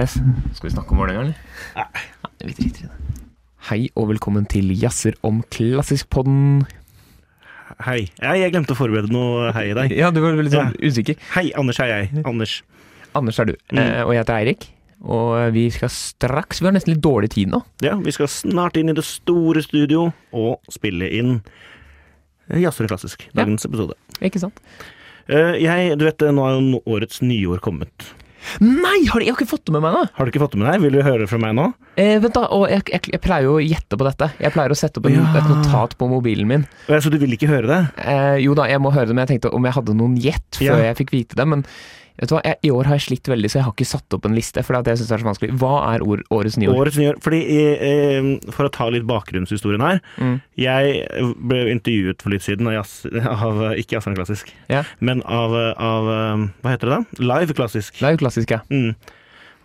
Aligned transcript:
Yes. 0.00 0.14
Skal 0.56 0.70
vi 0.70 0.74
snakke 0.74 0.94
om 0.94 1.00
Vålerenga, 1.02 1.20
eller? 1.20 1.34
Nei. 1.76 2.04
Nei, 2.24 2.48
vi 2.48 2.54
driter 2.56 2.84
i 2.84 2.88
det. 2.88 3.24
Hei 3.68 3.80
og 4.00 4.06
velkommen 4.08 4.46
til 4.48 4.70
Jazzer 4.80 5.16
om 5.26 5.42
klassisk-podden. 5.52 6.62
Hei. 7.84 8.06
Ja, 8.20 8.32
jeg 8.38 8.54
glemte 8.54 8.72
å 8.74 8.78
forberede 8.78 9.12
noe 9.12 9.50
hei 9.56 9.66
i 9.70 9.76
dag. 9.76 9.92
Ja, 10.00 10.08
du 10.14 10.22
var 10.24 10.38
litt 10.40 10.54
sånn 10.54 10.72
usikker. 10.80 11.18
Hei, 11.34 11.50
Anders 11.60 11.80
er 11.84 11.92
jeg. 11.92 12.22
Anders. 12.28 12.54
Anders 13.18 13.40
er 13.42 13.50
du, 13.50 13.56
Mm. 13.74 13.80
eh, 13.82 14.00
og 14.06 14.14
jeg 14.14 14.22
heter 14.22 14.38
Eirik. 14.38 14.68
Og 15.00 15.52
vi 15.54 15.62
skal 15.72 15.88
straks 15.88 16.58
Vi 16.60 16.66
har 16.68 16.74
nesten 16.76 16.92
litt 16.92 17.00
dårlig 17.04 17.30
tid 17.32 17.48
nå. 17.48 17.62
Ja, 17.80 17.94
vi 17.96 18.12
skal 18.12 18.28
snart 18.28 18.76
inn 18.76 18.90
i 18.92 18.96
det 18.96 19.04
store 19.08 19.62
studio 19.64 20.10
og 20.36 20.60
spille 20.72 21.08
inn 21.16 21.38
Jazzer 22.50 22.88
klassisk. 22.90 23.28
Dagens 23.36 23.64
episode. 23.68 23.96
Ikke 24.20 24.40
sant? 24.42 24.60
Eh, 25.30 25.56
jeg, 25.62 25.94
du 26.00 26.04
vet, 26.08 26.24
nå 26.34 26.44
er 26.48 26.56
jo 26.58 26.80
årets 26.96 27.20
nyår 27.24 27.60
kommet. 27.64 28.10
Nei, 28.64 29.06
har 29.10 29.20
de, 29.20 29.26
jeg 29.26 29.34
har 29.34 29.38
ikke 29.38 29.50
fått 29.50 29.66
det 29.68 29.74
med 29.76 29.82
meg 29.84 29.92
nå! 29.94 30.02
Har 30.16 30.26
du 30.26 30.30
ikke 30.32 30.42
fått 30.42 30.54
det 30.56 30.60
med 30.62 30.68
deg? 30.72 30.80
Vil 30.86 30.96
du 30.96 31.02
høre 31.04 31.22
det 31.24 31.28
fra 31.30 31.38
meg 31.42 31.54
nå? 31.58 31.66
Eh, 32.00 32.16
vent 32.22 32.34
da, 32.36 32.46
og 32.56 32.66
jeg, 32.72 32.82
jeg, 32.88 33.02
jeg 33.14 33.20
pleier 33.24 33.46
jo 33.48 33.56
å 33.58 33.62
gjette 33.62 33.98
på 34.00 34.06
dette. 34.08 34.30
Jeg 34.40 34.54
pleier 34.54 34.72
å 34.72 34.78
sette 34.78 35.00
opp 35.02 35.06
en, 35.10 35.18
Ja. 35.20 35.26
et 35.42 35.48
notat 35.50 35.96
på 36.00 36.08
mobilen 36.10 36.48
min. 36.48 36.66
Så 36.88 37.12
du 37.12 37.18
vil 37.20 37.36
ikke 37.36 37.50
høre 37.52 37.68
det? 37.70 37.80
Eh, 38.04 38.38
jo 38.46 38.54
da, 38.58 38.64
jeg 38.70 38.80
må 38.80 38.92
høre 38.94 39.10
det, 39.10 39.16
men 39.18 39.26
jeg 39.26 39.34
tenkte 39.36 39.52
om 39.56 39.68
jeg 39.68 39.76
hadde 39.76 39.96
noen 39.98 40.16
gjett 40.20 40.60
før 40.60 40.78
Ja. 40.80 40.90
jeg 40.90 41.00
fikk 41.02 41.12
vite 41.16 41.36
det. 41.36 41.46
Men 41.46 41.64
vet 42.18 42.28
du 42.30 42.34
hva, 42.34 42.40
jeg, 42.44 42.58
i 42.66 42.70
år 42.74 42.88
har 42.90 42.98
jeg 42.98 43.04
slitt 43.06 43.30
veldig, 43.30 43.50
så 43.52 43.58
jeg 43.60 43.66
har 43.68 43.74
ikke 43.76 43.88
satt 43.90 44.16
opp 44.16 44.26
en 44.28 44.34
liste. 44.36 44.64
For 44.66 44.78
jeg 44.80 44.98
synes 44.98 45.10
det 45.12 45.16
er 45.18 45.22
så 45.22 45.28
vanskelig. 45.30 45.52
Hva 45.60 45.72
er 45.94 46.04
år, 46.06 46.24
årets 46.34 46.58
nyår? 46.60 46.74
Årets 46.82 46.98
nyår. 47.00 47.20
Fordi, 47.24 47.40
eh, 47.88 48.50
for 48.56 48.66
å 48.68 48.72
ta 48.74 48.88
litt 48.92 49.06
bakgrunnshistorien 49.08 49.84
her. 49.84 50.00
Mm. 50.18 50.34
Jeg 50.60 51.06
ble 51.50 51.62
intervjuet 51.74 52.20
for 52.24 52.34
litt 52.34 52.42
siden 52.46 52.66
av, 52.70 52.78
jazz, 52.80 52.96
av 53.46 53.62
eh, 53.70 53.78
ikke 53.84 53.98
Jazzland 53.98 54.18
klassisk, 54.20 54.52
Ja. 54.72 54.82
men 55.00 55.22
av, 55.24 55.54
av 55.76 56.10
eh, 56.16 56.44
Hva 56.64 56.74
heter 56.76 56.90
det 56.90 56.98
da? 56.98 57.24
Live 57.34 57.56
klassisk. 57.58 58.02
Er 58.02 58.18
klassisk, 58.20 58.50
ja. 58.56 58.60
Mm. 58.70 58.94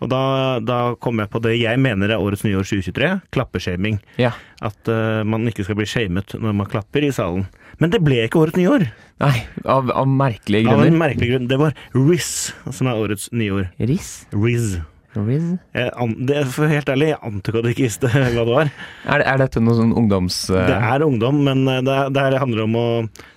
Og 0.04 0.10
da, 0.12 0.22
da 0.60 0.78
kom 1.00 1.22
jeg 1.22 1.30
på 1.32 1.40
det 1.44 1.54
jeg 1.56 1.80
mener 1.80 2.12
er 2.12 2.20
årets 2.20 2.44
nyår 2.44 2.66
2023, 2.68 3.12
klappeshaming. 3.34 4.00
ja. 4.20 4.34
At 4.64 4.88
uh, 4.88 5.20
man 5.28 5.44
ikke 5.50 5.66
skal 5.66 5.76
bli 5.76 5.84
shamet 5.84 6.32
når 6.40 6.54
man 6.56 6.68
klapper 6.68 7.04
i 7.04 7.10
salen. 7.12 7.44
Men 7.76 7.92
det 7.92 8.00
ble 8.04 8.22
ikke 8.24 8.40
årets 8.40 8.56
nyår, 8.56 8.86
Nei, 9.20 9.46
av, 9.68 9.88
av 9.92 10.08
merkelige 10.08 10.68
av 10.68 10.80
en 10.80 10.86
grunner. 10.86 11.00
merkelig 11.00 11.28
grunn. 11.30 11.48
Det 11.48 11.58
var 11.60 11.76
Riz 11.96 12.30
som 12.72 12.88
er 12.88 13.00
årets 13.00 13.30
nyår. 13.36 13.70
Riz? 13.88 14.10
Riz. 14.32 14.78
Riz? 15.16 15.46
Det, 15.72 16.40
for 16.52 16.68
helt 16.68 16.90
ærlig, 16.92 17.14
jeg 17.14 17.42
du 17.44 17.70
ikke 17.70 17.86
visste 17.86 18.10
hva 18.12 18.28
det 18.32 18.46
var. 18.48 18.72
Er, 19.08 19.24
er 19.24 19.40
dette 19.40 19.62
noe 19.64 19.76
sånn 19.78 19.94
ungdoms... 19.96 20.38
Uh... 20.52 20.60
Det 20.68 20.76
er 20.76 21.04
ungdom, 21.06 21.40
men 21.48 21.64
eh, 21.72 21.82
det, 21.84 21.96
det 22.16 22.40
handler 22.42 22.66
om 22.66 22.76
å 22.76 22.86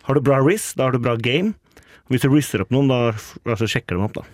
Har 0.07 0.19
du 0.19 0.23
bra 0.23 0.41
Riz, 0.43 0.73
da 0.75 0.89
har 0.89 0.95
du 0.95 1.03
bra 1.03 1.15
game. 1.19 1.55
Hvis 2.11 2.25
du 2.25 2.31
rizzer 2.33 2.63
opp 2.63 2.71
noen, 2.73 2.89
da 2.91 2.99
altså, 3.11 3.67
sjekker 3.69 3.95
de 3.95 4.07
opp, 4.07 4.19
da. 4.19 4.25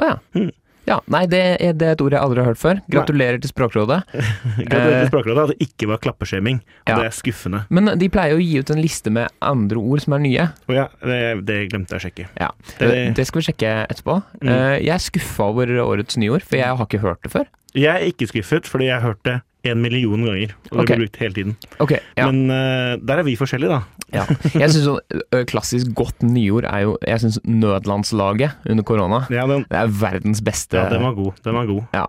Å 0.00 0.08
ja. 0.08 0.16
Mm. 0.36 0.50
Ja, 0.88 0.96
Nei, 1.12 1.26
det 1.30 1.40
er, 1.60 1.72
det 1.76 1.86
er 1.86 1.92
et 1.94 2.00
ord 2.02 2.12
jeg 2.16 2.20
aldri 2.20 2.40
har 2.42 2.48
hørt 2.50 2.58
før. 2.60 2.78
Gratulerer 2.90 3.38
til 3.42 3.50
Språkrådet. 3.52 4.00
Gratulerer 4.10 4.96
Eh. 4.96 5.00
til 5.04 5.10
Språkrådet 5.12 5.42
at 5.44 5.52
det 5.52 5.66
ikke 5.68 5.88
var 5.90 6.00
klappeskjeming. 6.02 6.60
Ja. 6.88 6.96
det 6.98 7.06
er 7.10 7.14
skuffende. 7.14 7.60
Men 7.70 7.92
de 8.00 8.08
pleier 8.10 8.34
å 8.38 8.40
gi 8.42 8.58
ut 8.58 8.70
en 8.74 8.80
liste 8.82 9.12
med 9.14 9.28
andre 9.44 9.78
ord 9.78 10.00
som 10.02 10.16
er 10.16 10.24
nye. 10.24 10.48
Oh, 10.68 10.74
ja, 10.74 10.88
det, 11.04 11.20
det 11.46 11.58
glemte 11.70 11.94
jeg 11.94 12.00
å 12.00 12.04
sjekke. 12.08 12.28
Ja, 12.40 12.50
Det- 12.78 13.14
Det, 13.16 13.26
skal 13.28 13.42
vi 13.42 13.46
sjekke 13.52 13.74
etterpå. 13.92 14.22
Mm. 14.42 14.48
Eh, 14.48 14.78
Jeg 14.80 14.94
er 14.96 15.04
skuffa 15.04 15.44
over 15.52 15.66
årets 15.84 16.16
nyord, 16.16 16.42
for 16.42 16.56
jeg 16.56 16.66
har 16.76 16.86
ikke 16.86 17.00
hørt 17.04 17.22
det 17.22 17.30
før. 17.32 17.46
Jeg 17.74 17.94
er 17.94 18.08
ikke 18.10 18.26
skuffet, 18.32 18.66
fordi 18.66 18.86
jeg 18.90 19.00
har 19.00 19.06
hørt 19.12 19.22
det 19.24 19.40
en 19.66 19.82
million 19.82 20.24
ganger. 20.24 20.54
Og 20.70 20.76
det 20.76 20.84
okay. 20.84 20.96
blir 20.96 21.06
brukt 21.06 21.18
hele 21.20 21.36
tiden. 21.36 21.56
Okay, 21.78 22.00
ja. 22.16 22.28
Men 22.30 22.52
uh, 22.52 22.94
der 23.00 23.22
er 23.22 23.26
vi 23.26 23.36
forskjellige, 23.40 23.80
da. 23.80 24.06
ja. 24.14 24.24
Jeg 24.54 24.72
syns 24.72 24.86
sånn 24.86 25.44
klassisk 25.50 25.92
godt 25.96 26.24
nyord 26.26 26.66
er 26.66 26.82
jo 26.82 26.96
Jeg 27.06 27.22
syns 27.22 27.36
Nødlandslaget 27.46 28.66
under 28.66 28.84
korona 28.86 29.20
Ja, 29.30 29.44
den, 29.46 29.62
Det 29.70 29.78
er 29.78 29.92
verdens 30.00 30.40
beste 30.42 30.80
ja, 30.80 30.88
den 30.90 31.04
var 31.06 31.14
god. 31.18 31.38
Den 31.44 31.58
var 31.60 31.68
god. 31.68 31.84
Ja. 31.94 32.06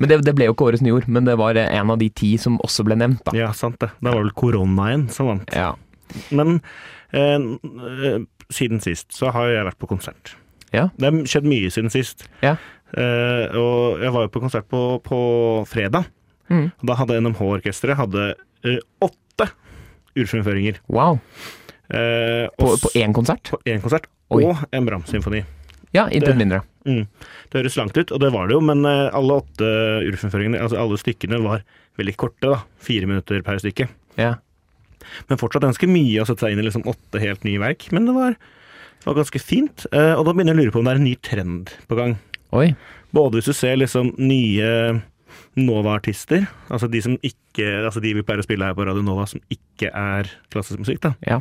Men 0.00 0.10
det, 0.10 0.20
det 0.26 0.34
ble 0.38 0.48
jo 0.48 0.54
ikke 0.54 0.68
årets 0.70 0.84
nyord, 0.84 1.08
men 1.10 1.26
det 1.28 1.36
var 1.40 1.58
en 1.58 1.92
av 1.92 1.98
de 2.00 2.08
ti 2.14 2.34
som 2.40 2.58
også 2.64 2.86
ble 2.86 2.96
nevnt, 2.98 3.22
da. 3.26 3.34
Ja, 3.36 3.50
sant 3.56 3.80
det. 3.82 3.90
Da 4.00 4.12
var 4.12 4.22
vel 4.22 4.34
koronaen 4.38 5.08
som 5.12 5.28
vant. 5.28 5.52
Ja. 5.56 5.74
Men 6.34 6.60
eh, 7.12 7.36
eh, 7.38 8.22
siden 8.52 8.82
sist 8.84 9.12
så 9.16 9.32
har 9.34 9.50
jeg 9.52 9.68
vært 9.68 9.80
på 9.82 9.90
konsert. 9.90 10.36
Ja. 10.72 10.88
Det 10.96 11.08
har 11.08 11.28
skjedd 11.28 11.48
mye 11.48 11.72
siden 11.72 11.92
sist. 11.92 12.26
Ja. 12.44 12.56
Eh, 12.92 13.46
og 13.56 14.02
jeg 14.02 14.12
var 14.14 14.26
jo 14.26 14.32
på 14.32 14.42
konsert 14.44 14.68
på, 14.72 14.82
på 15.04 15.20
fredag. 15.68 16.08
Mm. 16.52 16.68
Da 16.88 16.96
hadde 17.00 17.18
NMH-orkesteret 17.24 17.98
hadde 17.98 18.28
uh, 18.68 18.78
åtte 19.08 19.48
urfremføringer. 20.18 20.78
Wow. 20.92 21.18
Eh, 21.92 22.46
På, 22.58 22.74
på 22.80 22.90
én 22.96 23.12
konsert? 23.12 23.50
på 23.52 23.58
én 23.68 23.80
konsert 23.82 24.06
Oi. 24.32 24.44
og 24.44 24.60
en 24.72 24.86
Brahms-symfoni. 24.86 25.42
Ja, 25.92 26.06
intet 26.08 26.38
mindre. 26.38 26.62
Mm. 26.88 27.04
Det 27.52 27.58
høres 27.60 27.76
langt 27.76 27.96
ut, 27.98 28.12
og 28.12 28.20
det 28.22 28.30
var 28.32 28.48
det 28.48 28.56
jo, 28.56 28.62
men 28.64 28.84
eh, 28.88 29.10
alle 29.12 29.40
åtte 29.42 29.68
urfremføringene, 30.08 30.60
altså 30.64 30.78
alle 30.80 30.96
stykkene, 31.00 31.40
var 31.44 31.64
veldig 32.00 32.14
korte. 32.20 32.48
da, 32.48 32.62
Fire 32.80 33.08
minutter 33.10 33.42
per 33.44 33.60
stykke. 33.60 33.88
Ja. 34.16 34.34
Men 35.28 35.40
fortsatt 35.40 35.66
ganske 35.66 35.88
mye 35.90 36.22
å 36.22 36.28
sette 36.28 36.46
seg 36.46 36.54
inn 36.54 36.62
i 36.62 36.66
liksom 36.68 36.86
åtte 36.88 37.20
helt 37.20 37.44
nye 37.44 37.60
verk. 37.60 37.88
Men 37.92 38.08
det 38.08 38.16
var, 38.16 38.36
det 38.36 39.08
var 39.08 39.18
ganske 39.20 39.42
fint. 39.42 39.84
Uh, 39.92 40.14
og 40.16 40.24
da 40.28 40.32
begynner 40.32 40.54
jeg 40.54 40.60
å 40.60 40.62
lure 40.62 40.74
på 40.76 40.80
om 40.80 40.88
det 40.88 40.94
er 40.94 41.00
en 41.02 41.08
ny 41.10 41.16
trend 41.28 41.72
på 41.90 41.98
gang. 41.98 42.16
Oi. 42.56 42.70
Både 43.12 43.40
hvis 43.40 43.50
du 43.50 43.56
ser 43.56 43.76
liksom 43.80 44.14
nye 44.20 44.70
Nova-artister, 45.58 46.46
altså 46.72 46.88
de 46.90 47.02
som 47.04 47.16
ikke 47.20 47.66
Altså 47.84 48.00
de 48.00 48.14
vi 48.16 48.22
pleier 48.24 48.40
å 48.40 48.46
spille 48.46 48.64
her 48.64 48.76
på 48.76 48.86
Radio 48.88 49.04
Nova, 49.04 49.26
som 49.28 49.42
ikke 49.52 49.90
er 49.92 50.30
klassisk 50.52 50.80
musikk, 50.80 51.02
da. 51.04 51.12
Ja. 51.28 51.40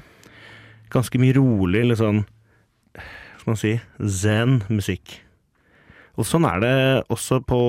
Ganske 0.92 1.20
mye 1.22 1.36
rolig, 1.38 1.86
litt 1.88 2.02
sånn 2.02 2.26
Hva 2.98 3.40
skal 3.40 3.52
man 3.54 3.62
si 3.62 3.72
zen-musikk. 4.22 5.16
Og 6.20 6.28
sånn 6.28 6.46
er 6.46 6.60
det 6.62 6.76
også 7.14 7.40
på 7.48 7.62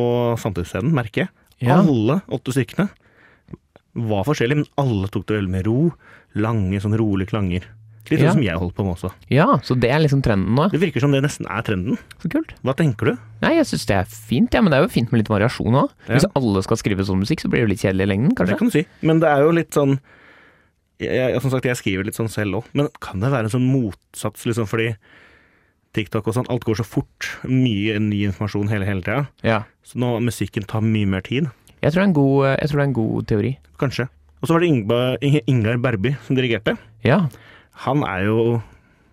samtidsscenen, 0.42 0.92
merker 0.96 1.24
jeg. 1.24 1.32
Ja. 1.62 1.78
Alle 1.78 2.18
åtte 2.34 2.52
stykkene 2.52 2.90
var 3.92 4.26
forskjellige, 4.26 4.62
men 4.62 4.70
alle 4.80 5.08
tok 5.12 5.28
det 5.28 5.38
veldig 5.38 5.52
med 5.52 5.66
ro. 5.68 5.78
Lange, 6.40 6.80
sånn 6.82 6.96
rolige 6.98 7.32
klanger. 7.32 7.68
Litt 8.10 8.20
Ja. 8.20 8.30
sånn 8.32 8.40
som 8.40 8.42
jeg 8.42 8.58
holder 8.58 8.74
på 8.74 8.84
med 8.84 8.94
også. 8.96 9.10
ja, 9.30 9.46
så 9.62 9.78
det 9.78 9.90
er 9.90 10.00
liksom 10.02 10.22
trenden 10.22 10.54
nå. 10.56 10.70
Det 10.72 10.80
virker 10.80 11.00
som 11.00 11.12
det 11.12 11.22
nesten 11.22 11.46
er 11.48 11.62
trenden. 11.62 11.96
Så 12.20 12.28
kult. 12.28 12.52
Hva 12.64 12.74
tenker 12.76 13.06
du? 13.12 13.18
Nei, 13.40 13.54
jeg 13.56 13.66
syns 13.66 13.86
det 13.86 13.96
er 13.96 14.04
fint, 14.04 14.52
ja, 14.52 14.60
men 14.60 14.70
det 14.72 14.78
er 14.80 14.82
jo 14.82 14.88
fint 14.92 15.12
med 15.12 15.20
litt 15.22 15.28
variasjon 15.30 15.72
òg. 15.72 15.90
Ja. 16.08 16.14
Hvis 16.16 16.26
alle 16.34 16.62
skal 16.66 16.76
skrive 16.76 17.06
sånn 17.06 17.20
musikk, 17.22 17.40
så 17.40 17.48
blir 17.48 17.62
det 17.62 17.70
litt 17.70 17.80
kjedelig 17.84 18.02
i 18.02 18.10
lengden, 18.10 18.34
kanskje. 18.34 18.52
Det 18.52 18.58
kan 18.58 18.68
du 18.68 18.74
si. 18.74 18.86
Men 19.02 19.20
det 19.20 19.28
er 19.30 19.40
jo 19.46 19.50
litt 19.52 19.70
sånn 19.70 19.98
jeg, 21.00 21.40
Som 21.42 21.50
sagt, 21.50 21.64
jeg 21.64 21.76
skriver 21.76 22.04
litt 22.06 22.14
sånn 22.14 22.30
selv 22.30 22.54
òg, 22.60 22.64
men 22.74 22.88
kan 23.00 23.18
det 23.18 23.30
være 23.32 23.44
en 23.48 23.50
sånn 23.50 23.66
motsats, 23.72 24.44
liksom, 24.46 24.68
fordi 24.70 24.94
TikTok 25.94 26.28
og 26.28 26.34
sånn, 26.34 26.46
alt 26.48 26.64
går 26.64 26.78
så 26.78 26.84
fort. 26.86 27.28
Mye 27.44 27.98
ny 28.00 28.22
informasjon 28.28 28.68
hele, 28.72 28.86
hele 28.88 29.02
tida. 29.04 29.26
Ja. 29.44 29.64
Så 29.84 29.98
nå 30.00 30.14
musikken 30.24 30.64
tar 30.66 30.80
mye 30.80 31.06
mer 31.06 31.20
tid. 31.26 31.50
Jeg 31.82 31.92
tror 31.92 32.00
det 32.00 32.04
er 32.06 32.10
en 32.10 32.14
god, 32.16 32.58
jeg 32.60 32.68
tror 32.70 32.78
det 32.78 32.84
er 32.84 32.90
en 32.90 32.98
god 33.00 33.26
teori. 33.26 33.52
Kanskje. 33.82 34.08
Og 34.42 34.48
så 34.48 34.54
var 34.54 34.60
det 34.60 34.70
Ingba, 34.72 35.00
Ingar 35.46 35.76
Berby 35.82 36.16
som 36.26 36.36
dirigerte. 36.38 36.76
Ja. 37.04 37.28
Han 37.86 38.04
er 38.04 38.26
jo 38.28 38.62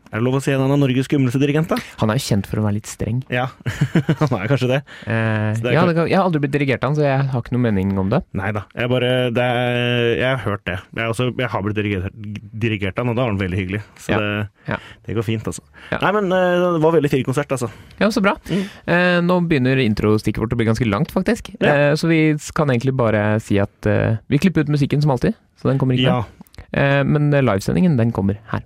Er 0.09 0.18
det 0.18 0.25
lov 0.25 0.40
å 0.40 0.42
si 0.42 0.50
han 0.50 0.72
er 0.74 0.80
Norges 0.81 1.06
skumleste 1.06 1.38
dirigent, 1.38 1.70
da? 1.70 1.75
Han 2.02 2.09
er 2.09 2.18
jo 2.18 2.24
kjent 2.25 2.47
for 2.50 2.58
å 2.58 2.64
være 2.66 2.80
litt 2.80 2.88
streng. 2.90 3.20
Ja, 3.30 3.44
han 4.24 4.31
er 4.40 4.47
kanskje 4.50 4.70
det. 4.72 4.80
Eh, 5.06 5.59
det 5.62 5.70
er 5.70 5.75
ja, 5.75 5.84
jeg 6.09 6.16
har 6.18 6.24
aldri 6.25 6.42
blitt 6.42 6.56
dirigert 6.56 6.81
av 6.81 6.90
han, 6.90 6.97
så 6.97 7.03
jeg 7.06 7.28
har 7.30 7.44
ikke 7.44 7.53
noen 7.53 7.68
mening 7.68 7.92
om 8.02 8.09
det. 8.09 8.24
Nei 8.34 8.50
da. 8.58 8.64
Jeg 8.74 8.90
bare 8.90 9.12
det 9.38 9.44
er, 9.46 10.08
Jeg 10.18 10.31
har 10.31 10.42
hørt 10.47 10.64
det. 10.66 10.80
Jeg, 10.97 11.12
også, 11.14 11.28
jeg 11.38 11.52
har 11.53 11.62
blitt 11.62 11.78
dirigert, 11.78 12.97
av 12.97 13.03
han, 13.06 13.12
og 13.14 13.20
da 13.20 13.28
var 13.28 13.36
han 13.36 13.42
veldig 13.44 13.59
hyggelig. 13.62 13.84
Så 14.02 14.16
Ja. 14.16 14.18
det, 14.18 14.50
Ja. 14.74 14.80
det 15.06 15.16
går 15.20 15.28
fint, 15.30 15.46
altså. 15.53 15.62
Nei, 15.94 16.12
men 16.18 16.34
eh, 16.34 16.58
det 16.80 16.81
var 16.88 16.97
veldig 16.97 17.14
fin 17.14 17.24
konsert, 17.30 17.53
altså. 17.53 17.70
Ja, 18.02 18.09
så 18.09 18.26
bra. 18.26 18.34
Mm. 18.50 18.66
Eh, 18.90 19.20
nå 19.30 19.38
begynner 19.46 19.78
introstikket 19.86 20.41
vårt 20.41 20.58
å 20.58 20.58
bli 20.58 20.72
ganske 20.74 20.90
langt, 20.90 21.14
faktisk. 21.14 21.53
Eh, 21.62 21.94
så 21.94 22.09
vi 22.09 22.34
kan 22.58 22.74
egentlig 22.74 22.97
bare 22.97 23.38
si 23.46 23.62
at 23.62 23.86
eh, 23.86 24.18
vi 24.28 24.41
klipper 24.41 24.66
ut 24.66 24.74
musikken 24.74 25.06
som 25.06 25.14
alltid, 25.14 25.38
så 25.62 25.70
den 25.70 25.78
kommer 25.78 25.94
ikke 26.02 26.09
Ja. 26.09 26.24
Eh, 26.72 27.03
men 27.03 27.31
livesendingen, 27.34 27.97
den 27.97 28.12
kommer 28.13 28.38
her. 28.52 28.66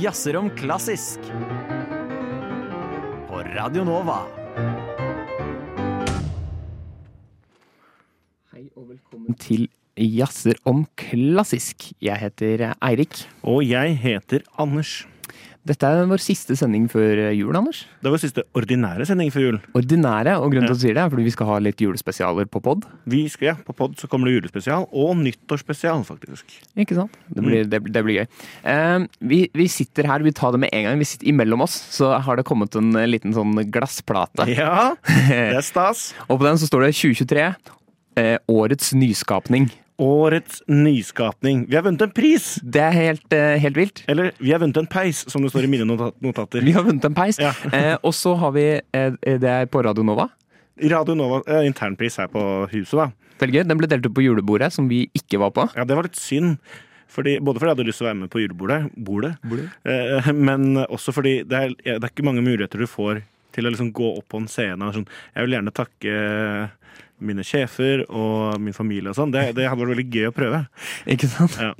Jazzer 0.00 0.38
om 0.40 0.48
klassisk. 0.56 1.20
På 3.28 3.42
Radio 3.52 3.84
Nova. 3.84 4.22
Hei 8.54 8.70
og 8.72 8.88
velkommen 8.88 9.36
til 9.36 9.68
Jazzer 10.00 10.56
om 10.64 10.86
klassisk. 10.96 11.90
Jeg 12.00 12.16
heter 12.22 12.70
Eirik. 12.80 13.26
Og 13.44 13.60
jeg 13.68 13.98
heter 14.00 14.46
Anders. 14.56 15.02
Dette 15.68 15.84
er 15.84 16.06
vår 16.08 16.22
siste 16.24 16.54
sending 16.56 16.86
før 16.88 17.18
jul, 17.36 17.52
Anders. 17.58 17.82
Det 18.00 18.08
er 18.08 18.14
vår 18.14 18.22
siste 18.22 18.44
ordinære 18.56 19.04
sending 19.08 19.28
før 19.34 19.42
jul. 19.44 19.58
Ordinære, 19.76 20.38
og 20.40 20.54
grunnen 20.54 20.70
til 20.70 20.72
at 20.72 20.80
du 20.80 20.84
sier 20.86 20.96
det, 20.96 21.02
er 21.02 21.12
fordi 21.12 21.26
vi 21.26 21.32
skal 21.34 21.50
ha 21.50 21.58
litt 21.60 21.82
julespesialer 21.84 22.48
på 22.48 22.62
pod. 22.64 22.86
Vi 23.12 23.26
skal, 23.28 23.50
ja, 23.50 23.54
På 23.66 23.74
pod 23.76 23.98
så 24.00 24.08
kommer 24.08 24.30
det 24.30 24.38
julespesial, 24.38 24.86
og 24.88 25.12
nyttårsspesial, 25.20 26.00
faktisk. 26.08 26.56
Ikke 26.80 26.96
sant? 26.96 27.18
Det 27.28 27.44
blir, 27.44 27.68
det, 27.68 27.82
det 27.92 28.04
blir 28.06 28.22
gøy. 28.22 28.30
Uh, 28.64 29.04
vi, 29.20 29.42
vi 29.56 29.68
sitter 29.68 30.08
her, 30.08 30.24
vi 30.24 30.32
tar 30.36 30.56
det 30.56 30.62
med 30.64 30.72
en 30.72 30.88
gang. 30.88 31.02
Vi 31.02 31.10
sitter 31.12 31.28
imellom 31.28 31.66
oss, 31.66 31.76
så 31.92 32.14
har 32.24 32.40
det 32.40 32.46
kommet 32.48 32.80
en 32.80 32.94
eh, 32.96 33.08
liten 33.10 33.36
sånn 33.36 33.52
glassplate. 33.68 34.48
Ja, 34.48 34.94
det 35.28 35.60
er 35.60 35.66
stas. 35.66 36.10
Og 36.30 36.40
på 36.40 36.48
den 36.48 36.60
så 36.60 36.70
står 36.70 36.88
det 36.88 36.94
2023. 36.96 37.46
Eh, 38.20 38.36
årets 38.48 38.94
nyskapning. 38.96 39.68
Årets 40.00 40.62
nyskapning. 40.70 41.66
Vi 41.68 41.76
har 41.76 41.84
vunnet 41.84 42.02
en 42.06 42.12
pris! 42.16 42.54
Det 42.64 42.80
er 42.80 42.94
helt, 42.96 43.32
eh, 43.36 43.58
helt 43.60 43.76
vilt. 43.76 44.02
Eller 44.08 44.32
vi 44.40 44.52
har 44.54 44.62
vunnet 44.62 44.78
en 44.80 44.88
peis, 44.88 45.24
som 45.28 45.44
det 45.44 45.50
står 45.52 45.66
i 45.68 45.72
mine 45.74 45.84
notater. 45.84 46.64
Vi 46.64 46.72
har 46.72 46.86
vunnet 46.86 47.04
en 47.04 47.16
peis. 47.16 47.38
Ja. 47.42 47.52
eh, 47.76 47.96
og 48.00 48.14
så 48.16 48.32
har 48.40 48.54
vi 48.56 48.66
eh, 48.80 49.10
Det 49.20 49.50
er 49.50 49.66
på 49.68 49.82
Radio 49.84 50.02
Nova. 50.06 50.30
Radio 50.80 51.14
Nova, 51.18 51.42
eh, 51.46 51.66
internpris 51.68 52.16
her 52.22 52.30
på 52.32 52.44
huset, 52.72 52.96
da. 52.96 53.10
Veldig 53.40 53.58
gøy. 53.60 53.64
Den 53.68 53.80
ble 53.80 53.88
delt 53.92 54.06
ut 54.08 54.14
på 54.16 54.24
julebordet, 54.24 54.72
som 54.72 54.88
vi 54.88 55.02
ikke 55.16 55.40
var 55.42 55.52
på. 55.56 55.66
Ja, 55.76 55.84
det 55.84 55.96
var 55.98 56.08
litt 56.08 56.16
synd. 56.20 56.56
Fordi, 57.10 57.36
både 57.42 57.58
fordi 57.58 57.72
jeg 57.72 57.76
hadde 57.76 57.86
lyst 57.88 57.98
til 58.00 58.06
å 58.06 58.10
være 58.10 58.20
med 58.20 58.30
på 58.30 58.40
julebordet, 58.40 58.80
bordet, 58.94 59.32
eh, 59.84 60.28
men 60.32 60.76
også 60.86 61.12
fordi 61.16 61.40
det 61.42 61.58
er, 61.58 61.72
det 61.82 61.96
er 61.98 62.12
ikke 62.12 62.24
mange 62.28 62.44
muligheter 62.46 62.78
du 62.78 62.86
får 62.86 63.24
til 63.52 63.66
å 63.66 63.72
liksom 63.74 63.90
gå 63.92 64.12
opp 64.14 64.28
på 64.30 64.38
en 64.38 64.46
scene. 64.48 64.78
Og 64.86 64.94
sånn. 64.94 65.08
Jeg 65.34 65.46
vil 65.46 65.56
gjerne 65.56 65.72
takke 65.74 66.12
mine 67.24 67.44
sjefer 67.46 68.04
og 68.08 68.60
min 68.62 68.76
familie 68.76 69.12
og 69.12 69.18
sånn. 69.18 69.32
Det, 69.34 69.50
det 69.56 69.68
hadde 69.68 69.80
vært 69.82 69.94
veldig 69.94 70.08
gøy 70.10 70.28
å 70.30 70.34
prøve. 70.36 70.60
Ikke 71.14 71.28
sant? 71.30 71.56
Ja. 71.60 71.72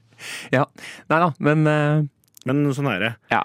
Ja. 0.53 0.67
Nei 1.09 1.19
da, 1.23 1.31
men 1.41 1.65
uh, 1.65 2.03
Men 2.49 2.65
sånn 2.77 2.91
er 2.93 3.05
det. 3.07 3.13
Ja. 3.33 3.45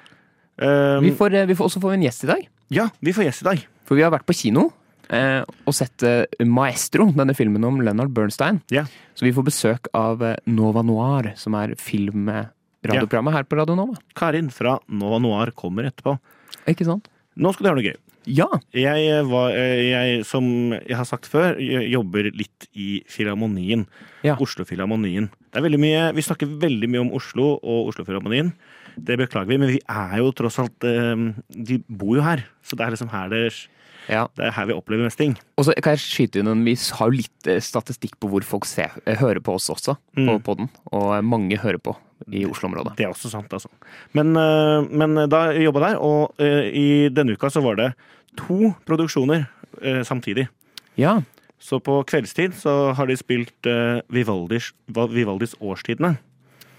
Um, 0.60 1.04
vi, 1.04 1.12
får, 1.16 1.34
eh, 1.36 1.46
vi 1.50 1.56
får 1.56 1.70
også 1.70 1.82
få 1.84 1.92
en 1.96 2.04
gjest 2.06 2.24
i 2.28 2.32
dag. 2.32 2.44
ja, 2.72 2.90
vi 3.04 3.14
får 3.16 3.26
gjest 3.28 3.44
i 3.44 3.48
dag. 3.50 3.64
For 3.88 4.00
vi 4.00 4.04
har 4.06 4.12
vært 4.14 4.26
på 4.28 4.36
kino 4.36 4.70
eh, 5.14 5.42
og 5.68 5.76
sett 5.76 6.04
eh, 6.08 6.24
Maestro, 6.48 7.10
denne 7.16 7.36
filmen 7.38 7.64
om 7.68 7.82
Leonard 7.84 8.14
Bernstein. 8.16 8.62
Ja. 8.74 8.86
Så 9.16 9.28
vi 9.28 9.34
får 9.36 9.48
besøk 9.50 9.90
av 9.96 10.24
Nova 10.48 10.84
Noir, 10.84 11.34
som 11.40 11.56
er 11.60 11.76
filmradioprogrammet 11.80 13.36
her 13.36 13.48
på 13.48 13.60
Radio 13.60 13.76
Nova. 13.78 14.00
Karin 14.18 14.48
fra 14.54 14.78
Nova 14.88 15.20
Noir 15.24 15.52
kommer 15.56 15.88
etterpå. 15.92 16.16
Ikke 16.72 16.88
sant? 16.88 17.12
Nå 17.36 17.52
skal 17.52 17.66
du 17.66 17.70
gjøre 17.70 17.82
noe 17.82 17.90
gøy. 17.92 18.00
Ja. 18.26 18.48
Jeg, 18.74 19.26
var, 19.30 19.52
eh, 19.54 19.82
jeg, 19.92 20.26
som 20.26 20.48
jeg 20.76 20.96
har 20.98 21.06
sagt 21.06 21.28
før, 21.30 21.60
jobber 21.60 22.32
litt 22.34 22.68
i 22.74 23.04
Filharmonien. 23.12 23.86
Ja. 24.26 24.36
Oslo-Filharmonien. 24.42 25.30
Det 25.52 25.62
er 25.62 25.66
veldig 25.68 25.80
mye, 25.82 26.02
Vi 26.18 26.26
snakker 26.26 26.50
veldig 26.60 26.90
mye 26.90 27.04
om 27.06 27.14
Oslo 27.14 27.56
og 27.62 27.92
Oslo-Filharmonien. 27.94 28.54
Det 28.96 29.18
beklager 29.20 29.50
vi, 29.52 29.58
men 29.60 29.74
vi 29.74 29.82
er 29.92 30.18
jo 30.22 30.32
tross 30.32 30.58
alt 30.64 30.86
eh, 30.88 31.16
De 31.52 31.82
bor 31.90 32.16
jo 32.18 32.24
her. 32.26 32.46
Så 32.64 32.78
det 32.80 32.86
er 32.86 32.94
liksom 32.96 33.12
her 33.12 33.28
det, 33.30 33.42
ja. 34.08 34.26
det 34.38 34.46
er 34.48 34.56
her 34.56 34.70
vi 34.70 34.78
opplever 34.78 35.04
mest 35.04 35.20
ting. 35.20 35.36
Og 35.60 35.66
så 35.68 35.76
kan 35.84 35.98
jeg 35.98 36.04
skyte 36.06 36.40
inn 36.42 36.48
en 36.52 36.64
Vi 36.66 36.76
har 36.98 37.12
jo 37.12 37.18
litt 37.20 37.50
eh, 37.52 37.60
statistikk 37.64 38.18
på 38.20 38.32
hvor 38.32 38.46
folk 38.48 38.66
ser, 38.70 38.96
eh, 39.06 39.18
hører 39.20 39.42
på 39.44 39.58
oss 39.60 39.70
også, 39.74 39.98
Mm. 40.16 40.30
på 40.30 40.40
podden. 40.48 40.70
Og 40.96 41.10
eh, 41.18 41.22
mange 41.22 41.58
hører 41.60 41.78
på 41.84 41.96
i 42.32 42.46
Oslo-området. 42.48 42.96
Det 42.98 43.06
er 43.06 43.12
også 43.14 43.30
sant, 43.32 43.52
altså. 43.54 43.70
Men, 44.18 44.36
eh, 44.40 44.88
men 44.92 45.16
da 45.30 45.48
jeg 45.54 45.68
jobba 45.68 45.88
der, 45.90 45.98
og 46.02 46.36
eh, 46.42 46.70
i 46.72 46.88
denne 47.14 47.36
uka 47.36 47.50
så 47.52 47.64
var 47.66 47.76
det 47.80 47.90
to 48.40 48.74
produksjoner 48.88 49.46
eh, 49.82 50.02
samtidig. 50.08 50.48
Ja. 51.00 51.18
Så 51.60 51.80
på 51.84 52.02
kveldstid 52.08 52.54
så 52.60 52.94
har 52.96 53.08
de 53.10 53.16
spilt 53.18 53.68
eh, 53.70 54.00
Vivaldis, 54.14 54.72
Vivaldis 54.88 55.56
Årstidene. 55.60 56.18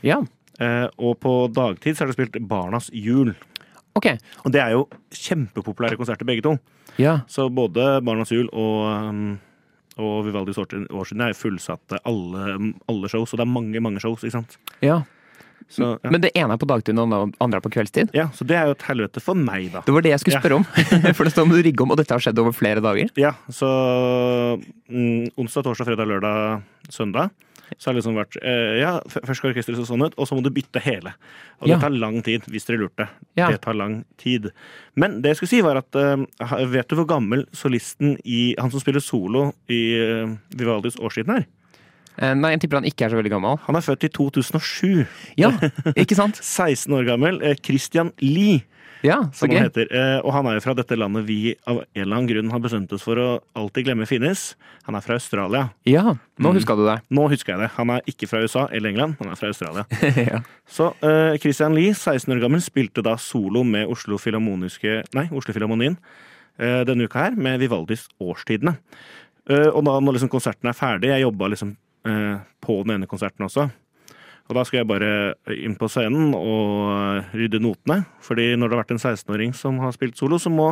Ja. 0.06 0.20
Eh, 0.60 0.86
og 0.96 1.18
på 1.20 1.34
dagtid 1.52 1.96
så 1.96 2.04
har 2.04 2.12
de 2.12 2.16
spilt 2.16 2.38
Barnas 2.48 2.88
jul. 2.94 3.34
Ok. 3.96 4.10
Og 4.44 4.52
det 4.52 4.60
er 4.60 4.74
jo 4.76 4.86
kjempepopulære 5.16 5.96
konserter, 5.96 6.28
begge 6.28 6.44
to. 6.44 6.56
Ja. 7.00 7.18
Så 7.28 7.48
både 7.52 7.98
Barnas 8.04 8.30
jul 8.32 8.48
og, 8.52 9.36
og 9.96 10.16
Vivaldis 10.28 10.60
Årstid- 10.60 11.20
er 11.24 11.36
fullsatte 11.36 11.98
alle, 12.04 12.72
alle 12.88 13.08
shows. 13.08 13.32
Og 13.32 13.40
det 13.40 13.44
er 13.46 13.52
mange, 13.52 13.80
mange 13.80 14.00
shows, 14.00 14.24
ikke 14.24 14.38
sant. 14.38 14.58
ja. 14.84 15.02
Så, 15.68 15.98
ja. 16.02 16.10
Men 16.14 16.20
det 16.22 16.30
ene 16.38 16.54
er 16.54 16.60
på 16.62 16.66
dagtid, 16.70 16.94
og 17.02 17.10
det 17.10 17.36
andre 17.42 17.58
er 17.58 17.64
på 17.64 17.72
kveldstid? 17.74 18.12
ja, 18.14 18.28
så 18.32 18.44
det 18.46 18.54
er 18.56 18.66
jo 18.70 18.76
et 18.76 18.84
helvete 18.86 19.20
for 19.20 19.34
meg, 19.34 19.72
da. 19.72 19.80
Det 19.86 19.92
var 19.96 20.02
det 20.06 20.12
jeg 20.14 20.20
skulle 20.22 20.36
Ja. 20.38 20.40
spørre 20.44 20.60
om. 20.60 20.64
For 21.18 21.24
det 21.26 21.32
står 21.34 21.42
om 21.48 21.54
du 21.56 21.58
rigger 21.62 21.82
om, 21.82 21.90
og 21.90 21.98
dette 21.98 22.14
har 22.14 22.22
skjedd 22.22 22.38
over 22.38 22.54
flere 22.54 22.80
dager. 22.84 23.10
Ja, 23.18 23.32
så 23.50 23.66
mm, 24.88 25.32
onsdag, 25.36 25.64
torsdag, 25.66 25.88
fredag, 25.90 26.06
lørdag, 26.06 26.62
søndag. 26.88 27.30
Så 27.82 27.88
har 27.90 27.96
det 27.96 27.98
liksom 27.98 28.14
vært 28.14 28.36
eh, 28.46 28.76
Ja, 28.78 28.92
først 29.10 29.40
skal 29.40 29.50
orkesteret 29.50 29.80
se 29.80 29.88
sånn 29.88 30.04
ut, 30.06 30.14
og 30.14 30.28
så 30.30 30.36
må 30.38 30.42
du 30.46 30.52
bytte 30.54 30.78
hele. 30.84 31.10
Og 31.58 31.66
Ja. 31.66 31.74
det 31.74 31.80
tar 31.82 31.90
lang 31.98 32.20
tid, 32.22 32.46
hvis 32.46 32.64
dere 32.68 32.78
lurte. 32.84 33.08
Ja. 33.34 33.48
Det 33.50 33.58
tar 33.64 33.74
lang 33.74 34.04
tid. 34.22 34.52
Men 34.94 35.18
det 35.20 35.32
jeg 35.34 35.40
skulle 35.40 35.50
si, 35.56 35.60
var 35.66 35.80
at 35.82 35.98
eh, 35.98 36.22
vet 36.70 36.86
du 36.88 36.94
hvor 37.00 37.08
gammel 37.10 37.42
solisten 37.52 38.14
i 38.24 38.54
Han 38.60 38.70
som 38.70 38.78
spiller 38.80 39.02
solo 39.02 39.48
i 39.68 39.80
eh, 39.98 40.30
Vivaldis 40.54 40.94
årstiden 41.02 41.40
er? 41.40 41.46
Eh, 42.18 42.32
Nei, 42.38 42.52
jeg 42.54 42.62
tipper 42.64 42.80
han 42.80 42.88
ikke 42.88 43.06
er 43.06 43.12
så 43.12 43.18
veldig 43.20 43.34
gammel. 43.34 43.58
Han 43.66 43.76
er 43.76 43.84
født 43.84 44.06
i 44.08 44.12
2007. 44.14 45.04
Ja, 45.40 45.50
ikke 45.96 46.16
sant? 46.16 46.38
16 46.44 46.92
år 46.96 47.04
gammel. 47.10 47.42
Eh, 47.44 47.56
Christian 47.60 48.12
Lie, 48.24 48.62
Ja, 49.04 49.18
som 49.36 49.50
han 49.52 49.66
heter. 49.68 49.86
Eh, 49.92 50.20
og 50.24 50.32
han 50.32 50.46
er 50.48 50.56
jo 50.56 50.62
fra 50.64 50.72
dette 50.74 50.96
landet 50.96 51.26
vi 51.28 51.52
av 51.68 51.82
en 51.82 52.00
eller 52.02 52.16
annen 52.16 52.30
grunn 52.30 52.48
har 52.50 52.62
bestemt 52.64 52.90
oss 52.96 53.04
for 53.04 53.20
å 53.20 53.26
alltid 53.54 53.84
glemme 53.86 54.06
finnes. 54.08 54.54
Han 54.88 54.96
er 54.96 55.04
fra 55.04 55.18
Australia. 55.20 55.66
Ja, 55.86 56.14
nå 56.40 56.48
Mm. 56.50 56.56
huska 56.56 56.74
du 56.76 56.84
det. 56.86 56.96
Nå 57.12 57.26
husker 57.30 57.52
jeg 57.54 57.60
det. 57.66 57.70
Han 57.76 57.90
er 57.90 58.00
ikke 58.08 58.26
fra 58.30 58.40
USA 58.42 58.64
eller 58.72 58.88
England, 58.90 59.16
han 59.20 59.30
er 59.30 59.36
fra 59.36 59.52
Australia. 59.52 59.84
ja. 60.32 60.40
Så 60.66 60.88
uh, 61.04 61.36
Christian 61.38 61.76
Lie, 61.76 61.92
16 61.94 62.32
år 62.34 62.40
gammel, 62.46 62.64
spilte 62.64 63.04
da 63.04 63.16
solo 63.20 63.62
med 63.62 63.86
Oslo 63.92 64.16
Filharmoniske 64.18 65.02
Nei, 65.14 65.28
Oslo 65.36 65.52
Filharmonien 65.54 65.98
uh, 66.58 66.82
denne 66.88 67.04
uka 67.06 67.28
her, 67.28 67.36
med 67.36 67.60
Vivaldis 67.60 68.08
Årstidene. 68.18 68.78
Uh, 69.46 69.68
og 69.76 69.84
da 69.86 70.00
når 70.00 70.16
liksom 70.16 70.32
konserten 70.32 70.72
er 70.72 70.74
ferdig, 70.74 71.12
jeg 71.12 71.22
jobba 71.28 71.52
liksom 71.52 71.76
på 72.62 72.78
den 72.84 72.94
ene 72.96 73.08
konserten 73.10 73.46
også. 73.48 73.66
Og 74.46 74.54
da 74.54 74.62
skal 74.62 74.78
jeg 74.78 74.86
bare 74.86 75.08
inn 75.58 75.74
på 75.78 75.88
scenen 75.90 76.30
og 76.38 77.32
rydde 77.34 77.58
notene. 77.64 78.04
Fordi 78.22 78.52
når 78.54 78.70
det 78.70 78.76
har 78.76 78.82
vært 78.84 78.92
en 78.94 79.00
16-åring 79.02 79.54
som 79.58 79.80
har 79.82 79.94
spilt 79.96 80.18
solo, 80.20 80.38
så 80.38 80.52
må 80.54 80.68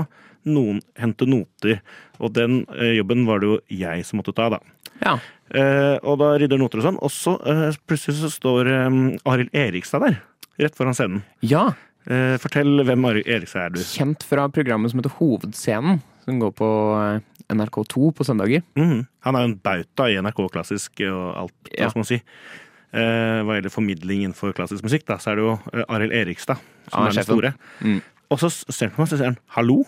noen 0.47 0.79
hente 1.01 1.27
noter. 1.27 1.81
Og 2.23 2.31
den 2.37 2.61
eh, 2.77 2.93
jobben 3.01 3.25
var 3.27 3.43
det 3.43 3.51
jo 3.51 3.57
jeg 3.75 4.05
som 4.07 4.21
måtte 4.23 4.35
ta, 4.37 4.51
da. 4.55 4.61
ja. 5.03 5.17
Eh, 5.55 5.97
og 6.07 6.17
da 6.23 6.31
rydder 6.41 6.59
noter 6.59 6.81
og 6.81 6.87
sånn. 6.87 7.01
Og 7.05 7.11
så 7.13 7.35
eh, 7.51 7.75
plutselig 7.91 8.21
så 8.23 8.31
står 8.33 8.71
eh, 8.71 9.01
Arild 9.35 9.51
Erikstad 9.59 10.07
der, 10.07 10.21
rett 10.63 10.79
foran 10.79 10.97
scenen. 10.97 11.27
Ja, 11.43 11.73
Eh, 12.05 12.35
fortell 12.37 12.83
hvem 12.85 13.07
Arild 13.09 13.25
Erikstad 13.33 13.63
er, 13.63 13.71
du. 13.73 13.79
kjent 13.81 14.27
fra 14.29 14.43
programmet 14.53 14.93
som 14.93 14.99
heter 15.01 15.15
Hovedscenen, 15.17 16.03
som 16.25 16.41
går 16.43 16.53
på 16.59 16.69
eh, 16.99 17.23
NRK2 17.55 18.13
på 18.17 18.25
søndager. 18.27 18.63
Mm. 18.79 19.05
Han 19.27 19.37
er 19.37 19.45
jo 19.45 19.51
en 19.53 19.59
bauta 19.69 20.07
i 20.11 20.17
NRK 20.21 20.45
klassisk 20.55 21.03
og 21.11 21.25
alt, 21.45 21.57
Ja. 21.75 21.85
hva 21.87 21.91
skal 21.93 22.01
man 22.05 22.11
si. 22.11 22.21
Eh, 22.95 23.41
hva 23.45 23.57
gjelder 23.59 23.73
formidling 23.75 24.23
innenfor 24.25 24.55
klassisk 24.57 24.85
musikk, 24.87 25.05
da, 25.09 25.17
så 25.19 25.33
er 25.33 25.37
det 25.41 25.45
jo 25.49 25.55
eh, 25.75 25.85
Arild 25.89 26.15
Erikstad 26.15 26.61
som 26.89 27.03
Ja, 27.03 27.09
er 27.11 27.19
den 27.19 27.27
store. 27.27 27.55
Mm. 27.83 28.01
Og 28.31 28.41
så 28.41 28.51
ser 28.55 28.89
han 28.89 28.95
på 28.95 29.03
meg 29.03 29.09
og 29.09 29.13
så 29.13 29.19
sier 29.21 29.31
han 29.33 29.39
'hallo'. 29.57 29.85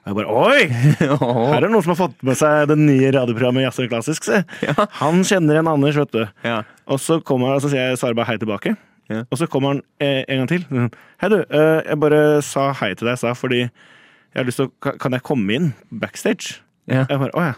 Og 0.00 0.06
jeg 0.06 0.14
bare 0.16 0.32
'oi'! 0.32 0.68
Her 1.50 1.56
er 1.58 1.60
det 1.66 1.70
noen 1.70 1.82
som 1.84 1.92
har 1.94 2.08
fått 2.08 2.22
med 2.24 2.38
seg 2.38 2.68
det 2.70 2.78
nye 2.78 3.10
radioprogrammet 3.12 3.66
Jazz 3.66 3.82
og 3.82 3.90
klassisk, 3.90 4.24
se. 4.24 4.44
Ja. 4.64 4.86
Han 5.02 5.20
kjenner 5.26 5.58
en 5.60 5.68
Anders, 5.68 5.96
vet 5.96 6.12
du. 6.14 6.22
Ja. 6.46 6.62
Og 6.88 6.98
så 7.02 7.20
kommer 7.20 7.50
han, 7.52 7.56
og 7.60 7.62
så 7.66 7.68
sier 7.68 7.90
jeg 7.90 7.98
svarer 8.00 8.16
bare 8.16 8.30
hei 8.32 8.38
tilbake. 8.40 8.76
Ja. 9.10 9.24
Og 9.28 9.36
så 9.38 9.46
kommer 9.50 9.74
han 9.74 9.82
eh, 10.00 10.24
en 10.28 10.38
gang 10.38 10.48
til. 10.48 10.64
Hei, 11.20 11.28
du. 11.28 11.40
Eh, 11.50 11.82
jeg 11.90 11.98
bare 12.00 12.40
sa 12.46 12.70
hei 12.80 12.94
til 12.94 13.10
deg, 13.10 13.18
sa 13.18 13.34
fordi 13.34 13.66
jeg 14.34 14.40
har 14.42 14.46
lyst 14.48 14.60
til 14.62 14.68
å 14.70 14.98
Kan 14.98 15.12
jeg 15.12 15.22
komme 15.26 15.50
inn 15.56 15.72
backstage? 15.90 16.60
Ja. 16.86 17.04
Jeg 17.08 17.18
bare, 17.18 17.34
å 17.34 17.42
ja. 17.50 17.54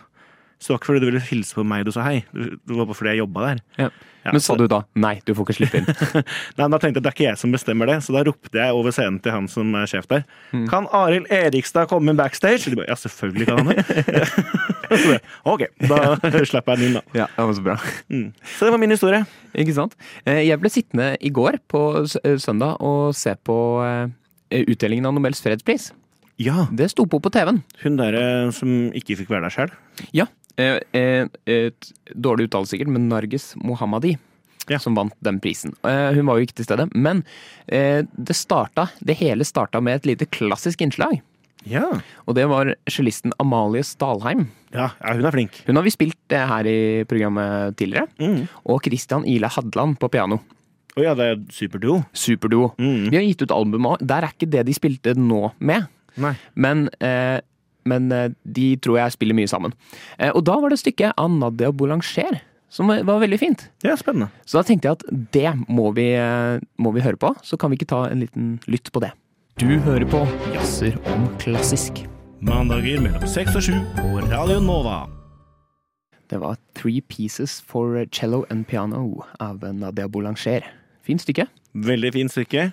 Så 0.62 0.68
det 0.70 0.74
var 0.76 0.78
ikke 0.78 0.86
fordi 0.92 1.00
du 1.02 1.06
ville 1.10 1.20
hilse 1.26 1.54
på 1.58 1.64
meg 1.66 1.84
du 1.84 1.90
sa 1.90 2.02
hei. 2.06 2.20
Du- 2.32 2.54
Det 2.54 2.76
var 2.78 2.86
bare 2.86 2.94
fordi 2.94 3.10
jeg 3.16 3.18
jobba 3.24 3.40
der. 3.48 3.62
Ja. 3.78 3.88
Ja, 4.24 4.30
Men 4.30 4.40
sa 4.40 4.54
du 4.54 4.68
da 4.70 4.84
nei, 4.94 5.16
du 5.26 5.32
får 5.34 5.48
ikke 5.48 5.56
slippe 5.56 5.78
inn? 5.80 5.86
Nei, 6.56 6.62
men 6.62 6.70
Da 6.70 6.78
tenkte 6.78 7.00
jeg 7.00 7.02
det 7.02 7.10
er 7.10 7.16
ikke 7.16 7.24
jeg 7.26 7.38
som 7.40 7.50
bestemmer 7.50 7.88
det, 7.90 7.96
så 8.06 8.12
da 8.14 8.20
ropte 8.28 8.54
jeg 8.54 8.70
over 8.70 8.92
scenen 8.94 9.16
til 9.20 9.32
han 9.34 9.48
som 9.50 9.72
er 9.74 9.88
sjef 9.90 10.06
der. 10.06 10.22
Mm. 10.54 10.68
Kan 10.70 10.86
Arild 10.94 11.26
Erikstad 11.34 11.88
komme 11.90 12.12
inn 12.14 12.16
backstage? 12.20 12.70
De 12.70 12.76
bare, 12.78 12.86
ja, 12.86 12.94
selvfølgelig 12.94 13.46
kan 13.48 13.58
han 13.58 13.72
det. 13.74 14.28
Bare, 14.92 15.18
ok, 15.48 15.62
da 15.88 15.98
slipper 16.52 16.76
jeg 16.76 16.78
den 16.78 16.86
inn, 16.92 16.94
da. 17.00 17.02
ja, 17.16 17.26
det 17.34 17.46
var 17.48 17.54
så 17.58 17.64
bra. 17.66 17.76
Mm. 18.12 18.28
Så 18.54 18.68
det 18.68 18.72
var 18.76 18.78
min 18.84 18.94
historie. 18.94 19.22
Ikke 19.58 19.74
sant? 19.74 19.96
Eh, 20.28 20.42
Jeg 20.46 20.60
ble 20.62 20.70
sittende 20.70 21.16
i 21.18 21.30
går 21.34 21.58
på 21.72 21.82
eh, 22.04 22.36
søndag 22.38 22.78
og 22.84 23.16
se 23.18 23.34
på 23.42 23.56
eh, 23.82 24.62
utdelingen 24.68 25.08
av 25.10 25.16
Nobels 25.16 25.42
fredspris. 25.42 25.90
Ja, 26.42 26.66
Det 26.74 26.88
sto 26.90 27.04
på 27.06 27.20
på 27.22 27.30
TV-en. 27.32 27.62
hun 27.84 27.96
der 28.00 28.50
som 28.56 28.90
ikke 28.98 29.16
fikk 29.20 29.30
være 29.30 29.46
der 29.46 29.54
sjøl. 29.54 29.72
Ja. 30.16 30.26
Eh, 30.58 30.80
eh, 30.92 31.26
et 31.48 31.92
dårlig 32.12 32.48
uttale 32.50 32.66
sikkert, 32.68 32.90
men 32.92 33.08
Narges 33.08 33.52
Mohammadi. 33.62 34.16
Ja. 34.70 34.78
Som 34.78 34.94
vant 34.94 35.14
den 35.24 35.40
prisen. 35.42 35.72
Eh, 35.82 36.12
hun 36.14 36.26
var 36.28 36.38
jo 36.38 36.46
ikke 36.46 36.54
til 36.60 36.66
stede. 36.68 36.88
Men 36.94 37.24
eh, 37.66 38.02
det 38.14 38.36
starta, 38.38 38.88
det 39.02 39.16
hele 39.18 39.44
starta 39.44 39.80
med 39.82 39.96
et 40.00 40.06
lite 40.12 40.26
klassisk 40.30 40.82
innslag. 40.84 41.20
Ja. 41.66 41.84
Og 42.26 42.34
det 42.38 42.44
var 42.50 42.72
cellisten 42.90 43.32
Amalie 43.42 43.82
Stalheim. 43.86 44.48
ja. 44.74 44.90
Ja, 45.02 45.14
hun 45.14 45.24
er 45.26 45.34
flink. 45.34 45.60
Hun 45.66 45.76
har 45.78 45.84
vi 45.86 45.90
spilt 45.94 46.34
eh, 46.34 46.46
her 46.46 46.66
i 46.66 47.04
programmet 47.10 47.76
tidligere. 47.78 48.06
Mm. 48.18 48.48
Og 48.66 48.82
Christian 48.86 49.26
Ile 49.26 49.50
Hadland 49.50 49.98
på 49.98 50.08
piano. 50.10 50.40
Å 50.96 51.00
ja, 51.06 51.14
det 51.16 51.24
er 51.32 51.38
superduo. 51.54 52.02
Superduo. 52.12 52.72
Mm. 52.78 53.10
Vi 53.10 53.16
har 53.16 53.24
gitt 53.24 53.42
ut 53.46 53.54
album 53.56 53.86
òg. 53.94 54.02
Der 54.04 54.26
er 54.26 54.34
ikke 54.34 54.50
det 54.52 54.66
de 54.68 54.74
spilte 54.76 55.14
nå 55.16 55.52
med. 55.64 55.86
Nei. 56.20 56.34
Men, 56.54 56.88
eh, 57.00 57.40
men 57.88 58.12
eh, 58.12 58.30
de 58.44 58.76
tror 58.82 59.00
jeg 59.00 59.16
spiller 59.16 59.38
mye 59.38 59.50
sammen. 59.50 59.74
Eh, 60.18 60.30
og 60.32 60.44
da 60.48 60.58
var 60.60 60.70
det 60.72 60.80
et 60.80 60.86
stykke 60.86 61.12
av 61.16 61.30
Nadia 61.30 61.72
Boulanger 61.72 62.40
som 62.72 62.88
var 62.88 63.18
veldig 63.20 63.38
fint. 63.40 63.66
Ja, 63.84 63.96
spennende. 64.00 64.30
Så 64.48 64.56
da 64.56 64.64
tenkte 64.64 64.88
jeg 64.88 64.96
at 64.96 65.32
det 65.34 65.50
må 65.68 65.90
vi, 65.92 66.14
eh, 66.16 66.60
må 66.80 66.92
vi 66.94 67.04
høre 67.04 67.20
på. 67.20 67.34
Så 67.44 67.58
kan 67.60 67.70
vi 67.70 67.76
ikke 67.76 67.90
ta 67.92 68.06
en 68.08 68.24
liten 68.24 68.60
lytt 68.66 68.88
på 68.92 69.02
det. 69.04 69.12
Du 69.60 69.78
hører 69.84 70.08
på 70.08 70.22
Jazzer 70.54 70.96
om 71.12 71.28
klassisk. 71.36 72.06
Mandager 72.40 73.02
mellom 73.04 73.26
seks 73.28 73.54
og 73.54 73.62
sju 73.62 73.74
på 73.98 74.22
Radio 74.30 74.58
Nova. 74.64 75.04
Det 76.32 76.40
var 76.40 76.56
Three 76.74 77.02
Pieces 77.02 77.60
for 77.60 78.06
Cello 78.10 78.46
and 78.48 78.66
Piano 78.66 79.26
av 79.38 79.60
Nadia 79.60 80.08
Boulanger. 80.08 80.64
Fint 81.04 81.20
stykke. 81.20 81.46
Veldig 81.74 82.12
fint 82.14 82.32
stykke. 82.32 82.72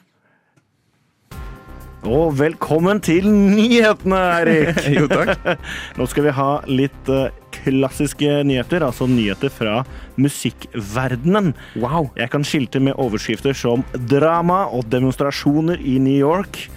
Og 2.08 2.32
velkommen 2.40 3.02
til 3.04 3.26
nyhetene, 3.28 4.20
Erik! 4.40 4.78
jo, 4.96 5.08
takk. 5.12 5.42
Nå 6.00 6.06
skal 6.08 6.30
vi 6.30 6.36
ha 6.38 6.48
litt 6.72 7.12
eh, 7.12 7.34
klassiske 7.58 8.38
nyheter, 8.48 8.86
altså 8.88 9.04
nyheter 9.10 9.52
fra 9.52 9.82
musikkverdenen. 10.16 11.52
Wow. 11.76 12.08
Jeg 12.16 12.32
kan 12.32 12.48
skilte 12.48 12.80
med 12.84 12.96
overskrifter 12.96 13.58
som 13.58 13.84
drama 14.08 14.62
og 14.72 14.88
demonstrasjoner 14.94 15.84
i 15.84 15.98
New 16.00 16.16
York 16.16 16.70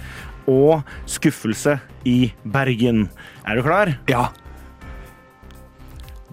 og 0.51 0.83
skuffelse 1.07 1.77
i 2.03 2.33
Bergen. 2.43 3.05
Er 3.47 3.55
du 3.55 3.63
klar? 3.63 3.95
Ja. 4.11 4.27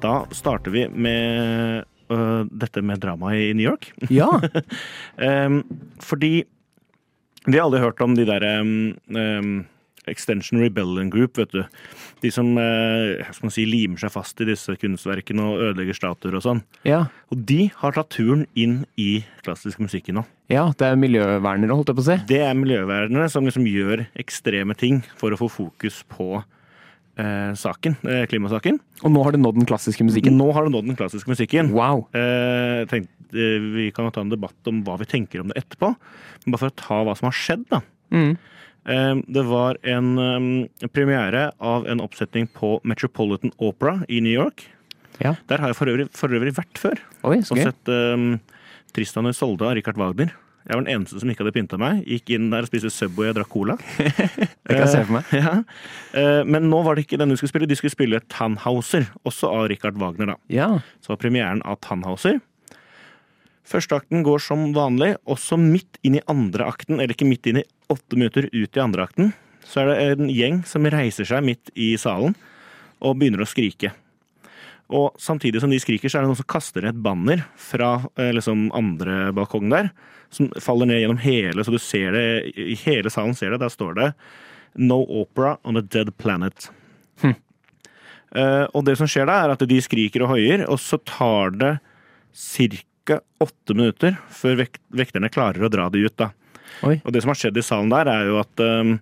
Da 0.02 0.25
starter 0.35 0.75
vi 0.75 0.88
med 0.90 1.85
uh, 2.11 2.42
dette 2.50 2.82
med 2.82 2.99
drama 3.04 3.37
i 3.38 3.52
New 3.54 3.70
York. 3.70 3.92
Ja. 4.11 4.32
um, 5.47 5.62
fordi 6.02 6.40
vi 7.47 7.56
har 7.56 7.66
aldri 7.68 7.82
hørt 7.82 8.00
om 8.04 8.16
de 8.18 8.26
der 8.28 8.44
um, 8.61 9.66
Extension 10.11 10.61
Rebellion 10.61 11.11
Group, 11.12 11.38
vet 11.38 11.52
du. 11.52 11.62
De 12.20 12.30
som 12.32 12.52
eh, 12.61 13.30
si, 13.52 13.64
limer 13.68 14.00
seg 14.00 14.12
fast 14.14 14.40
i 14.42 14.49
disse 14.49 14.75
kunstverkene 14.80 15.44
og 15.44 15.64
ødelegger 15.70 15.97
statuer 15.97 16.38
og 16.38 16.44
sånn. 16.44 16.62
ja. 16.88 17.06
Og 17.30 17.44
de 17.47 17.68
har 17.78 17.94
tatt 17.94 18.11
turen 18.11 18.47
inn 18.59 18.80
i 18.99 19.23
klassisk 19.44 19.80
musikk 19.82 20.09
nå. 20.14 20.25
Ja, 20.50 20.64
det 20.75 20.88
er 20.88 20.99
miljøvernere, 20.99 21.76
holdt 21.76 21.92
jeg 21.92 21.99
på 22.00 22.02
å 22.02 22.09
si. 22.09 22.16
Det 22.26 22.40
er 22.42 22.56
miljøvernere 22.59 23.28
som 23.30 23.47
liksom 23.47 23.68
gjør 23.70 24.02
ekstreme 24.18 24.75
ting 24.75 25.04
for 25.20 25.30
å 25.30 25.38
få 25.38 25.50
fokus 25.61 26.02
på 26.11 26.40
saken, 27.19 27.97
eh, 28.09 28.26
klimasaken. 28.26 28.79
Og 29.02 29.12
nå 29.12 29.23
har 29.25 29.33
det 29.33 29.40
nådd 29.40 29.59
den 29.59 29.69
klassiske 29.69 30.05
musikken. 30.07 30.37
Nå 30.38 30.52
har 30.52 30.64
det 30.64 30.73
nådd 30.73 30.87
den 30.87 30.97
klassiske 30.97 31.29
musikken. 31.31 31.73
Wow. 31.75 32.07
Eh, 32.14 32.87
jeg 32.87 33.09
eh, 33.35 33.67
vi 33.75 33.90
kan 33.95 34.11
ta 34.11 34.21
en 34.21 34.33
debatt 34.33 34.71
om 34.71 34.83
hva 34.87 34.99
vi 34.99 35.09
tenker 35.11 35.40
om 35.43 35.49
det 35.49 35.59
etterpå. 35.61 35.95
Men 36.45 36.55
bare 36.55 36.64
for 36.64 36.73
å 36.73 36.79
ta 36.81 37.02
hva 37.05 37.17
som 37.19 37.29
har 37.31 37.37
skjedd, 37.37 37.67
da. 37.71 37.83
Mm. 38.14 38.38
Eh, 38.88 39.14
det 39.29 39.45
var 39.49 39.79
en 39.83 40.11
eh, 40.19 40.88
premiere 40.88 41.50
av 41.59 41.88
en 41.90 42.00
oppsetning 42.00 42.49
på 42.55 42.79
Metropolitan 42.85 43.52
Opera 43.59 44.00
i 44.09 44.21
New 44.21 44.33
York. 44.33 44.69
Ja. 45.21 45.35
Der 45.50 45.61
har 45.61 45.73
jeg 45.73 45.76
for 45.76 45.93
øvrig, 45.93 46.09
for 46.17 46.33
øvrig 46.33 46.55
vært 46.57 46.81
før. 46.81 47.02
Oi, 47.29 47.43
Og 47.43 47.59
sett 47.61 47.93
eh, 47.93 48.29
Tristan 48.97 49.29
Isolde 49.31 49.69
av 49.69 49.76
Richard 49.76 50.00
Wagner. 50.00 50.33
Jeg 50.69 50.76
var 50.76 50.85
den 50.85 50.93
eneste 50.93 51.19
som 51.23 51.31
ikke 51.33 51.43
hadde 51.43 51.55
pynta 51.57 51.79
meg. 51.81 52.02
Gikk 52.07 52.31
inn 52.37 52.50
der 52.52 52.67
og 52.67 52.69
spiste 52.71 52.90
Subway 52.93 53.31
og 53.33 53.38
drakk 53.38 53.49
cola. 53.50 53.75
Det 53.99 54.76
kan 54.76 54.83
jeg 54.85 54.90
se 54.93 55.00
for 55.09 55.17
meg. 55.17 55.31
Ja. 55.35 55.55
Eh, 56.14 56.43
Men 56.47 56.69
nå 56.71 56.83
var 56.87 56.95
det 56.99 57.07
ikke 57.07 57.19
den 57.19 57.33
du 57.33 57.37
skulle 57.40 57.50
spille. 57.55 57.69
De 57.71 57.79
skulle 57.79 57.95
spille 57.95 58.21
Tannhauser, 58.31 59.09
også 59.26 59.50
av 59.50 59.67
Richard 59.73 59.99
Wagner. 59.99 60.35
da. 60.35 60.37
Ja. 60.52 60.69
Så 61.00 61.14
var 61.14 61.21
premieren 61.25 61.62
av 61.64 61.81
Tannhauser. 61.83 62.38
Førsteakten 63.71 64.25
går 64.26 64.43
som 64.43 64.69
vanlig, 64.75 65.12
også 65.31 65.57
midt 65.61 65.99
inn 66.07 66.17
i 66.19 66.25
andre 66.31 66.67
akten, 66.67 66.99
eller 66.99 67.14
ikke 67.14 67.29
midt 67.29 67.47
inn 67.47 67.61
i 67.62 67.67
åtte 67.93 68.19
minutter 68.19 68.49
ut 68.50 68.76
i 68.76 68.83
andre 68.83 69.05
akten, 69.07 69.33
så 69.67 69.85
er 69.85 69.90
det 69.93 69.99
en 70.25 70.31
gjeng 70.33 70.62
som 70.67 70.87
reiser 70.90 71.29
seg 71.29 71.45
midt 71.47 71.71
i 71.79 71.93
salen 72.00 72.35
og 73.00 73.19
begynner 73.21 73.45
å 73.45 73.49
skrike. 73.49 73.93
Og 74.90 75.14
samtidig 75.23 75.62
som 75.62 75.70
de 75.70 75.78
skriker, 75.82 76.11
så 76.11 76.18
er 76.18 76.25
det 76.25 76.32
noen 76.32 76.40
som 76.40 76.49
kaster 76.50 76.82
ned 76.82 76.97
et 76.97 77.04
banner 77.04 77.44
fra 77.61 77.92
eh, 78.18 78.32
liksom 78.35 78.68
andre 78.76 79.30
balkong 79.37 79.70
der, 79.70 79.92
som 80.35 80.50
faller 80.62 80.90
ned 80.90 81.02
gjennom 81.02 81.23
hele, 81.23 81.62
så 81.66 81.75
du 81.75 81.78
ser 81.82 82.14
det 82.14 82.26
i 82.59 82.76
hele 82.85 83.11
salen 83.11 83.37
ser 83.38 83.54
det. 83.54 83.62
Der 83.62 83.73
står 83.73 83.97
det 83.99 84.11
No 84.78 85.00
opera 85.02 85.56
on 85.66 85.78
a 85.78 85.82
dead 85.82 86.12
planet. 86.18 86.70
Eh, 88.30 88.66
og 88.76 88.85
det 88.87 88.97
som 89.00 89.09
skjer 89.11 89.26
da, 89.26 89.40
er 89.42 89.54
at 89.54 89.64
de 89.66 89.78
skriker 89.82 90.25
og 90.25 90.35
hoier, 90.35 90.62
og 90.70 90.78
så 90.82 91.00
tar 91.02 91.54
det 91.59 91.73
ca. 92.30 93.18
åtte 93.42 93.75
minutter 93.75 94.18
før 94.30 94.61
vek 94.62 94.78
vekterne 94.94 95.32
klarer 95.32 95.66
å 95.66 95.73
dra 95.73 95.88
de 95.90 96.04
ut. 96.06 96.16
da. 96.20 96.30
Oi. 96.87 97.00
Og 97.04 97.12
det 97.12 97.25
som 97.25 97.32
har 97.32 97.40
skjedd 97.40 97.59
i 97.59 97.64
salen 97.66 97.90
der, 97.92 98.06
er 98.06 98.28
jo 98.30 98.38
at 98.40 98.62
eh, 98.62 98.92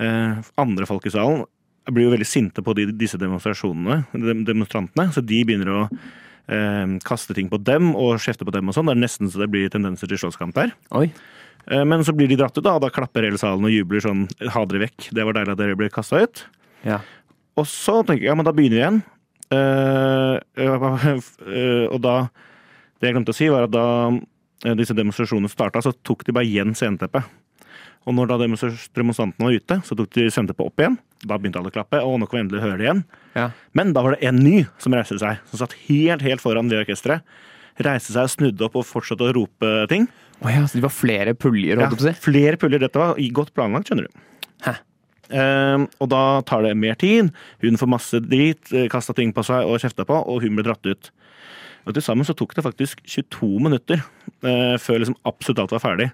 uh, 0.00 0.40
andre 0.60 0.88
folk 0.88 1.04
i 1.06 1.12
salen 1.12 1.44
blir 1.92 2.06
jo 2.06 2.12
veldig 2.14 2.26
sinte 2.28 2.62
på 2.64 2.74
de, 2.76 2.86
disse 2.96 3.18
demonstrasjonene, 3.20 4.04
dem- 4.12 4.44
demonstrantene, 4.48 5.10
så 5.12 5.20
de 5.24 5.40
begynner 5.44 5.72
å 5.72 5.80
eh, 5.90 6.94
kaste 7.04 7.36
ting 7.36 7.50
på 7.52 7.60
dem 7.60 7.92
og 7.92 8.20
kjefte 8.24 8.46
på 8.46 8.54
dem 8.54 8.70
og 8.70 8.76
sånn. 8.76 8.88
Det 8.88 8.96
er 8.96 9.02
nesten 9.04 9.30
så 9.32 9.42
det 9.42 9.50
blir 9.52 9.72
tendenser 9.72 10.10
til 10.10 10.20
slåsskamp 10.22 10.56
der. 10.56 10.72
Oi. 10.96 11.08
Eh, 11.68 11.84
men 11.88 12.04
så 12.04 12.14
blir 12.16 12.28
de 12.30 12.38
dratt 12.40 12.56
ut, 12.56 12.64
da, 12.64 12.76
og 12.78 12.84
da 12.84 12.92
klapper 12.92 13.26
hele 13.26 13.40
salen 13.40 13.64
og 13.66 13.72
jubler 13.72 14.04
sånn 14.04 14.26
ha 14.54 14.64
dere 14.68 14.86
vekk. 14.86 15.10
Det 15.16 15.26
var 15.26 15.36
deilig 15.36 15.56
at 15.56 15.60
dere 15.60 15.78
ble 15.80 15.90
kasta 15.92 16.24
ut. 16.24 16.44
Ja. 16.84 17.00
Og 17.60 17.68
så 17.70 18.00
tenker 18.02 18.24
jeg 18.26 18.32
ja, 18.32 18.38
men 18.38 18.46
da 18.48 18.54
begynner 18.56 18.76
vi 18.76 18.82
igjen. 18.82 19.02
Eh, 19.54 20.36
eh, 20.64 21.86
og 21.92 22.00
da 22.02 22.14
Det 22.98 23.10
jeg 23.10 23.14
glemte 23.18 23.34
å 23.34 23.36
si, 23.36 23.48
var 23.52 23.66
at 23.66 23.72
da 23.74 23.86
eh, 24.64 24.74
disse 24.78 24.96
demonstrasjonene 24.96 25.50
starta, 25.52 25.82
så 25.84 25.92
tok 26.06 26.24
de 26.24 26.32
bare 26.32 26.48
igjen 26.48 26.72
sceneteppet. 26.76 27.26
Og 28.04 28.16
når 28.16 28.28
da 28.28 28.38
demonstra- 28.42 28.88
demonstrantene 28.96 29.46
var 29.46 29.56
ute, 29.56 29.78
så 29.86 29.96
tok 29.96 30.10
de 30.12 30.26
sceneteppet 30.28 30.66
opp 30.66 30.82
igjen. 30.82 30.98
Da 31.24 31.38
begynte 31.40 31.60
alle 31.60 31.72
å 31.72 31.74
klappe, 31.74 32.00
og 32.04 32.18
nå 32.20 32.28
kan 32.28 32.38
vi 32.38 32.42
endelig 32.44 32.64
høre 32.64 32.78
det 32.80 32.86
igjen. 32.88 33.02
Ja. 33.34 33.48
Men 33.72 33.94
da 33.96 34.04
var 34.04 34.14
det 34.14 34.28
en 34.28 34.42
ny 34.44 34.66
som 34.82 34.96
reiste 34.96 35.16
seg, 35.22 35.40
som 35.50 35.62
satt 35.62 35.76
helt, 35.86 36.24
helt 36.26 36.44
foran 36.44 36.68
det 36.68 36.82
orkesteret. 36.82 37.24
Reiste 37.84 38.12
seg, 38.14 38.28
snudde 38.30 38.66
opp 38.68 38.76
og 38.78 38.86
fortsatte 38.86 39.24
å 39.24 39.34
rope 39.34 39.72
ting. 39.90 40.06
Oh 40.44 40.50
ja, 40.52 40.66
så 40.68 40.78
det 40.78 40.84
var 40.84 40.92
flere 40.92 41.32
puljer, 41.38 41.80
på 41.80 42.02
si. 42.02 42.12
flere 42.26 42.60
puljer. 42.60 42.82
Dette 42.84 43.00
var 43.00 43.16
godt 43.40 43.54
planlagt, 43.56 43.88
skjønner 43.88 44.10
du. 44.10 44.22
Hæ. 44.66 44.76
Eh, 45.32 45.84
og 46.04 46.10
da 46.12 46.22
tar 46.46 46.66
det 46.66 46.74
mer 46.76 46.98
tid. 47.00 47.32
Hun 47.64 47.80
får 47.80 47.90
masse 47.90 48.20
drit, 48.26 48.60
eh, 48.76 48.90
kasta 48.92 49.16
ting 49.16 49.32
på 49.32 49.44
seg 49.46 49.64
og 49.64 49.80
kjefta 49.80 50.04
på, 50.04 50.20
og 50.20 50.44
hun 50.44 50.58
ble 50.58 50.66
dratt 50.66 50.84
ut. 50.84 51.10
Og 51.86 51.94
Til 51.94 52.04
sammen 52.04 52.24
så 52.24 52.36
tok 52.36 52.54
det 52.56 52.64
faktisk 52.64 53.02
22 53.04 53.60
minutter 53.60 54.00
uh, 54.00 54.76
før 54.80 55.02
liksom 55.02 55.18
absolutt 55.28 55.58
alt 55.60 55.74
var 55.74 55.82
ferdig. 55.84 56.06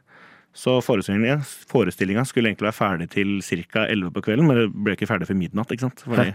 Så 0.57 0.77
forestillinga, 0.83 1.39
forestillinga 1.71 2.25
skulle 2.27 2.51
egentlig 2.51 2.69
være 2.71 2.79
ferdig 2.79 3.11
til 3.13 3.37
ca. 3.71 3.87
11 3.87 4.15
på 4.15 4.23
kvelden, 4.27 4.49
men 4.49 4.59
det 4.59 4.69
ble 4.75 4.97
ikke 4.97 5.09
ferdig 5.09 5.29
før 5.29 5.39
midnatt. 5.39 5.71
ikke 5.71 5.87
sant? 5.87 6.03
Fordi, 6.03 6.33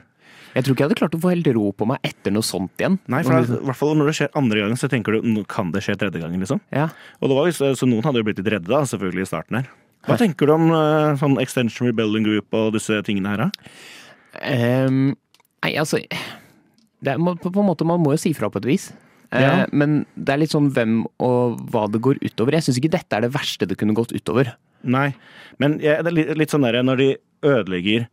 Jeg 0.56 0.64
tror 0.64 0.72
ikke 0.74 0.84
jeg 0.86 0.90
hadde 0.90 1.00
klart 1.02 1.18
å 1.18 1.20
få 1.20 1.32
helt 1.34 1.50
ro 1.58 1.72
på 1.76 1.88
meg 1.90 2.00
etter 2.08 2.32
noe 2.32 2.46
sånt 2.48 2.72
igjen. 2.80 2.98
nei, 3.12 3.24
for 3.28 3.44
i 3.44 3.60
hvert 3.68 3.80
fall 3.80 3.98
når 4.00 4.12
det 4.12 4.16
skjer 4.20 4.38
andre 4.40 4.62
gangen, 4.64 4.80
så 4.80 4.88
tenker 4.92 5.20
du 5.20 5.44
kan 5.52 5.74
det 5.76 5.84
skje 5.84 5.98
tredje 6.00 6.22
gangen. 6.22 6.40
liksom. 6.40 6.62
Ja. 6.72 6.88
Og 7.20 7.30
det 7.30 7.36
var 7.36 7.50
jo, 7.50 7.58
så, 7.76 7.90
noen 7.90 8.08
hadde 8.08 8.24
jo 8.24 8.30
blitt 8.30 8.40
litt 8.40 8.54
redde 8.56 8.72
da, 8.72 8.86
selvfølgelig 8.88 9.28
i 9.28 9.32
starten 9.34 9.60
her. 9.60 9.68
Hva 10.06 10.18
tenker 10.22 10.48
du 10.48 10.54
om 10.54 10.70
eh, 10.72 11.16
sånn 11.20 11.40
Extension 11.42 11.90
Rebellion 11.90 12.24
Group 12.24 12.54
og 12.56 12.76
disse 12.78 13.02
tingene 13.08 13.34
her? 13.34 13.48
da? 13.48 13.70
Um, 14.36 15.16
nei, 15.64 15.72
altså 15.80 15.98
det 17.06 17.14
er, 17.14 17.20
på, 17.20 17.50
på 17.50 17.62
en 17.62 17.68
måte, 17.68 17.88
Man 17.88 18.02
må 18.04 18.16
jo 18.16 18.22
si 18.22 18.34
fra 18.38 18.50
på 18.52 18.62
et 18.62 18.70
vis. 18.70 18.90
Eh, 19.32 19.42
Ja. 19.42 19.66
Men 19.72 20.06
det 20.16 20.34
er 20.34 20.38
litt 20.44 20.52
sånn 20.54 20.72
hvem 20.74 21.06
og 21.20 21.60
hva 21.72 21.88
det 21.92 22.02
går 22.02 22.20
utover. 22.22 22.52
Jeg 22.54 22.64
syns 22.68 22.78
ikke 22.82 22.92
dette 22.98 23.14
er 23.18 23.22
det 23.22 23.32
verste 23.34 23.68
det 23.68 23.78
kunne 23.78 23.96
gått 23.98 24.12
utover. 24.14 24.54
Nei, 24.84 25.14
men 25.60 25.80
jeg, 25.82 26.04
det 26.06 26.12
er 26.14 26.36
litt, 26.38 26.52
sånn 26.54 26.62
der 26.62 26.82
når 26.84 26.98
de 26.98 27.10
ødelegger 27.42 28.08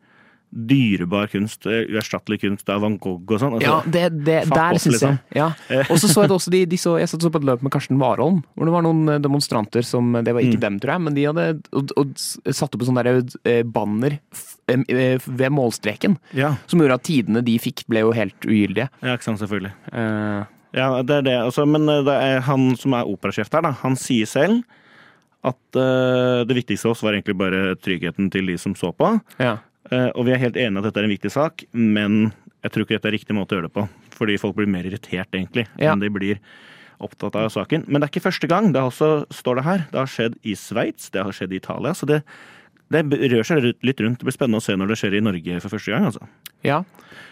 dyrebar 0.53 1.31
kunst, 1.33 1.65
eh, 1.65 1.87
uerstattelig 1.89 2.43
kunst 2.43 2.69
av 2.69 2.83
Van 2.85 2.99
Gogh 3.01 3.25
og 3.33 3.41
sånn. 3.41 3.55
altså, 3.57 3.69
Ja, 3.71 3.77
det, 3.87 4.03
det, 4.27 4.35
der 4.51 4.77
syns 4.77 4.99
liksom. 5.01 5.19
jeg. 5.33 5.39
Ja. 5.39 5.47
Og 5.89 5.97
så 5.97 6.11
så 6.13 6.23
jeg 6.27 6.29
det 6.29 6.37
også 6.37 6.51
de, 6.53 6.61
de 6.69 6.77
så, 6.77 6.99
Jeg 7.01 7.09
satt 7.09 7.23
så 7.25 7.31
på 7.33 7.41
et 7.41 7.47
løp 7.49 7.63
med 7.65 7.73
Karsten 7.73 7.97
Warholm, 7.99 8.43
hvor 8.55 8.69
det 8.69 8.75
var 8.75 8.85
noen 8.85 9.09
eh, 9.15 9.19
demonstranter 9.25 9.81
som 9.83 10.13
Det 10.13 10.35
var 10.37 10.43
ikke 10.45 10.59
Mm. 10.61 10.61
dem, 10.61 10.79
tror 10.81 10.93
jeg, 10.93 11.01
men 11.07 11.15
de 11.17 11.25
hadde 11.25 11.47
og, 11.73 11.93
og, 11.97 12.13
satt 12.53 12.75
opp 12.75 12.83
et 12.83 12.87
sånt 12.91 13.01
der, 13.01 13.23
eh, 13.49 13.63
banner 13.65 14.19
eh, 14.69 15.19
ved 15.25 15.51
målstreken, 15.57 16.19
ja, 16.37 16.57
som 16.69 16.81
gjorde 16.85 16.95
at 17.01 17.03
tidene 17.09 17.43
de 17.43 17.57
fikk, 17.59 17.87
ble 17.89 18.01
jo 18.05 18.13
helt 18.13 18.37
ugyldige. 18.45 18.91
ja, 19.01 19.15
ikke 19.17 19.25
sant, 19.25 19.41
selvfølgelig. 19.41 19.73
Eh, 19.93 20.45
Ja, 20.73 21.03
det 21.05 21.19
er 21.21 21.27
det. 21.27 21.35
Altså, 21.49 21.67
men 21.69 21.89
eh, 21.89 22.05
det 22.07 22.15
er 22.15 22.47
han 22.47 22.71
som 22.81 22.95
er 22.97 23.09
operasjef 23.11 23.51
der, 23.53 23.67
da, 23.69 23.75
han 23.83 23.99
sier 24.01 24.29
selv 24.31 24.63
at 25.43 25.59
uh, 25.75 26.47
det 26.47 26.55
viktigste 26.55 26.87
for 26.87 26.95
oss 26.95 27.01
var 27.03 27.17
egentlig 27.17 27.35
bare 27.35 27.75
tryggheten 27.83 28.29
til 28.31 28.47
de 28.47 28.55
som 28.63 28.77
så 28.79 28.93
på. 28.95 29.17
ja. 29.43 29.59
Uh, 29.91 30.09
og 30.15 30.29
vi 30.29 30.31
er 30.31 30.39
helt 30.39 30.55
enige 30.57 30.79
at 30.79 30.87
dette 30.87 31.01
er 31.03 31.05
en 31.09 31.11
viktig 31.11 31.31
sak, 31.35 31.65
men 31.75 32.29
jeg 32.63 32.71
tror 32.71 32.85
ikke 32.85 32.95
dette 32.95 33.09
er 33.11 33.15
riktig 33.17 33.35
måte 33.35 33.57
å 33.57 33.59
gjøre 33.59 33.67
det 33.67 33.75
på. 33.75 33.83
Fordi 34.15 34.37
folk 34.39 34.55
blir 34.57 34.71
mer 34.71 34.87
irritert, 34.87 35.27
egentlig, 35.35 35.67
Ja. 35.83 35.91
enn 35.91 36.01
de 36.01 36.09
blir 36.15 36.39
opptatt 37.03 37.35
av 37.35 37.51
saken. 37.51 37.85
Men 37.89 38.01
det 38.01 38.07
er 38.07 38.13
ikke 38.13 38.31
første 38.31 38.49
gang. 38.49 38.71
Det 38.73 38.81
også, 38.81 39.27
står 39.35 39.59
det 39.59 39.65
her, 39.67 39.85
det 39.91 39.99
har 39.99 40.13
skjedd 40.13 40.39
i 40.47 40.55
Sveits, 40.55 41.11
det 41.11 41.25
har 41.27 41.35
skjedd 41.35 41.53
i 41.53 41.59
Italia. 41.59 41.93
Så 41.99 42.07
det, 42.07 42.23
det 42.93 43.03
rører 43.33 43.47
seg 43.49 43.65
litt 43.85 44.01
rundt. 44.05 44.21
Det 44.21 44.27
blir 44.29 44.35
spennende 44.37 44.61
å 44.61 44.65
se 44.65 44.77
når 44.79 44.93
det 44.93 44.99
skjer 45.01 45.17
i 45.19 45.23
Norge 45.25 45.59
for 45.65 45.73
første 45.75 45.93
gang. 45.95 46.05
altså. 46.11 46.29
ja, 46.67 46.79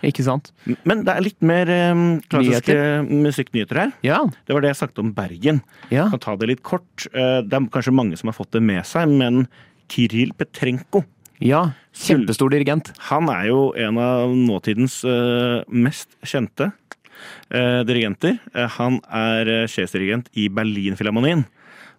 ikke 0.06 0.24
sant? 0.24 0.50
Men 0.88 1.04
det 1.04 1.12
er 1.12 1.24
litt 1.26 1.40
mer 1.44 1.68
um, 1.92 2.04
klassiske 2.32 2.76
musikknyheter 3.10 3.80
her. 3.82 3.92
Ja. 4.06 4.20
Det 4.48 4.56
var 4.56 4.64
det 4.64 4.72
jeg 4.72 4.80
snakket 4.80 5.02
om 5.04 5.12
Bergen. 5.16 5.60
ja. 5.90 6.06
Jeg 6.06 6.14
kan 6.16 6.24
ta 6.24 6.36
det 6.40 6.48
litt 6.54 6.62
kort. 6.66 7.06
Eh, 7.12 7.40
Det 7.44 7.52
er 7.58 7.68
kanskje 7.74 7.92
mange 7.94 8.16
som 8.20 8.28
har 8.32 8.36
fått 8.38 8.52
det 8.56 8.62
med 8.64 8.84
seg, 8.88 9.08
men 9.12 9.46
Kiril 9.92 10.32
Petrenko 10.38 11.04
Ja. 11.40 11.72
Kjempestor 11.96 12.50
dirigent. 12.52 12.92
Han 13.10 13.28
er 13.32 13.46
jo 13.50 13.72
en 13.76 13.98
av 13.98 14.30
nåtidens 14.36 15.00
eh, 15.04 15.64
mest 15.68 16.14
kjente 16.24 16.70
eh, 17.50 17.80
dirigenter. 17.88 18.38
Han 18.78 19.00
er 19.10 19.66
sjefsdirigent 19.68 20.28
i 20.38 20.48
Berlinfilharmonien. 20.48 21.44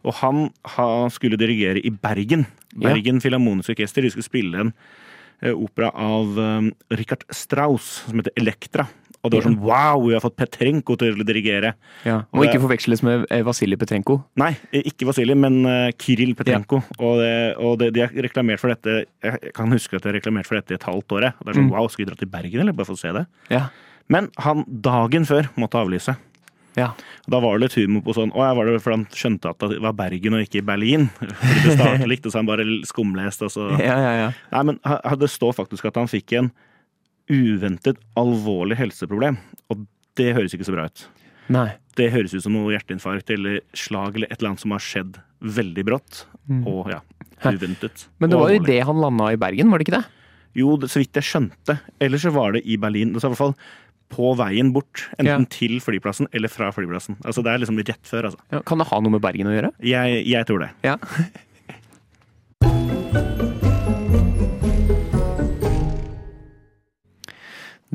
Og 0.03 0.13
han 0.21 0.47
ha, 0.77 0.87
skulle 1.13 1.37
dirigere 1.37 1.81
i 1.83 1.91
Bergen. 1.93 2.47
Ja. 2.73 2.89
Bergen 2.89 3.21
Filharmoniske 3.21 3.75
Orkester. 3.75 4.01
De 4.05 4.09
skulle 4.13 4.27
spille 4.27 4.63
en 4.65 4.73
eh, 5.41 5.51
opera 5.53 5.91
av 5.93 6.39
eh, 6.39 6.71
Richard 6.97 7.27
Strauss 7.35 8.01
som 8.07 8.21
heter 8.21 8.33
Elektra. 8.41 8.87
Og 9.21 9.29
det 9.29 9.37
var 9.37 9.45
sånn 9.51 9.59
wow, 9.61 9.99
vi 10.07 10.15
har 10.15 10.23
fått 10.23 10.33
Petrenko 10.39 10.95
til 10.97 11.19
å 11.21 11.25
dirigere. 11.27 11.75
Ja. 12.07 12.23
Må 12.33 12.47
ikke 12.47 12.57
forveksles 12.63 13.03
med 13.05 13.27
eh, 13.29 13.43
Vasilij 13.45 13.77
Petrenko. 13.77 14.15
Nei, 14.41 14.55
ikke 14.73 15.05
Vasilij, 15.11 15.37
men 15.37 15.59
eh, 15.69 15.91
Kiril 16.01 16.33
Petrenko. 16.39 16.79
Og, 16.97 17.19
det, 17.21 17.29
og 17.61 17.75
det, 17.83 17.91
de 17.93 18.01
har 18.01 18.15
reklamert 18.25 18.57
for 18.63 18.73
dette 18.73 19.03
Jeg 19.21 19.53
kan 19.53 19.69
huske 19.75 19.99
at 19.99 20.07
de 20.07 20.09
har 20.09 20.17
reklamert 20.17 20.49
for 20.49 20.57
dette 20.57 20.73
i 20.73 20.79
et 20.79 20.87
halvt 20.89 21.13
år. 21.19 21.27
Og 21.37 21.45
det 21.45 21.53
er 21.53 21.59
sånn, 21.59 21.69
Mm. 21.69 21.75
wow, 21.77 21.85
Skal 21.93 22.01
vi 22.05 22.09
dra 22.09 22.17
til 22.17 22.31
Bergen, 22.33 22.63
eller? 22.65 22.73
Bare 22.73 22.89
for 22.89 22.97
å 22.97 23.03
se 23.03 23.13
det? 23.13 23.27
Ja. 23.53 23.67
Men 24.09 24.31
han 24.41 24.65
dagen 24.67 25.29
før 25.29 25.51
måtte 25.61 25.77
avlyse. 25.77 26.17
Ja. 26.77 26.91
Da 27.27 27.39
var 27.43 27.57
det 27.57 27.65
litt 27.65 27.77
humor 27.81 28.03
på 28.05 28.13
sånn 28.15 28.29
Å 28.31 28.45
jeg 28.45 28.55
var 28.55 28.69
det 28.69 28.79
fordi 28.79 28.95
han 28.95 29.05
skjønte 29.11 29.51
at 29.51 29.63
det 29.73 29.79
var 29.83 29.95
Bergen 29.97 30.37
og 30.37 30.45
ikke 30.45 30.63
Berlin? 30.63 31.09
Fordi 31.19 31.63
det 31.65 31.73
startet 31.75 32.07
likt, 32.07 32.27
og 32.27 32.31
så 32.31 32.39
han 32.39 32.47
bare 32.47 32.65
skumlest, 32.87 33.43
og 33.43 33.51
så 33.51 33.69
Ja, 33.89 33.97
ja, 33.99 34.13
ja. 34.21 34.29
Nei, 34.53 34.61
men 34.69 34.79
det 35.19 35.31
står 35.33 35.57
faktisk 35.57 35.89
at 35.89 35.99
han 35.99 36.11
fikk 36.11 36.37
en 36.39 36.51
uventet 37.31 37.99
alvorlig 38.19 38.77
helseproblem. 38.79 39.37
Og 39.71 39.83
det 40.19 40.31
høres 40.35 40.55
ikke 40.55 40.67
så 40.67 40.75
bra 40.75 40.87
ut. 40.87 41.03
Nei. 41.51 41.67
Det 41.99 42.09
høres 42.13 42.33
ut 42.35 42.43
som 42.43 42.55
noe 42.55 42.71
hjerteinfarkt 42.73 43.31
eller 43.35 43.59
slag 43.77 44.15
eller 44.15 44.31
et 44.31 44.39
eller 44.39 44.53
annet 44.53 44.63
som 44.63 44.75
har 44.75 44.83
skjedd 44.83 45.19
veldig 45.59 45.85
brått. 45.87 46.25
Og 46.67 46.89
ja, 46.91 46.99
uventet. 47.47 48.07
Mm. 48.07 48.17
Men 48.23 48.33
det 48.33 48.41
var 48.41 48.55
jo 48.55 48.65
det 48.67 48.81
han 48.87 49.03
landa 49.03 49.29
i 49.31 49.39
Bergen, 49.39 49.71
var 49.71 49.81
det 49.81 49.87
ikke 49.87 49.99
det? 49.99 50.05
Jo, 50.59 50.73
så 50.83 50.99
vidt 50.99 51.15
jeg 51.15 51.27
skjønte. 51.27 51.77
Ellers 52.03 52.25
så 52.25 52.33
var 52.35 52.57
det 52.57 52.65
i 52.67 52.75
Berlin. 52.79 53.13
Det 53.13 53.21
var 53.21 53.31
i 53.31 53.35
hvert 53.35 53.43
fall 53.45 53.55
på 54.11 54.33
veien 54.39 54.73
bort. 54.75 55.05
Enten 55.17 55.45
Ja. 55.47 55.51
til 55.51 55.79
flyplassen 55.83 56.27
eller 56.33 56.51
fra 56.51 56.71
flyplassen. 56.75 57.17
Altså 57.23 57.43
Det 57.43 57.53
er 57.53 57.63
liksom 57.63 57.79
rett 57.79 58.03
før, 58.07 58.29
altså. 58.31 58.39
Ja, 58.51 58.61
kan 58.61 58.77
det 58.83 58.87
ha 58.91 58.99
noe 58.99 59.11
med 59.15 59.21
Bergen 59.23 59.47
å 59.47 59.55
gjøre? 59.55 59.71
Jeg, 59.81 60.25
jeg 60.27 60.45
tror 60.45 60.59
det. 60.65 60.71
Ja. 60.83 60.97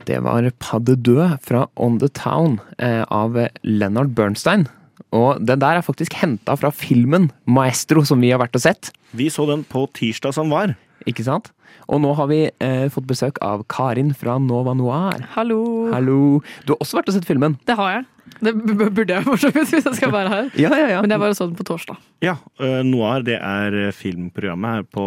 Det 0.06 0.18
var 0.23 0.44
Pas 0.61 0.82
de 0.85 0.94
deux 0.96 1.37
fra 1.42 1.66
On 1.75 1.99
the 1.99 2.08
Town 2.08 2.58
eh, 2.78 3.02
av 3.08 3.38
Leonard 3.64 4.12
Bernstein. 4.14 4.66
Og 5.16 5.40
den 5.46 5.62
der 5.62 5.78
er 5.78 5.87
faktisk 5.87 6.16
henta 6.20 6.56
fra 6.61 6.70
filmen 6.75 7.30
Maestro, 7.49 8.02
som 8.04 8.20
vi 8.20 8.30
har 8.35 8.42
vært 8.42 8.58
og 8.58 8.64
sett. 8.66 8.90
Vi 9.16 9.30
så 9.32 9.46
den 9.49 9.64
på 9.64 9.87
tirsdag 9.96 10.35
som 10.37 10.52
var. 10.52 10.75
Ikke 11.07 11.25
sant? 11.27 11.53
Og 11.87 12.01
nå 12.03 12.11
har 12.19 12.27
vi 12.31 12.41
eh, 12.51 12.87
fått 12.91 13.07
besøk 13.07 13.39
av 13.45 13.63
Karin 13.71 14.11
fra 14.17 14.39
Nova 14.43 14.75
Noir. 14.75 15.23
Hallo. 15.37 15.61
Hallo. 15.93 16.19
Du 16.67 16.75
har 16.75 16.83
også 16.83 16.99
vært 16.99 17.13
og 17.13 17.17
sett 17.19 17.29
filmen? 17.29 17.55
Det 17.69 17.77
har 17.79 17.93
jeg. 17.99 18.07
Det 18.43 18.53
burde 18.59 19.07
jeg 19.15 19.23
for 19.25 19.39
så 19.41 19.53
vidt, 19.55 19.71
hvis 19.71 19.87
jeg 19.87 19.97
skal 20.01 20.11
være 20.13 20.33
her. 20.33 20.49
Ja, 20.59 20.73
ja, 20.75 20.89
ja. 20.97 21.01
Men 21.05 21.15
jeg 21.15 21.23
var 21.23 21.31
og 21.33 21.39
så 21.39 21.47
den 21.47 21.55
på 21.59 21.65
torsdag. 21.69 21.99
Ja, 22.27 22.35
uh, 22.61 22.81
Noir 22.85 23.23
det 23.25 23.39
er 23.39 23.77
øh, 23.87 23.93
filmprogrammet 23.95 24.75
her 24.81 24.83
på 24.93 25.05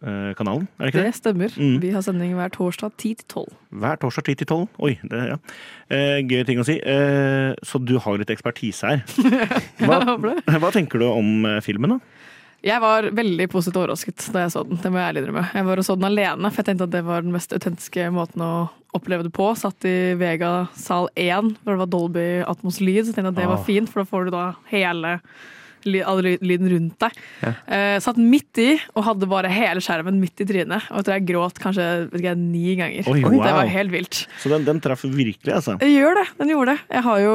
øh, 0.00 0.32
kanalen, 0.38 0.64
er 0.78 0.88
det 0.88 0.94
ikke 0.94 1.02
Det 1.04 1.12
det? 1.12 1.18
stemmer. 1.20 1.54
Mm. 1.60 1.76
Vi 1.84 1.90
har 1.94 2.00
sending 2.06 2.32
hver 2.38 2.48
torsdag 2.56 2.96
10 2.96 3.12
til 3.20 3.26
12. 3.28 3.46
Hver 3.84 4.00
torsdag 4.02 4.24
10 4.32 4.34
til 4.40 4.46
12. 4.46 4.66
Oi, 4.88 4.94
det, 5.12 5.22
ja. 5.34 5.36
Eh, 5.92 6.18
gøy 6.24 6.42
ting 6.48 6.62
å 6.62 6.66
si. 6.66 6.78
Eh, 6.80 7.52
så 7.62 7.78
du 7.84 7.98
har 8.02 8.16
litt 8.18 8.32
ekspertise 8.32 8.88
her. 8.88 9.04
Hva, 9.84 10.00
hva 10.56 10.72
tenker 10.74 11.04
du 11.04 11.10
om 11.12 11.44
eh, 11.46 11.60
filmen, 11.64 11.98
da? 11.98 12.00
Jeg 12.66 12.82
var 12.82 13.06
veldig 13.14 13.46
positivt 13.52 13.78
overrasket 13.78 14.24
da 14.34 14.42
jeg 14.42 14.52
så 14.56 14.64
den. 14.66 14.80
Det 14.82 14.90
må 14.90 14.98
jeg 14.98 15.12
ærlig 15.12 15.22
innrømme. 15.22 15.44
Jeg 15.54 15.66
var 15.68 15.78
og 15.78 15.86
så 15.86 15.94
den 15.98 16.08
alene, 16.08 16.50
for 16.50 16.62
jeg 16.62 16.66
tenkte 16.72 16.88
at 16.88 16.94
det 16.96 17.04
var 17.06 17.22
den 17.22 17.34
mest 17.36 17.52
autentiske 17.54 18.08
måten 18.14 18.42
å 18.42 18.52
oppleve 18.96 19.26
det 19.26 19.32
på. 19.36 19.46
Satt 19.60 19.86
i 19.86 20.14
Vega 20.18 20.66
sal 20.74 21.06
1, 21.14 21.52
hvor 21.62 21.76
det 21.76 21.82
var 21.84 21.92
Dolby 21.92 22.26
Atmos 22.48 22.80
lyd. 22.82 23.04
Så 23.06 23.14
tenkte 23.14 23.28
jeg 23.30 23.34
at 23.36 23.38
det 23.38 23.46
var 23.52 23.60
Ah. 23.60 23.66
fint, 23.68 23.88
for 23.92 24.02
da 24.02 24.10
får 24.10 24.24
du 24.24 24.30
da 24.34 24.44
hele 24.72 25.20
all 26.06 26.22
lyden 26.24 26.68
rundt 26.72 26.96
deg. 27.04 27.18
Ja. 27.42 27.52
Eh, 27.76 27.96
satt 28.02 28.16
midt 28.18 28.58
i, 28.58 28.72
og 28.94 29.04
hadde 29.06 29.28
bare 29.30 29.50
hele 29.52 29.82
skjermen 29.84 30.18
midt 30.22 30.40
i 30.42 30.46
trynet. 30.48 30.88
Og 30.90 30.98
jeg 31.02 31.06
tror 31.06 31.14
jeg 31.16 31.26
gråt 31.28 31.60
kanskje 31.62 31.86
vet 32.10 32.20
ikke, 32.22 32.34
ni 32.40 32.74
ganger. 32.78 33.10
Oi, 33.12 33.20
Det 33.22 33.52
var 33.58 33.70
helt 33.70 33.92
vilt. 33.94 34.22
Så 34.42 34.50
den, 34.52 34.64
den 34.66 34.80
traff 34.84 35.04
virkelig, 35.04 35.52
altså. 35.54 35.76
Jeg 35.82 35.94
gjør 35.98 36.18
det. 36.22 36.26
Den 36.40 36.50
gjorde 36.54 36.74
det. 36.74 36.80
Jeg 36.96 37.06
har 37.06 37.20
jo 37.22 37.34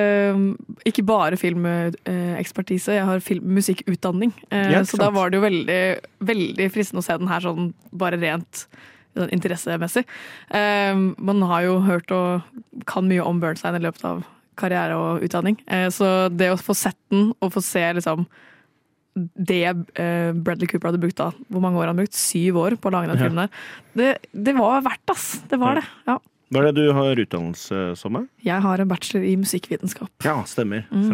eh, 0.00 0.42
ikke 0.92 1.06
bare 1.08 1.36
filmekspertise, 1.40 2.96
jeg 2.98 3.06
har 3.08 3.20
film 3.24 3.54
musikkutdanning. 3.56 4.34
Eh, 4.50 4.70
Ja, 4.76 4.82
så 4.84 4.98
da 5.00 5.10
var 5.14 5.30
det 5.30 5.38
jo 5.40 5.46
veldig, 5.46 5.80
veldig 6.26 6.68
fristende 6.74 7.00
å 7.02 7.06
se 7.06 7.16
den 7.20 7.30
her 7.30 7.40
sånn 7.44 7.70
bare 7.96 8.18
rent 8.20 8.66
sånn 9.16 9.30
interessemessig. 9.32 10.04
Eh, 10.52 10.94
man 11.16 11.42
har 11.48 11.62
jo 11.64 11.78
hørt 11.86 12.10
og 12.12 12.42
kan 12.90 13.06
mye 13.08 13.24
om 13.24 13.40
Bernstein 13.40 13.78
i 13.78 13.84
løpet 13.86 14.04
av 14.04 14.24
karriere 14.58 14.98
og 14.98 15.24
utdanning. 15.26 15.58
Eh, 15.66 15.88
så 15.94 16.28
det 16.32 16.50
å 16.52 16.60
få 16.60 16.76
sett 16.76 16.98
den 17.12 17.30
og 17.40 17.52
få 17.54 17.62
se 17.64 17.84
liksom 17.98 18.26
det 19.16 19.64
eh, 19.64 20.32
Bradley 20.36 20.68
Cooper 20.68 20.90
hadde 20.90 21.00
brukt 21.00 21.16
da, 21.16 21.30
hvor 21.48 21.62
mange 21.64 21.80
år 21.80 21.88
han 21.88 22.00
brukt? 22.00 22.16
Syv 22.16 22.58
år 22.60 22.76
på 22.76 22.90
å 22.90 22.96
lage 22.98 23.08
den 23.08 23.20
filmen 23.22 23.46
der. 23.46 23.60
Det, 23.96 24.10
det 24.48 24.56
var 24.58 24.84
verdt, 24.84 25.12
ass. 25.14 25.28
Det 25.48 25.56
var 25.60 25.80
det. 25.80 25.86
Ja. 26.08 26.18
Hva 26.52 26.62
er 26.62 26.68
det 26.68 26.84
du 26.84 26.92
har 26.94 27.22
utdannelse 27.24 27.78
som? 27.98 28.20
Jeg 28.44 28.62
har 28.62 28.82
en 28.82 28.90
bachelor 28.90 29.24
i 29.26 29.34
musikkvitenskap. 29.40 30.12
Ja, 30.26 30.36
stemmer. 30.46 30.84
Mm. 30.92 31.08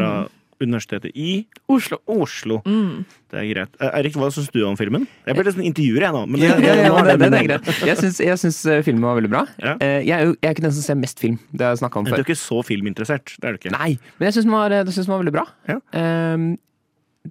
Universitetet 0.64 1.12
i 1.18 1.42
Oslo. 1.72 1.98
Oslo. 2.10 2.60
Mm. 2.66 3.02
Det 3.32 3.38
er 3.40 3.46
greit. 3.50 3.76
Erik, 3.78 3.94
Eirik, 3.98 4.16
hva 4.20 4.30
syns 4.34 4.50
du 4.54 4.60
om 4.68 4.76
filmen? 4.78 5.06
Jeg 5.26 5.36
ble 5.38 5.44
nesten 5.48 5.66
intervjuer, 5.68 6.06
jeg 6.06 6.16
nå. 6.16 6.22
Men 6.30 6.42
Ja, 6.42 6.56
ja, 6.62 6.74
ja, 6.86 7.04
det, 7.06 7.16
det, 7.22 7.30
er 7.40 7.48
greit. 7.50 7.70
Jeg 7.90 8.00
syns, 8.00 8.18
jeg 8.22 8.40
syns 8.40 8.58
eh, 8.68 8.82
filmen 8.86 9.04
var 9.06 9.16
veldig 9.18 9.30
bra. 9.32 9.44
Ja. 9.62 9.76
Eh, 9.82 10.00
Jeg 10.06 10.14
er 10.16 10.26
jo 10.28 10.34
jeg 10.34 10.48
er 10.50 10.56
ikke 10.56 10.66
den 10.66 10.74
som 10.76 10.84
ser 10.86 10.98
mest 11.00 11.22
film. 11.22 11.38
Det 11.52 11.64
har 11.66 11.74
jeg 11.74 11.82
snakka 11.82 12.00
om 12.00 12.06
Du 12.08 12.12
er 12.14 12.24
ikke 12.24 12.38
så 12.38 12.60
filminteressert. 12.66 13.34
Det 13.38 13.48
er 13.48 13.56
du 13.56 13.60
ikke. 13.60 13.72
Nei, 13.74 13.94
men 14.18 14.28
jeg 14.28 14.36
syns 14.38 14.48
den, 14.48 14.92
den 14.92 15.10
var 15.12 15.22
veldig 15.22 15.34
bra. 15.34 15.44
Ja. 15.70 15.78
Ehm, 15.98 16.46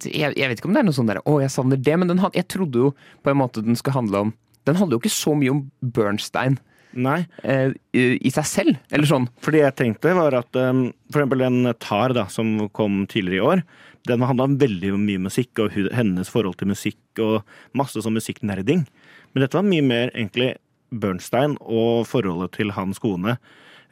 jeg, 0.00 0.32
jeg 0.38 0.48
vet 0.48 0.60
ikke 0.60 0.70
om 0.70 0.76
det 0.76 0.80
er 0.82 0.88
noe 0.88 0.96
sånn 0.96 1.10
der 1.10 1.20
Å, 1.20 1.34
jeg 1.42 1.52
savner 1.52 1.80
det, 1.80 1.96
men 2.00 2.08
den, 2.08 2.22
jeg 2.32 2.46
trodde 2.50 2.86
jo 2.86 2.92
på 3.22 3.32
en 3.32 3.38
måte 3.42 3.64
den 3.64 3.76
skulle 3.76 3.98
handle 3.98 4.22
om 4.26 4.30
Den 4.66 4.78
handler 4.78 4.96
jo 4.96 5.02
ikke 5.02 5.12
så 5.12 5.34
mye 5.36 5.52
om 5.52 5.64
Bernstein 5.84 6.56
Nei. 6.92 7.22
eh, 7.42 7.72
i, 7.96 8.30
seg 8.34 8.46
selv. 8.48 8.76
Eller 8.92 9.08
sånn. 9.08 9.28
Fordi 9.44 9.62
jeg 9.62 9.76
tenkte 9.78 10.12
var 10.16 10.34
at 10.36 10.58
um, 10.60 10.88
for 11.12 11.22
eksempel 11.22 11.44
den 11.44 11.74
Tar 11.80 12.14
da, 12.16 12.26
som 12.32 12.68
kom 12.76 13.06
tidligere 13.10 13.38
i 13.40 13.46
år, 13.54 13.62
den 14.08 14.24
handla 14.26 14.48
veldig 14.58 14.92
mye 14.98 15.20
om 15.20 15.28
musikk 15.28 15.60
og 15.62 15.76
hennes 15.94 16.28
forhold 16.32 16.58
til 16.58 16.72
musikk 16.72 17.22
og 17.22 17.42
masse 17.78 18.02
sånn 18.02 18.16
musikknerding. 18.18 18.84
Men 19.32 19.44
dette 19.44 19.56
var 19.56 19.68
mye 19.68 19.84
mer 19.86 20.10
egentlig 20.12 20.56
Bernstein 20.92 21.54
og 21.62 22.04
forholdet 22.10 22.56
til 22.58 22.74
hans 22.76 22.98
kone 23.00 23.36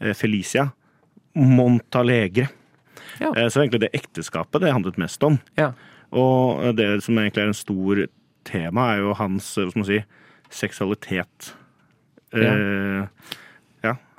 eh, 0.00 0.12
Felicia 0.18 0.72
Montalegre. 1.34 2.48
Ja. 3.20 3.30
Eh, 3.36 3.48
Så 3.48 3.62
egentlig 3.62 3.84
det 3.86 3.94
ekteskapet 3.96 4.60
det 4.60 4.72
handlet 4.74 4.98
mest 5.00 5.22
om. 5.22 5.38
Ja. 5.56 5.72
Og 6.10 6.64
eh, 6.64 6.74
det 6.76 6.88
som 7.06 7.18
egentlig 7.18 7.44
er 7.44 7.52
en 7.52 7.56
stor 7.56 8.04
tema, 8.44 8.90
er 8.94 9.04
jo 9.04 9.14
hans 9.14 9.52
eh, 9.56 9.64
hva 9.64 9.70
skal 9.72 9.84
man 9.84 9.90
si, 9.92 10.00
seksualitet. 10.50 11.52
Eh, 12.35 13.09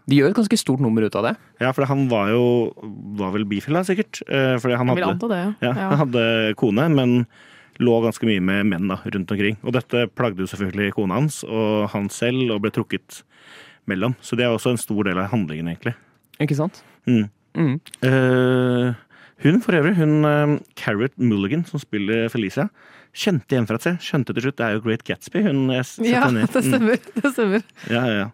De 0.10 0.18
gjør 0.18 0.32
et 0.34 0.36
ganske 0.36 0.58
stort 0.58 0.82
nummer 0.84 1.06
ut 1.06 1.16
av 1.16 1.24
det. 1.24 1.36
ja, 1.62 1.70
for 1.72 1.86
han 1.88 2.08
var 2.10 2.32
jo 2.34 2.74
var 3.16 3.32
vel 3.32 3.46
bifil, 3.48 3.78
da, 3.78 3.84
sikkert. 3.88 4.20
Eh, 4.28 4.58
Fordi 4.60 4.76
han 4.76 4.90
hadde, 4.90 5.08
anta 5.08 5.28
det. 5.30 5.42
ja, 5.62 5.72
han 5.78 6.00
hadde 6.02 6.24
kone, 6.60 6.88
men 6.92 7.14
lå 7.80 7.94
ganske 8.04 8.26
mye 8.28 8.42
med 8.44 8.66
menn 8.74 8.90
da, 8.92 8.98
rundt 9.06 9.32
omkring. 9.32 9.56
Og 9.64 9.72
dette 9.78 10.08
plagde 10.18 10.44
jo 10.44 10.50
selvfølgelig 10.50 10.94
kona 10.98 11.20
hans 11.22 11.44
og 11.46 11.88
han 11.94 12.10
selv, 12.12 12.50
og 12.52 12.64
ble 12.66 12.74
trukket 12.76 13.22
mellom. 13.88 14.18
Så 14.22 14.36
det 14.36 14.46
er 14.46 14.52
også 14.52 14.74
en 14.74 14.82
stor 14.82 15.06
del 15.08 15.22
av 15.22 15.30
handlingen, 15.32 15.70
egentlig. 15.72 15.94
Ikke 16.42 16.58
sant? 16.58 16.82
Mm. 17.08 17.30
Mm. 17.56 17.78
Uh, 18.04 18.92
hun 19.46 19.62
for 19.64 19.78
øvrig, 19.78 19.96
hun 20.02 20.26
uh, 20.26 20.58
Carrot 20.76 21.16
Mulligan, 21.18 21.64
som 21.70 21.80
spiller 21.80 22.28
Felicia, 22.34 22.68
kjente 23.14 23.56
igjen 23.56 23.68
fra 23.70 23.80
seg. 23.82 23.98
Skjønte 24.04 24.36
til 24.36 24.48
slutt 24.48 24.60
det 24.60 24.68
er 24.68 24.78
jo 24.78 24.84
Great 24.86 25.04
Gatsby. 25.08 25.44
Hun 25.48 25.66
jeg 25.74 26.12
Ja, 26.12 26.28
det 26.32 26.48
stemmer. 26.52 27.02
Det 27.18 27.34
stemmer. 27.34 27.66
Mm, 27.66 27.90
ja, 27.92 28.04
ja, 28.06 28.20
ja. 28.26 28.30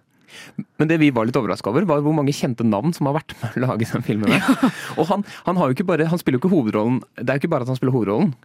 Men 0.77 0.89
det 0.89 0.99
vi 1.01 1.09
var 1.15 1.25
litt 1.25 1.37
overraska 1.39 1.71
over, 1.71 1.85
var 1.89 2.03
hvor 2.05 2.13
mange 2.13 2.35
kjente 2.35 2.65
navn 2.67 2.93
som 2.93 3.09
har 3.09 3.15
vært 3.17 3.33
med 3.41 3.57
å 3.57 3.63
lage 3.63 3.87
den 3.89 4.05
filmen. 4.05 4.35
Ja. 4.35 4.69
Og 4.99 5.07
han, 5.09 5.25
han 5.47 5.57
har 5.57 5.69
jo 5.69 5.77
ikke 5.77 5.87
bare 5.87 6.05
Han 6.11 6.21
spiller 6.21 6.37
jo 6.37 6.45
ikke 6.45 6.53
hovedrollen. 6.53 7.01
Det 7.17 7.25
er 7.25 7.39
jo 7.39 7.45
ikke 7.45 7.53
bare 7.55 7.65
at 7.65 7.71
han 7.71 7.79
spiller 7.79 7.95
hovedrollen. 7.95 8.35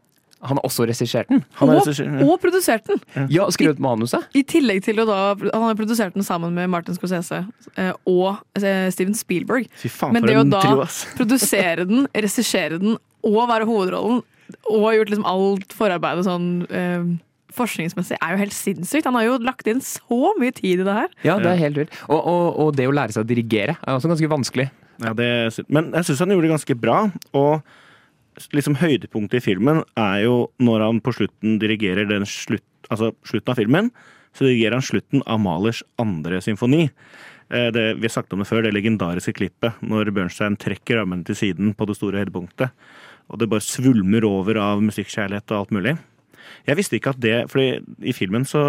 Han 0.43 0.59
har 0.59 0.67
også 0.67 0.89
regissert 0.91 1.29
den. 1.31 1.45
Han 1.61 1.71
Og, 1.71 1.87
ja. 1.87 2.09
og 2.27 2.41
produsert 2.43 2.89
den! 2.89 2.99
Ja, 3.31 3.45
skrevet 3.55 3.79
manuset. 3.83 4.25
I 4.35 4.43
tillegg 4.43 4.83
til 4.83 4.99
å 4.99 5.07
da 5.07 5.19
Han 5.39 5.69
har 5.69 5.77
produsert 5.79 6.17
den 6.17 6.27
sammen 6.27 6.57
med 6.57 6.71
Martin 6.73 6.97
Scorsese 6.99 7.45
eh, 7.79 7.93
og 8.11 8.41
eh, 8.59 8.89
Steven 8.91 9.15
Spielberg. 9.15 9.71
Fy 9.79 9.91
faen, 9.93 10.17
Men 10.17 10.27
for 10.27 10.33
det 10.33 10.41
å 10.41 10.49
da 10.51 10.89
produsere 11.15 11.87
den, 11.87 12.09
regissere 12.11 12.81
den 12.83 12.99
og 13.23 13.43
være 13.47 13.69
hovedrollen, 13.69 14.25
og 14.71 14.87
har 14.87 14.97
gjort 15.01 15.13
liksom 15.13 15.29
alt 15.29 15.77
forarbeidet 15.77 16.25
sånn 16.27 16.49
eh, 16.71 17.07
forskningsmessig, 17.53 18.17
er 18.17 18.35
jo 18.35 18.41
helt 18.41 18.57
sinnssykt. 18.57 19.05
Han 19.09 19.19
har 19.19 19.27
jo 19.27 19.39
lagt 19.45 19.69
inn 19.69 19.83
så 19.85 20.33
mye 20.41 20.55
tid 20.57 20.81
i 20.81 20.87
det 20.87 20.95
her. 20.97 21.11
Ja, 21.27 21.37
det 21.43 21.51
er 21.53 21.61
helt 21.61 21.81
vilt. 21.83 21.97
Og, 22.09 22.21
og, 22.21 22.47
og 22.65 22.77
det 22.79 22.87
å 22.89 22.95
lære 22.97 23.13
seg 23.13 23.27
å 23.27 23.29
dirigere 23.29 23.77
er 23.81 23.97
også 23.99 24.09
ganske 24.13 24.31
vanskelig. 24.33 24.71
Ja, 25.03 25.13
det, 25.19 25.29
men 25.73 25.91
jeg 25.97 26.09
syns 26.09 26.23
han 26.25 26.33
gjorde 26.33 26.49
det 26.49 26.55
ganske 26.55 26.77
bra. 26.79 26.99
Og 27.37 28.47
liksom 28.57 28.79
høydepunktet 28.81 29.43
i 29.43 29.45
filmen 29.45 29.83
er 30.01 30.23
jo 30.25 30.37
når 30.63 30.87
han 30.87 31.03
på 31.05 31.13
slutten 31.19 31.59
dirigerer 31.61 32.09
den 32.09 32.25
slutt, 32.29 32.65
altså 32.89 33.13
slutten 33.29 33.53
av 33.53 33.61
filmen. 33.61 33.93
Så 34.33 34.47
dirigerer 34.49 34.79
han 34.79 34.87
slutten 34.87 35.21
av 35.29 35.43
Malers 35.45 35.83
andre 36.01 36.41
symfoni. 36.41 36.87
Eh, 37.53 37.69
Det, 37.75 37.85
vi 38.01 38.09
har 38.09 38.15
sagt 38.15 38.33
om 38.33 38.41
det 38.41 38.49
før, 38.49 38.63
det 38.65 38.73
legendariske 38.73 39.35
klippet 39.37 39.83
når 39.85 40.09
Bjørnstein 40.17 40.57
trekker 40.57 41.03
armene 41.03 41.27
til 41.29 41.37
siden 41.37 41.75
på 41.77 41.85
det 41.85 41.99
store 41.99 42.23
høydepunktet. 42.23 42.73
Og 43.31 43.39
det 43.41 43.49
bare 43.53 43.65
svulmer 43.65 44.25
over 44.29 44.59
av 44.61 44.83
musikkjærlighet 44.85 45.51
og 45.55 45.59
alt 45.63 45.71
mulig. 45.77 45.95
Jeg 46.67 46.77
visste 46.79 46.97
ikke 46.99 47.11
at 47.15 47.21
det 47.23 47.37
fordi 47.51 47.81
i 48.03 48.13
filmen 48.17 48.45
så 48.49 48.63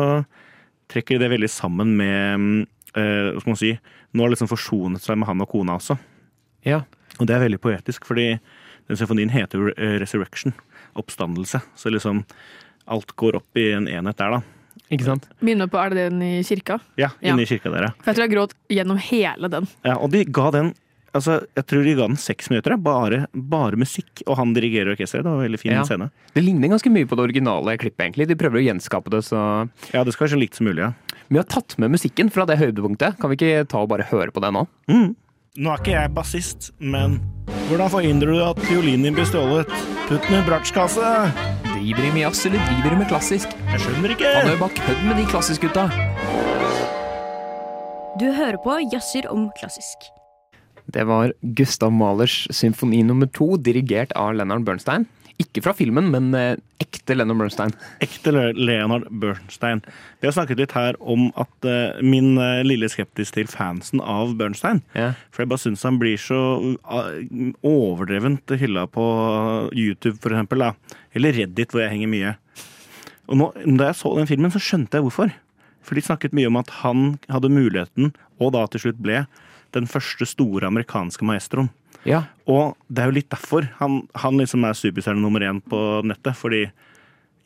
trekker 0.91 1.19
det 1.19 1.29
veldig 1.33 1.49
sammen 1.49 1.95
med 1.97 2.67
eh, 2.95 3.33
hva 3.33 3.41
skal 3.41 3.53
man 3.53 3.59
si, 3.59 3.71
nå 4.13 4.23
har 4.25 4.33
liksom 4.33 4.49
forsonet 4.51 5.01
seg 5.03 5.17
med 5.17 5.27
han 5.29 5.41
og 5.43 5.49
kona 5.51 5.77
også. 5.79 5.97
Ja. 6.67 6.83
Og 7.19 7.27
det 7.29 7.35
er 7.35 7.43
veldig 7.45 7.59
poetisk, 7.61 8.05
fordi 8.09 8.27
den 8.89 8.99
symfonien 8.99 9.31
heter 9.33 9.59
jo 9.61 9.73
eh, 9.75 9.97
Resurrection. 10.01 10.53
Oppstandelse. 10.99 11.61
Så 11.79 11.89
liksom 11.93 12.23
alt 12.91 13.13
går 13.17 13.39
opp 13.39 13.57
i 13.57 13.71
en 13.73 13.87
enhet 13.89 14.19
der, 14.19 14.37
da. 14.37 14.41
Ikke 14.93 15.07
sant? 15.07 15.25
Minner 15.41 15.69
på, 15.71 15.79
Er 15.81 15.89
det 15.93 16.03
den 16.11 16.21
i 16.21 16.43
kirka? 16.45 16.79
Ja, 16.99 17.09
Ja. 17.23 17.31
inne 17.33 17.45
i 17.45 17.49
kirka 17.49 17.71
der, 17.73 17.87
ja. 17.87 17.91
For 18.03 18.11
jeg 18.11 18.15
tror 18.17 18.25
jeg 18.27 18.33
gråt 18.35 18.53
gjennom 18.69 18.99
hele 19.01 19.49
den. 19.49 19.67
ja. 19.85 19.95
Og 19.97 20.11
de 20.13 20.23
ga 20.25 20.51
den 20.51 20.73
Altså, 21.13 21.35
jeg 21.55 21.65
tror 21.69 21.83
de 21.85 21.93
ga 21.95 22.07
den 22.09 22.17
seks 22.17 22.49
minutter. 22.49 22.73
Bare, 22.81 23.27
bare 23.33 23.77
musikk, 23.77 24.23
og 24.25 24.37
han 24.39 24.53
dirigerer 24.55 24.95
orkesteret. 24.95 25.23
Det 25.23 25.29
var 25.29 25.37
en 25.43 25.45
veldig 25.45 25.59
fin 25.61 25.71
Ja. 25.75 25.83
scene. 25.85 26.09
Det 26.33 26.41
ligner 26.43 26.69
ganske 26.73 26.89
mye 26.89 27.05
på 27.05 27.15
det 27.15 27.23
originale 27.27 27.77
klippet, 27.77 28.01
egentlig. 28.07 28.27
De 28.27 28.35
prøver 28.35 28.57
å 28.61 28.65
gjenskape 28.65 29.09
det, 29.13 29.21
så 29.23 29.69
Ja, 29.93 30.03
det 30.03 30.13
skal 30.13 30.25
være 30.27 30.33
så 30.35 30.39
likt 30.41 30.55
som 30.55 30.65
mulig, 30.67 30.79
ja. 30.81 30.93
Vi 31.29 31.37
har 31.37 31.43
tatt 31.45 31.77
med 31.77 31.91
musikken 31.91 32.31
fra 32.31 32.45
det 32.45 32.57
høydepunktet. 32.57 33.19
Kan 33.19 33.29
vi 33.29 33.37
ikke 33.37 33.67
ta 33.67 33.77
og 33.85 33.89
bare 33.89 34.03
høre 34.09 34.31
på 34.33 34.41
det 34.41 34.51
nå? 34.53 34.67
Mm. 34.89 35.15
Nå 35.55 35.69
er 35.69 35.77
ikke 35.77 35.93
jeg 35.93 36.13
bassist, 36.15 36.71
men 36.79 37.19
hvordan 37.69 37.89
forhindrer 37.93 38.33
du 38.33 38.41
at 38.43 38.57
fiolinen 38.65 39.03
din 39.03 39.13
blir 39.13 39.25
stjålet? 39.29 39.69
Putt 40.09 40.25
den 40.27 40.41
i 40.41 40.47
bratsjkasse! 40.49 41.11
Driver 41.73 42.01
de 42.01 42.09
med 42.11 42.21
jazz, 42.25 42.45
eller 42.47 42.57
driver 42.57 42.89
de 42.89 42.95
med 42.97 43.07
klassisk? 43.07 43.53
Jeg 43.69 43.79
skjønner 43.85 44.09
ikke! 44.15 44.33
Han 44.33 44.47
er 44.49 44.55
jo 44.57 44.61
bare 44.65 44.81
kødd 44.81 45.05
med 45.05 45.17
de 45.21 45.25
klassisk-gutta. 45.29 45.85
Du 48.19 48.25
hører 48.33 48.57
på 48.63 48.75
Jazzer 48.91 49.29
om 49.31 49.49
klassisk. 49.59 50.09
Det 50.93 51.07
var 51.09 51.33
Gustav 51.57 51.91
Mahlers 51.93 52.43
symfoni 52.53 53.01
nummer 53.05 53.29
to, 53.33 53.55
dirigert 53.57 54.13
av 54.19 54.35
Leonard 54.37 54.65
Bernstein. 54.67 55.07
Ikke 55.41 55.63
fra 55.65 55.73
filmen, 55.73 56.11
men 56.13 56.29
eh, 56.37 56.59
ekte 56.83 57.15
Leonard 57.17 57.39
Bernstein. 57.39 57.71
Ekte 58.05 58.31
Leonard 58.53 59.07
Bernstein. 59.09 59.81
Vi 60.21 60.27
har 60.29 60.35
snakket 60.35 60.61
litt 60.61 60.75
her 60.77 60.97
om 61.01 61.31
at 61.41 61.67
eh, 61.67 61.97
min 62.05 62.37
eh, 62.37 62.61
lille 62.65 62.89
skeptisk 62.91 63.39
til 63.39 63.49
fansen 63.49 64.03
av 64.05 64.35
Bernstein. 64.37 64.83
Ja. 64.93 65.15
For 65.33 65.43
jeg 65.43 65.49
bare 65.49 65.63
syns 65.63 65.85
han 65.87 65.97
blir 66.01 66.21
så 66.21 66.37
uh, 66.85 67.09
overdrevent 67.65 68.53
hylla 68.61 68.85
på 68.85 69.05
YouTube, 69.73 70.19
for 70.21 70.35
eksempel. 70.35 70.67
Da. 70.67 70.99
Eller 71.17 71.33
Reddit, 71.39 71.73
hvor 71.73 71.81
jeg 71.81 71.95
henger 71.95 72.13
mye. 72.13 72.35
Og 73.31 73.39
nå, 73.39 73.49
da 73.79 73.89
jeg 73.89 73.99
så 74.03 74.13
den 74.19 74.29
filmen, 74.29 74.53
så 74.53 74.61
skjønte 74.61 74.99
jeg 74.99 75.07
hvorfor. 75.07 75.33
For 75.83 75.97
de 75.97 76.05
snakket 76.05 76.37
mye 76.37 76.51
om 76.51 76.61
at 76.61 76.69
han 76.83 77.15
hadde 77.33 77.51
muligheten, 77.51 78.13
og 78.37 78.53
da 78.53 78.67
til 78.69 78.85
slutt 78.85 79.01
ble, 79.01 79.23
den 79.73 79.89
første 79.89 80.27
store 80.29 80.69
amerikanske 80.69 81.25
maestroen. 81.25 81.69
ja. 82.05 82.25
Og 82.47 82.75
det 82.89 83.03
er 83.03 83.07
jo 83.07 83.15
litt 83.15 83.29
derfor 83.31 83.69
han, 83.79 84.01
han 84.19 84.37
liksom 84.37 84.65
er 84.67 84.75
superstjerne 84.75 85.21
nummer 85.23 85.39
én 85.47 85.61
på 85.63 86.01
nettet. 86.03 86.35
Fordi 86.35 86.65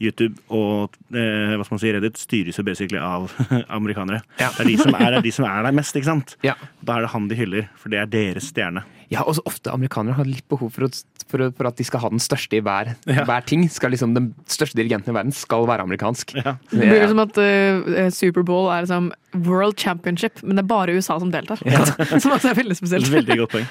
YouTube 0.04 0.38
og 0.54 0.94
eh, 1.10 1.56
hva 1.58 1.66
skal 1.66 1.76
man 1.78 1.82
si, 1.82 1.94
Reddit 1.96 2.20
styres 2.22 2.60
jo 2.60 2.66
basically 2.68 3.00
av 3.02 3.32
amerikanere. 3.78 4.22
Ja. 4.38 4.52
Det, 4.54 4.66
er 4.66 4.70
de 4.72 4.78
som 4.82 4.98
er, 4.98 5.18
er 5.18 5.26
de 5.26 5.34
som 5.34 5.48
er 5.50 5.66
der 5.66 5.78
mest, 5.80 5.98
ikke 5.98 6.12
sant? 6.12 6.36
Ja. 6.46 6.54
Da 6.86 7.00
er 7.00 7.08
det 7.08 7.14
han 7.16 7.28
de 7.32 7.40
hyller, 7.40 7.68
for 7.80 7.94
det 7.94 8.04
er 8.04 8.12
deres 8.14 8.52
stjerne. 8.52 8.86
Ja, 9.08 9.22
og 9.24 9.38
så 9.38 9.44
ofte 9.48 9.72
amerikanere 9.72 10.18
har 10.18 10.28
litt 10.28 10.44
behov 10.52 10.74
for, 10.76 10.88
å, 10.90 11.22
for, 11.32 11.46
for 11.56 11.70
at 11.70 11.78
de 11.80 11.86
skal 11.88 12.02
ha 12.04 12.10
den 12.12 12.20
største 12.20 12.58
i 12.60 12.64
hver, 12.64 12.92
Ja. 13.08 13.24
hver 13.28 13.46
ting. 13.48 13.64
Skal 13.72 13.94
liksom, 13.96 14.12
den 14.18 14.34
største 14.52 14.76
dirigenten 14.80 15.14
i 15.14 15.16
verden 15.16 15.32
skal 15.36 15.64
være 15.70 15.86
amerikansk. 15.88 16.36
Ja. 16.36 16.58
Det 16.74 16.90
blir 16.92 17.08
som 17.08 17.24
at 17.24 17.40
uh, 17.40 18.10
Superbowl 18.12 18.68
er 18.76 18.84
liksom 18.84 19.10
World 19.48 19.80
Championship, 19.80 20.44
men 20.44 20.60
det 20.60 20.66
er 20.66 20.72
bare 20.74 20.98
USA 20.98 21.16
som 21.24 21.32
deltar. 21.32 21.64
som 22.22 22.36
også 22.36 22.52
er 22.52 22.60
veldig 22.60 22.78
spesielt. 22.82 23.08
Veldig 23.14 23.40
godt 23.46 23.56
poeng. 23.56 23.70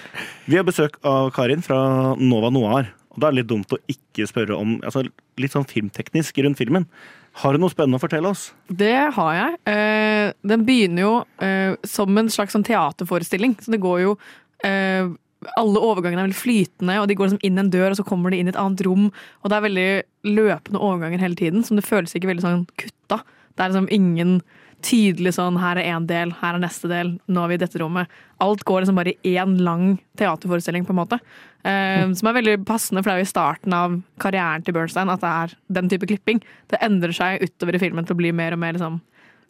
Vi 0.49 0.57
har 0.57 0.65
besøk 0.65 0.97
av 1.05 1.29
Karin 1.37 1.65
fra 1.65 1.83
Nova 2.17 2.49
Noir. 2.55 2.89
Og 3.17 3.23
da 3.23 3.29
er 3.29 3.35
det 3.35 3.41
litt 3.41 3.53
dumt 3.53 3.73
å 3.73 3.81
ikke 3.89 4.29
spørre 4.29 4.57
om 4.61 4.77
altså, 4.85 5.07
litt 5.41 5.55
sånn 5.55 5.69
filmteknisk 5.69 6.37
rundt 6.45 6.61
filmen. 6.61 6.85
Har 7.41 7.53
du 7.57 7.61
noe 7.61 7.73
spennende 7.73 7.97
å 7.97 8.03
fortelle 8.03 8.29
oss? 8.29 8.51
Det 8.69 8.97
har 9.17 9.31
jeg. 9.37 9.57
Eh, 9.73 10.33
den 10.45 10.65
begynner 10.69 11.03
jo 11.03 11.13
eh, 11.45 11.77
som 11.89 12.13
en 12.17 12.29
slags 12.33 12.53
sånn 12.57 12.65
teaterforestilling. 12.65 13.57
Så 13.61 13.73
det 13.73 13.81
går 13.81 14.03
jo 14.05 14.13
eh, 14.65 15.09
Alle 15.57 15.83
overgangene 15.85 16.23
er 16.25 16.29
veldig 16.29 16.39
flytende, 16.39 16.99
og 17.01 17.09
de 17.09 17.17
går 17.17 17.29
liksom 17.31 17.45
inn 17.49 17.61
en 17.61 17.73
dør, 17.73 17.91
og 17.93 17.99
så 17.99 18.07
kommer 18.09 18.33
de 18.33 18.41
inn 18.41 18.49
i 18.49 18.55
et 18.55 18.61
annet 18.61 18.85
rom. 18.85 19.09
Og 19.41 19.53
det 19.53 19.57
er 19.57 19.67
veldig 19.67 19.91
løpende 20.37 20.85
overganger 20.85 21.25
hele 21.25 21.41
tiden, 21.41 21.65
som 21.65 21.81
det 21.81 21.89
føles 21.89 22.17
ikke 22.17 22.33
veldig 22.33 22.45
sånn 22.45 22.65
kutta. 22.81 23.21
Det 23.57 23.65
er 23.65 23.73
liksom 23.73 23.91
ingen 23.93 24.39
tydelig 24.85 25.35
sånn 25.37 25.57
her 25.61 25.79
er 25.81 25.89
én 25.97 26.07
del, 26.07 26.33
her 26.41 26.55
er 26.57 26.63
neste 26.63 26.89
del, 26.91 27.15
nå 27.29 27.43
er 27.45 27.49
vi 27.49 27.59
i 27.59 27.63
dette 27.65 27.81
rommet. 27.81 28.13
Alt 28.45 28.65
går 28.69 28.83
liksom 28.85 28.99
bare 28.99 29.15
i 29.17 29.35
én 29.37 29.57
lang 29.65 29.97
teaterforestilling, 30.21 30.85
på 30.87 30.93
en 30.95 31.01
måte. 31.01 31.19
Eh, 31.67 32.05
som 32.15 32.29
er 32.29 32.37
veldig 32.37 32.57
passende, 32.69 33.03
for 33.03 33.11
det 33.11 33.17
er 33.17 33.25
jo 33.25 33.29
i 33.29 33.33
starten 33.33 33.75
av 33.75 33.97
karrieren 34.23 34.65
til 34.67 34.77
Bernstein 34.77 35.11
at 35.11 35.25
det 35.25 35.33
er 35.33 35.57
den 35.81 35.89
type 35.91 36.07
klipping. 36.07 36.43
Det 36.71 36.81
endrer 36.85 37.15
seg 37.17 37.43
utover 37.43 37.79
i 37.79 37.83
filmen 37.83 38.07
til 38.07 38.15
å 38.15 38.21
bli 38.21 38.33
mer 38.37 38.55
og 38.55 38.63
mer 38.63 38.77
liksom 38.77 39.01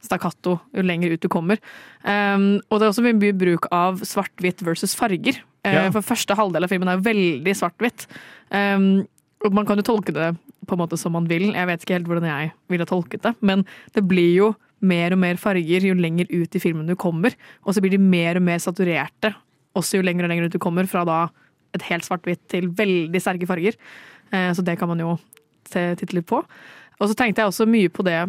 stakkato 0.06 0.58
jo 0.76 0.84
lenger 0.84 1.16
ut 1.16 1.24
du 1.24 1.28
kommer. 1.32 1.58
Um, 2.04 2.60
og 2.70 2.78
det 2.78 2.86
er 2.86 2.90
også 2.92 3.04
mye 3.04 3.16
mye 3.18 3.34
bruk 3.36 3.66
av 3.74 4.02
svart-hvitt 4.06 4.62
versus 4.66 4.94
farger. 4.94 5.40
Eh, 5.64 5.74
Ja. 5.74 5.90
For 5.90 6.04
første 6.04 6.36
halvdel 6.36 6.64
av 6.64 6.70
filmen 6.70 6.88
er 6.92 7.02
veldig 7.02 7.54
svart-hvitt. 7.58 8.06
Um, 8.52 9.06
og 9.44 9.52
man 9.56 9.66
kan 9.66 9.76
jo 9.80 9.82
tolke 9.82 10.14
det 10.14 10.36
på 10.66 10.74
en 10.76 10.78
måte 10.78 10.98
som 10.98 11.12
man 11.12 11.26
vil. 11.28 11.52
Jeg 11.52 11.66
vet 11.66 11.82
ikke 11.82 11.96
helt 11.96 12.06
hvordan 12.06 12.28
jeg 12.28 12.52
ville 12.72 12.86
tolket 12.88 13.22
det, 13.22 13.34
men 13.42 13.64
det 13.94 14.06
blir 14.06 14.32
jo 14.34 14.54
mer 14.84 15.14
og 15.16 15.20
mer 15.22 15.38
farger 15.40 15.86
jo 15.88 15.96
lenger 15.96 16.28
ut 16.30 16.56
i 16.56 16.62
filmen 16.62 16.88
du 16.88 16.96
kommer. 16.98 17.34
Og 17.64 17.76
så 17.76 17.82
blir 17.84 17.94
de 17.96 18.02
mer 18.02 18.40
og 18.40 18.46
mer 18.46 18.60
saturerte 18.62 19.32
også 19.76 19.98
jo 19.98 20.06
lenger 20.06 20.24
og 20.26 20.32
lenger 20.32 20.48
ut 20.48 20.56
du 20.56 20.62
kommer, 20.62 20.88
fra 20.88 21.04
da 21.04 21.26
et 21.76 21.84
helt 21.90 22.06
svart-hvitt 22.06 22.46
til 22.48 22.70
veldig 22.76 23.20
sterke 23.20 23.48
farger. 23.48 23.76
Eh, 24.32 24.50
så 24.56 24.64
det 24.64 24.78
kan 24.80 24.88
man 24.88 25.02
jo 25.02 25.18
se, 25.68 25.90
titte 26.00 26.16
litt 26.16 26.28
på. 26.30 26.40
Og 26.96 27.10
så 27.10 27.16
tenkte 27.16 27.42
jeg 27.42 27.52
også 27.52 27.68
mye 27.68 27.92
på 27.92 28.04
det 28.06 28.22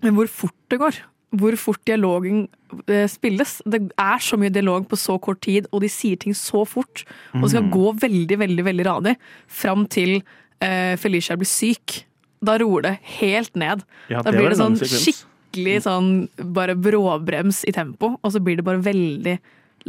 men 0.00 0.16
hvor 0.16 0.28
fort 0.32 0.56
det 0.72 0.80
går. 0.80 0.98
Hvor 1.40 1.54
fort 1.60 1.80
dialogen 1.86 2.46
eh, 2.88 3.06
spilles. 3.10 3.58
Det 3.68 3.82
er 4.00 4.22
så 4.24 4.38
mye 4.40 4.52
dialog 4.52 4.86
på 4.90 4.98
så 4.98 5.18
kort 5.22 5.42
tid, 5.46 5.68
og 5.70 5.84
de 5.84 5.90
sier 5.92 6.18
ting 6.20 6.34
så 6.36 6.64
fort. 6.66 7.04
Og 7.36 7.44
det 7.44 7.52
skal 7.52 7.70
gå 7.72 7.92
veldig, 8.02 8.38
veldig 8.40 8.66
veldig 8.66 8.86
radig 8.88 9.16
fram 9.46 9.86
til 9.92 10.18
eh, 10.64 10.96
Felicia 11.00 11.36
blir 11.38 11.50
syk. 11.50 12.00
Da 12.40 12.56
roer 12.60 12.86
det 12.88 12.94
helt 13.20 13.52
ned. 13.60 13.84
Ja, 14.08 14.24
da 14.24 14.32
blir 14.32 14.48
det 14.48 14.58
sånn 14.58 14.78
sekvens. 14.80 15.26
Skikkelig 15.50 15.82
sånn 15.82 16.10
bare 16.54 16.76
bråbrems 16.78 17.64
i 17.68 17.72
tempo, 17.74 18.14
og 18.22 18.32
så 18.32 18.40
blir 18.42 18.56
det 18.60 18.64
bare 18.66 18.82
veldig 18.84 19.38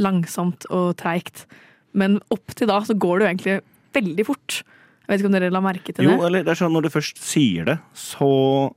langsomt 0.01 0.65
og 0.71 0.95
treigt. 0.97 1.45
Men 1.93 2.19
opp 2.31 2.53
til 2.55 2.67
da 2.67 2.79
så 2.87 2.95
går 2.95 3.19
det 3.19 3.25
jo 3.25 3.31
egentlig 3.31 3.57
veldig 3.93 4.25
fort. 4.25 4.61
Jeg 5.05 5.11
vet 5.11 5.19
ikke 5.21 5.27
om 5.31 5.35
dere 5.35 5.51
la 5.51 5.61
merke 5.61 5.93
til 5.93 6.05
Jo, 6.07 6.11
det? 6.17 6.25
eller 6.29 6.43
det 6.47 6.51
er 6.53 6.59
sånn 6.61 6.73
når 6.73 6.87
du 6.87 6.89
først 6.93 7.19
sier 7.19 7.65
det, 7.67 7.77
så 7.93 8.71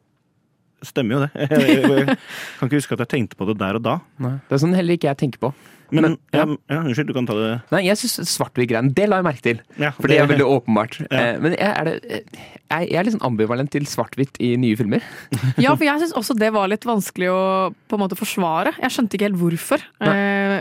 stemmer 0.85 1.14
jo 1.16 1.20
det. 1.23 1.31
Jeg, 1.55 1.85
jeg 1.85 2.16
kan 2.59 2.68
ikke 2.68 2.77
huske 2.81 2.92
at 2.99 3.05
jeg 3.07 3.12
tenkte 3.14 3.38
på 3.40 3.47
det 3.49 3.55
der 3.62 3.79
og 3.79 3.85
da. 3.87 3.94
Nei. 4.20 4.35
Det 4.51 4.57
er 4.59 4.61
sånn 4.66 4.75
heller 4.77 4.99
ikke 4.99 5.09
jeg 5.09 5.20
tenker 5.23 5.40
på. 5.40 5.51
Men, 5.94 6.02
Men, 6.02 6.16
ja. 6.35 6.42
ja. 6.42 6.57
Ja, 6.74 6.80
unnskyld, 6.83 7.09
du 7.11 7.14
kan 7.16 7.28
ta 7.28 7.37
det. 7.38 7.52
Nei, 7.72 7.83
jeg 7.87 8.00
syns 8.00 8.33
svart-hvitt-greien, 8.35 8.90
det 8.96 9.07
la 9.11 9.20
jeg 9.20 9.26
merke 9.28 9.44
til. 9.46 9.62
Ja, 9.80 9.92
For 9.96 10.11
det 10.11 10.18
er 10.20 10.28
veldig 10.30 10.48
åpenbart. 10.57 10.98
Ja. 11.07 11.20
Eh, 11.20 11.38
Men 11.44 11.57
jeg 11.57 11.70
er, 11.70 11.90
det, 11.90 12.20
jeg, 12.35 12.90
jeg 12.90 12.98
er 12.98 13.07
litt 13.07 13.16
sånn 13.16 13.26
ambivalent 13.30 13.72
til 13.74 13.87
svart-hvitt 13.88 14.40
i 14.44 14.54
nye 14.61 14.76
filmer. 14.80 15.07
Ja, 15.64 15.72
for 15.76 15.87
jeg 15.87 16.02
syns 16.02 16.14
også 16.18 16.37
det 16.38 16.50
var 16.54 16.68
litt 16.72 16.85
vanskelig 16.88 17.30
å 17.33 17.40
på 17.88 17.96
en 17.98 18.02
måte 18.04 18.18
forsvare. 18.18 18.74
Jeg 18.83 18.94
skjønte 18.96 19.16
ikke 19.18 19.28
helt 19.30 19.40
hvorfor. 19.40 19.85
Eh, 20.04 20.61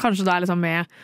kanskje 0.00 0.26
det 0.26 0.32
er 0.34 0.44
liksom 0.46 0.60
med 0.64 0.96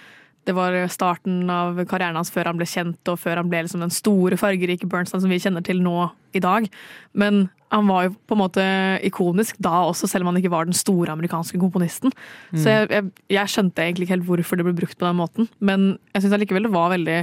Det 0.43 0.55
var 0.57 0.75
starten 0.91 1.51
av 1.55 1.77
karrieren 1.87 2.17
hans 2.19 2.33
før 2.35 2.49
han 2.51 2.59
ble 2.59 2.67
kjent, 2.67 2.99
og 3.13 3.21
før 3.23 3.39
han 3.39 3.51
ble 3.53 3.61
liksom 3.63 3.85
den 3.85 3.93
store, 3.95 4.35
fargerike 4.41 4.89
Bernstein 4.91 5.23
som 5.23 5.31
vi 5.31 5.39
kjenner 5.39 5.63
til 5.63 5.79
nå 5.85 6.09
i 6.35 6.41
dag. 6.43 6.67
Men 7.15 7.45
han 7.73 7.89
var 7.89 8.05
jo 8.07 8.13
på 8.29 8.37
en 8.37 8.41
måte 8.43 8.65
ikonisk 9.09 9.57
da 9.65 9.87
også, 9.89 10.09
selv 10.11 10.27
om 10.27 10.31
han 10.33 10.39
ikke 10.43 10.53
var 10.53 10.69
den 10.69 10.77
store 10.77 11.15
amerikanske 11.15 11.59
komponisten. 11.61 12.13
Så 12.53 12.69
jeg, 12.69 12.91
jeg, 12.93 13.09
jeg 13.33 13.53
skjønte 13.55 13.83
egentlig 13.87 14.07
ikke 14.07 14.17
helt 14.19 14.29
hvorfor 14.29 14.61
det 14.61 14.67
ble 14.69 14.77
brukt 14.77 14.99
på 15.01 15.09
den 15.09 15.19
måten. 15.19 15.49
Men 15.65 15.87
jeg 16.13 16.27
syns 16.27 16.37
allikevel 16.37 16.69
det 16.69 16.75
var 16.75 16.93
veldig 16.93 17.19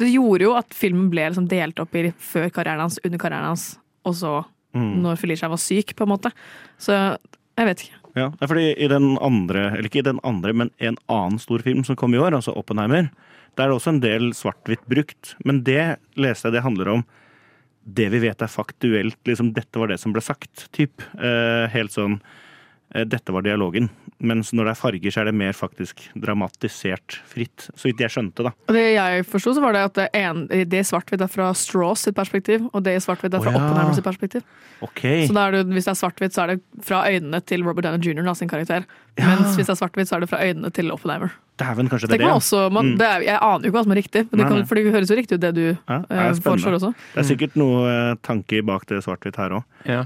Det 0.00 0.12
gjorde 0.12 0.46
jo 0.46 0.54
at 0.60 0.76
filmen 0.76 1.08
ble 1.12 1.26
liksom 1.28 1.48
delt 1.50 1.80
opp 1.82 1.96
i 1.96 2.10
før 2.16 2.50
karrieren 2.52 2.84
hans, 2.86 3.00
under 3.04 3.20
karrieren 3.20 3.50
hans, 3.52 3.66
og 4.04 4.14
så 4.20 4.38
Mm. 4.70 5.00
når 5.02 5.16
Felicia 5.18 5.48
var 5.50 5.58
syk, 5.58 5.96
på 5.98 6.04
en 6.06 6.12
måte. 6.12 6.30
Så 6.78 6.94
jeg 7.58 7.66
vet 7.66 7.80
ikke. 7.82 7.96
Ja, 8.14 8.28
fordi 8.46 8.68
i 8.78 8.86
den 8.86 9.16
andre, 9.18 9.64
eller 9.72 9.88
ikke 9.88 9.98
i 9.98 10.06
den 10.06 10.20
andre, 10.22 10.52
men 10.54 10.70
en 10.78 10.96
annen 11.10 11.40
stor 11.42 11.58
film 11.66 11.82
som 11.82 11.96
kom 11.98 12.14
i 12.14 12.20
år, 12.22 12.36
altså 12.38 12.54
Oppenheimer, 12.54 13.10
der 13.58 13.64
er 13.64 13.72
det 13.72 13.76
også 13.80 13.94
en 13.96 14.00
del 14.04 14.30
svart-hvitt 14.30 14.86
brukt. 14.90 15.34
Men 15.44 15.64
det 15.66 15.98
leste 16.14 16.46
jeg, 16.46 16.52
det 16.54 16.62
handler 16.62 16.92
om 16.94 17.04
det 17.84 18.10
vi 18.12 18.20
vet 18.26 18.42
er 18.42 18.50
faktuelt, 18.50 19.18
liksom 19.26 19.54
dette 19.56 19.80
var 19.80 19.90
det 19.90 19.98
som 20.02 20.14
ble 20.14 20.22
sagt, 20.24 20.68
typ. 20.76 21.02
Eh, 21.16 21.66
helt 21.72 21.94
sånn 21.94 22.18
eh, 22.94 23.06
dette 23.08 23.32
var 23.32 23.44
dialogen. 23.46 23.88
Mens 24.20 24.50
når 24.52 24.68
det 24.68 24.72
er 24.74 24.78
farger, 24.78 25.14
så 25.14 25.22
er 25.22 25.30
det 25.30 25.36
mer 25.40 25.56
faktisk 25.56 26.02
dramatisert 26.12 27.16
fritt. 27.30 27.70
Så 27.72 27.88
vidt 27.88 28.02
jeg 28.04 28.12
skjønte, 28.12 28.44
da. 28.44 28.52
Og 28.68 28.76
det 28.76 28.84
jeg 28.84 29.24
forsto, 29.30 29.54
så 29.56 29.64
var 29.64 29.76
det 29.76 29.84
at 29.88 29.96
det, 29.96 30.08
en, 30.20 30.44
det 30.50 30.82
svart-hvitt 30.86 31.24
er 31.24 31.32
fra 31.32 31.48
Straws 31.56 32.04
sitt 32.04 32.18
perspektiv, 32.18 32.66
og 32.74 32.84
det 32.84 32.98
svart-hvitt 33.00 33.32
er 33.32 33.40
fra 33.40 33.54
oh, 33.54 33.56
ja. 33.56 33.62
Oppenheimer 33.64 33.96
sitt 33.96 34.06
perspektiv. 34.06 34.44
Okay. 34.84 35.24
Så 35.28 35.36
er 35.40 35.56
det, 35.56 35.64
hvis 35.72 35.88
det 35.88 35.94
er 35.94 36.00
svart-hvitt, 36.02 36.36
så 36.36 36.44
er 36.44 36.54
det 36.54 36.84
fra 36.84 37.06
øynene 37.08 37.40
til 37.48 37.64
Robert 37.64 37.88
Downey 37.88 38.12
Jr. 38.12 38.34
Sin 38.36 38.52
karakter. 38.52 38.84
Ja. 39.16 39.32
Mens 39.32 39.56
hvis 39.56 39.70
det 39.70 39.78
er 39.78 39.80
svart-hvitt, 39.80 40.12
så 40.12 40.18
er 40.18 40.26
det 40.26 40.32
fra 40.34 40.44
øynene 40.44 40.72
til 40.76 40.92
Oppenheimer. 40.92 41.32
Dæven, 41.60 41.90
kanskje 41.92 42.08
det 42.08 42.16
Det 42.16 42.24
er 42.24 42.26
det. 42.26 42.36
også, 42.40 42.62
man, 42.72 42.94
det 43.00 43.06
er, 43.06 43.24
jeg 43.28 43.36
aner 43.36 43.66
jo 43.66 43.70
ikke 43.70 43.76
hva 43.78 43.82
som 43.86 43.94
er 43.94 44.00
riktig, 44.00 44.22
men 44.30 44.40
det, 44.40 44.46
kan, 44.50 44.62
for 44.70 44.80
det 44.80 44.94
høres 44.94 45.12
jo 45.12 45.18
riktig 45.20 45.36
ut 45.38 45.42
det 45.44 45.50
du 45.58 45.62
Ja, 45.68 45.98
det 46.08 46.20
eh, 46.24 46.40
foreslår 46.46 46.78
også. 46.80 46.92
Det 47.12 47.20
er 47.22 47.28
sikkert 47.28 47.58
noe 47.60 47.82
eh, 47.92 48.14
tanke 48.26 48.62
bak 48.66 48.88
det 48.90 49.02
svart-hvitt 49.04 49.36
her 49.40 49.58
òg. 49.60 49.66
Ja. 49.88 50.02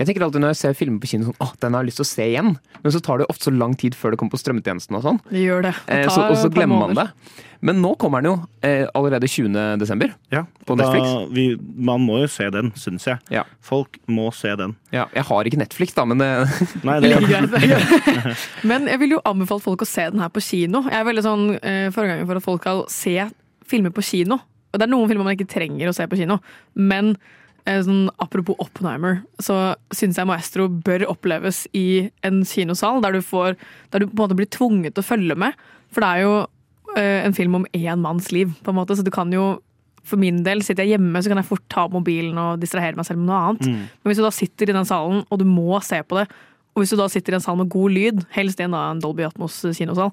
Jeg 0.00 0.10
tenker 0.10 0.26
alltid 0.26 0.42
når 0.44 0.54
jeg 0.54 0.60
ser 0.64 0.76
filmer 0.78 1.00
på 1.02 1.10
kino 1.14 1.30
sånn, 1.30 1.38
åh, 1.46 1.52
den 1.62 1.76
har 1.78 1.84
jeg 1.86 1.92
lyst 1.92 2.02
til 2.02 2.06
å 2.06 2.10
se 2.12 2.28
igjen. 2.34 2.52
Men 2.82 2.94
så 2.94 3.00
tar 3.06 3.22
det 3.22 3.30
ofte 3.32 3.48
så 3.48 3.54
lang 3.54 3.74
tid 3.78 3.94
før 3.98 4.14
det 4.14 4.20
kommer 4.20 4.34
på 4.36 4.42
strømmetjenesten 4.42 4.98
og 4.98 5.06
sånn. 5.06 5.22
Det 5.30 5.46
gjør 5.46 5.68
det. 5.70 5.74
Det 5.86 6.02
Eh, 6.02 6.08
så, 6.12 6.26
og 6.30 6.36
så 6.42 6.50
glemmer 6.52 6.82
man 6.88 6.98
det. 6.98 7.06
Men 7.66 7.80
nå 7.82 7.92
kommer 7.98 8.22
den 8.22 8.30
jo 8.30 8.36
eh, 8.66 8.84
allerede 8.94 9.26
20. 9.30 9.50
desember. 9.80 10.12
Ja, 10.30 10.44
På 10.68 10.76
Netflix? 10.78 11.08
vi, 11.34 11.46
man 11.58 12.04
må 12.06 12.20
jo 12.22 12.28
se 12.30 12.46
den, 12.54 12.70
syns 12.78 13.06
jeg. 13.08 13.18
Ja. 13.34 13.42
Folk 13.64 13.98
må 14.06 14.28
se 14.36 14.52
den. 14.58 14.76
Ja, 14.94 15.08
jeg 15.16 15.26
har 15.26 15.48
ikke 15.50 15.58
Netflix, 15.60 15.96
da, 15.96 16.04
men 16.06 16.22
det, 16.22 16.28
Nei, 16.86 16.98
Det 17.02 17.12
er. 17.16 18.36
Men 18.70 18.86
jeg 18.90 19.02
vil 19.02 19.16
jo 19.16 19.22
anbefale 19.26 19.64
folk 19.64 19.82
å 19.82 19.88
se 19.88 20.06
den 20.12 20.22
her 20.22 20.30
på 20.30 20.42
kino. 20.44 20.84
Jeg 20.86 21.00
er 21.00 21.08
veldig 21.10 21.26
sånn 21.26 21.46
eh, 21.58 21.88
forganger 21.94 22.28
for 22.28 22.38
at 22.40 22.46
folk 22.46 22.62
skal 22.62 22.84
se 22.92 23.16
filmer 23.66 23.90
på 23.94 24.04
kino. 24.06 24.38
Og 24.72 24.78
det 24.78 24.86
er 24.86 24.92
noen 24.92 25.08
filmer 25.10 25.26
man 25.26 25.34
ikke 25.36 25.48
trenger 25.50 25.88
å 25.90 25.94
se 25.96 26.04
på 26.10 26.18
kino, 26.20 26.36
men 26.76 27.14
eh, 27.64 27.78
sånn, 27.86 28.10
apropos 28.22 28.58
Oppenheimer, 28.62 29.22
så 29.42 29.74
syns 29.94 30.18
jeg 30.20 30.28
Maestro 30.28 30.66
bør 30.68 31.06
oppleves 31.10 31.64
i 31.74 32.10
en 32.26 32.42
kinosal, 32.46 33.00
der 33.02 33.16
du, 33.16 33.22
får, 33.24 33.56
der 33.94 34.04
du 34.04 34.10
på 34.10 34.12
en 34.14 34.20
måte 34.26 34.36
blir 34.38 34.50
tvunget 34.52 34.94
til 34.94 35.02
å 35.02 35.08
følge 35.08 35.38
med. 35.46 35.56
For 35.94 36.04
det 36.04 36.10
er 36.12 36.24
jo 36.26 36.34
eh, 36.42 36.46
en 36.96 37.36
film 37.36 37.60
om 37.60 37.66
én 37.76 38.02
manns 38.02 38.30
liv, 38.32 38.52
på 38.64 38.72
en 38.72 38.78
måte, 38.78 38.96
så 38.96 39.04
du 39.04 39.12
kan 39.14 39.32
jo 39.34 39.56
for 40.06 40.20
min 40.20 40.42
del, 40.46 40.62
sitter 40.62 40.86
jeg 40.86 40.96
hjemme, 40.96 41.18
så 41.18 41.32
kan 41.32 41.40
jeg 41.40 41.48
fort 41.48 41.64
ta 41.72 41.86
mobilen 41.90 42.36
og 42.38 42.60
distrahere 42.62 42.98
meg 42.98 43.08
selv 43.08 43.18
med 43.18 43.30
noe 43.30 43.40
annet. 43.42 43.66
Mm. 43.66 43.86
Men 43.90 44.10
hvis 44.10 44.20
du 44.20 44.26
da 44.26 44.32
sitter 44.34 44.70
i 44.70 44.76
den 44.76 44.86
salen, 44.88 45.24
og 45.26 45.40
du 45.40 45.46
må 45.48 45.80
se 45.82 45.98
på 46.06 46.20
det, 46.20 46.28
og 46.76 46.82
hvis 46.82 46.92
du 46.92 47.00
da 47.00 47.08
sitter 47.10 47.34
i 47.34 47.38
en 47.38 47.42
sal 47.44 47.58
med 47.58 47.70
god 47.72 47.94
lyd, 47.94 48.22
helst 48.36 48.60
i 48.60 48.66
en, 48.66 48.76
da, 48.76 48.84
en 48.92 49.00
Dolby 49.02 49.24
Atmos 49.26 49.58
kinosal, 49.74 50.12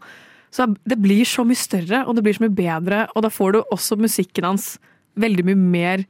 så 0.54 0.70
det 0.88 0.98
blir 1.02 1.28
så 1.28 1.46
mye 1.46 1.60
større, 1.60 2.04
og 2.08 2.18
det 2.18 2.24
blir 2.26 2.38
så 2.38 2.46
mye 2.46 2.56
bedre, 2.56 3.06
og 3.14 3.26
da 3.26 3.32
får 3.34 3.54
du 3.54 3.62
også 3.64 3.98
musikken 4.02 4.48
hans 4.48 4.76
veldig 5.20 5.46
mye 5.50 5.60
mer 5.60 6.06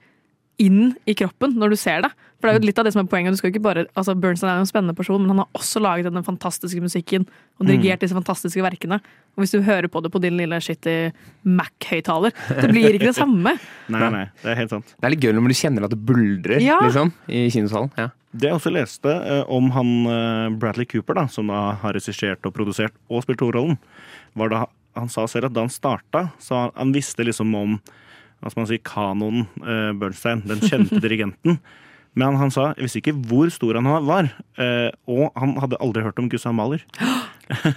inn 0.62 0.94
i 1.10 1.16
kroppen 1.18 1.56
når 1.58 1.74
du 1.74 1.78
ser 1.80 2.04
det. 2.06 2.12
For 2.38 2.50
det 2.50 2.58
er 2.58 2.60
jo 2.60 2.68
litt 2.68 2.80
av 2.82 2.86
det 2.86 2.92
som 2.94 3.00
er 3.06 3.08
poenget. 3.10 3.32
Du 3.34 3.40
skal 3.40 3.54
ikke 3.54 3.62
bare, 3.64 3.86
altså 3.96 4.14
Bernstein 4.20 4.50
er 4.52 4.58
jo 4.60 4.66
en 4.66 4.70
spennende 4.70 4.96
person, 4.98 5.22
men 5.24 5.32
han 5.32 5.40
har 5.46 5.48
også 5.56 5.80
laget 5.80 6.10
denne 6.10 6.26
fantastiske 6.28 6.82
musikken 6.84 7.24
og 7.58 7.70
dirigert 7.70 8.04
disse 8.04 8.18
fantastiske 8.18 8.62
verkene. 8.66 8.98
Og 9.34 9.46
hvis 9.46 9.54
du 9.56 9.62
hører 9.64 9.88
på 9.88 10.02
det 10.04 10.12
på 10.12 10.20
din 10.22 10.36
lille 10.38 10.60
shitty 10.62 11.14
Mac-høyttaler, 11.48 12.36
det 12.60 12.68
blir 12.74 12.98
ikke 12.98 13.10
det 13.12 13.16
samme. 13.18 13.56
nei, 13.94 14.10
nei, 14.18 14.26
det 14.44 14.52
er 14.54 14.60
helt 14.60 14.76
sant. 14.76 14.92
det 14.98 15.08
er 15.08 15.16
litt 15.16 15.24
gøy 15.24 15.34
når 15.38 15.54
du 15.54 15.58
kjenner 15.62 15.88
at 15.88 15.96
det 15.96 16.02
buldrer 16.10 16.64
Ja. 16.64 16.82
liksom, 16.84 17.14
i 17.32 17.46
kinosalen. 17.54 17.92
Ja. 18.00 18.10
Det 18.34 18.50
jeg 18.50 18.58
også 18.58 18.72
leste 18.74 19.12
eh, 19.14 19.44
om 19.54 19.72
han 19.76 19.90
eh, 20.10 20.54
Bradley 20.60 20.88
Cooper, 20.90 21.16
da, 21.22 21.28
som 21.32 21.52
da 21.54 21.64
har 21.84 21.94
regissert 21.96 22.44
og 22.50 22.56
produsert 22.56 22.96
og 23.08 23.24
spilt 23.26 23.44
hovedrollen, 23.46 23.78
var 24.40 24.50
da 24.52 24.64
han 24.98 25.10
sa 25.10 25.26
selv 25.30 25.48
at 25.50 25.56
da 25.56 25.64
han 25.66 25.74
starta, 25.74 26.28
så 26.42 26.66
han, 26.66 26.74
han 26.78 26.94
visste 26.96 27.26
liksom 27.26 27.54
om 27.58 27.78
hva 28.44 28.52
skal 28.52 28.64
man 28.64 28.70
si, 28.70 28.82
kanonen 28.84 29.46
eh, 29.64 29.92
Bernstein, 30.00 30.44
den 30.50 30.64
kjente 30.64 31.00
dirigenten. 31.06 31.60
Men 32.20 32.38
han 32.38 32.52
sa 32.54 32.74
jeg 32.76 32.86
visste 32.86 33.02
ikke 33.02 33.16
hvor 33.30 33.50
stor 33.54 33.80
han 33.80 33.90
var, 34.06 34.30
eh, 34.62 34.90
og 35.10 35.32
han 35.40 35.56
hadde 35.64 35.80
aldri 35.82 36.04
hørt 36.06 36.20
om 36.22 36.28
Gustav 36.30 36.54
Mahler. 36.58 36.84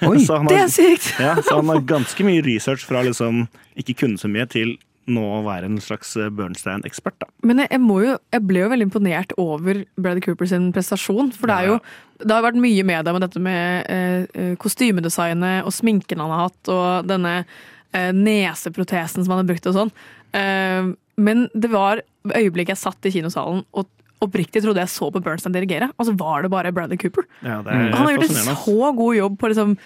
Oi, 0.07 0.18
har, 0.29 0.50
Det 0.50 0.59
er 0.59 0.72
sykt! 0.72 1.14
ja, 1.22 1.38
så 1.40 1.61
han 1.61 1.72
har 1.72 1.87
ganske 1.88 2.26
mye 2.26 2.44
research 2.44 2.85
fra 2.88 3.05
liksom 3.07 3.46
ikke 3.79 3.96
kunne 4.02 4.20
så 4.20 4.31
mye 4.31 4.48
til 4.50 4.76
nå 5.07 5.22
å 5.22 5.42
være 5.46 5.68
en 5.70 5.79
slags 5.83 6.16
eh, 6.18 6.33
Bernstein-ekspert. 6.35 7.20
da. 7.22 7.31
Men 7.46 7.62
jeg, 7.62 7.70
jeg, 7.76 7.83
må 7.87 8.00
jo, 8.02 8.16
jeg 8.35 8.42
ble 8.42 8.64
jo 8.64 8.72
veldig 8.72 8.88
imponert 8.88 9.35
over 9.38 9.85
Brady 9.94 10.24
Cooper 10.24 10.50
sin 10.50 10.72
prestasjon. 10.74 11.31
For 11.37 11.50
det 11.50 11.61
er 11.61 11.70
jo 11.70 11.79
det 12.16 12.33
har 12.33 12.44
vært 12.46 12.61
mye 12.61 12.85
med 12.87 13.07
det 13.07 13.14
med 13.14 13.24
dette 13.26 13.42
med 13.42 13.90
eh, 13.92 14.26
eh, 14.33 14.52
kostymedesignet 14.61 15.66
og 15.66 15.74
sminken 15.74 16.22
han 16.22 16.33
har 16.33 16.46
hatt, 16.46 16.61
og 16.72 17.09
denne 17.11 17.35
eh, 17.42 18.12
neseprotesen 18.16 19.24
som 19.24 19.35
han 19.35 19.42
har 19.42 19.50
brukt 19.50 19.68
og 19.68 19.76
sånn. 19.76 19.92
Eh, 20.33 20.95
men 21.17 21.47
det 21.55 21.71
var 21.73 22.03
øyeblikket 22.27 22.75
jeg 22.75 22.83
satt 22.83 23.09
i 23.09 23.15
kinosalen 23.15 23.62
og 23.73 23.87
oppriktig 24.25 24.62
trodde 24.65 24.81
jeg 24.81 24.89
så 24.93 25.11
på 25.12 25.21
Bernstein 25.23 25.55
dirigere, 25.55 25.91
og 26.01 26.09
så 26.09 26.15
var 26.17 26.45
det 26.45 26.51
bare 26.53 26.73
Bradley 26.73 26.99
Cooper. 27.01 27.27
Ja, 27.45 27.61
det 27.65 27.77
Han 27.95 28.07
har 28.07 28.15
gjort 28.17 28.31
en 28.31 28.57
så 28.57 28.93
god 28.97 29.17
jobb 29.17 29.39
på 29.41 29.51
liksom, 29.53 29.77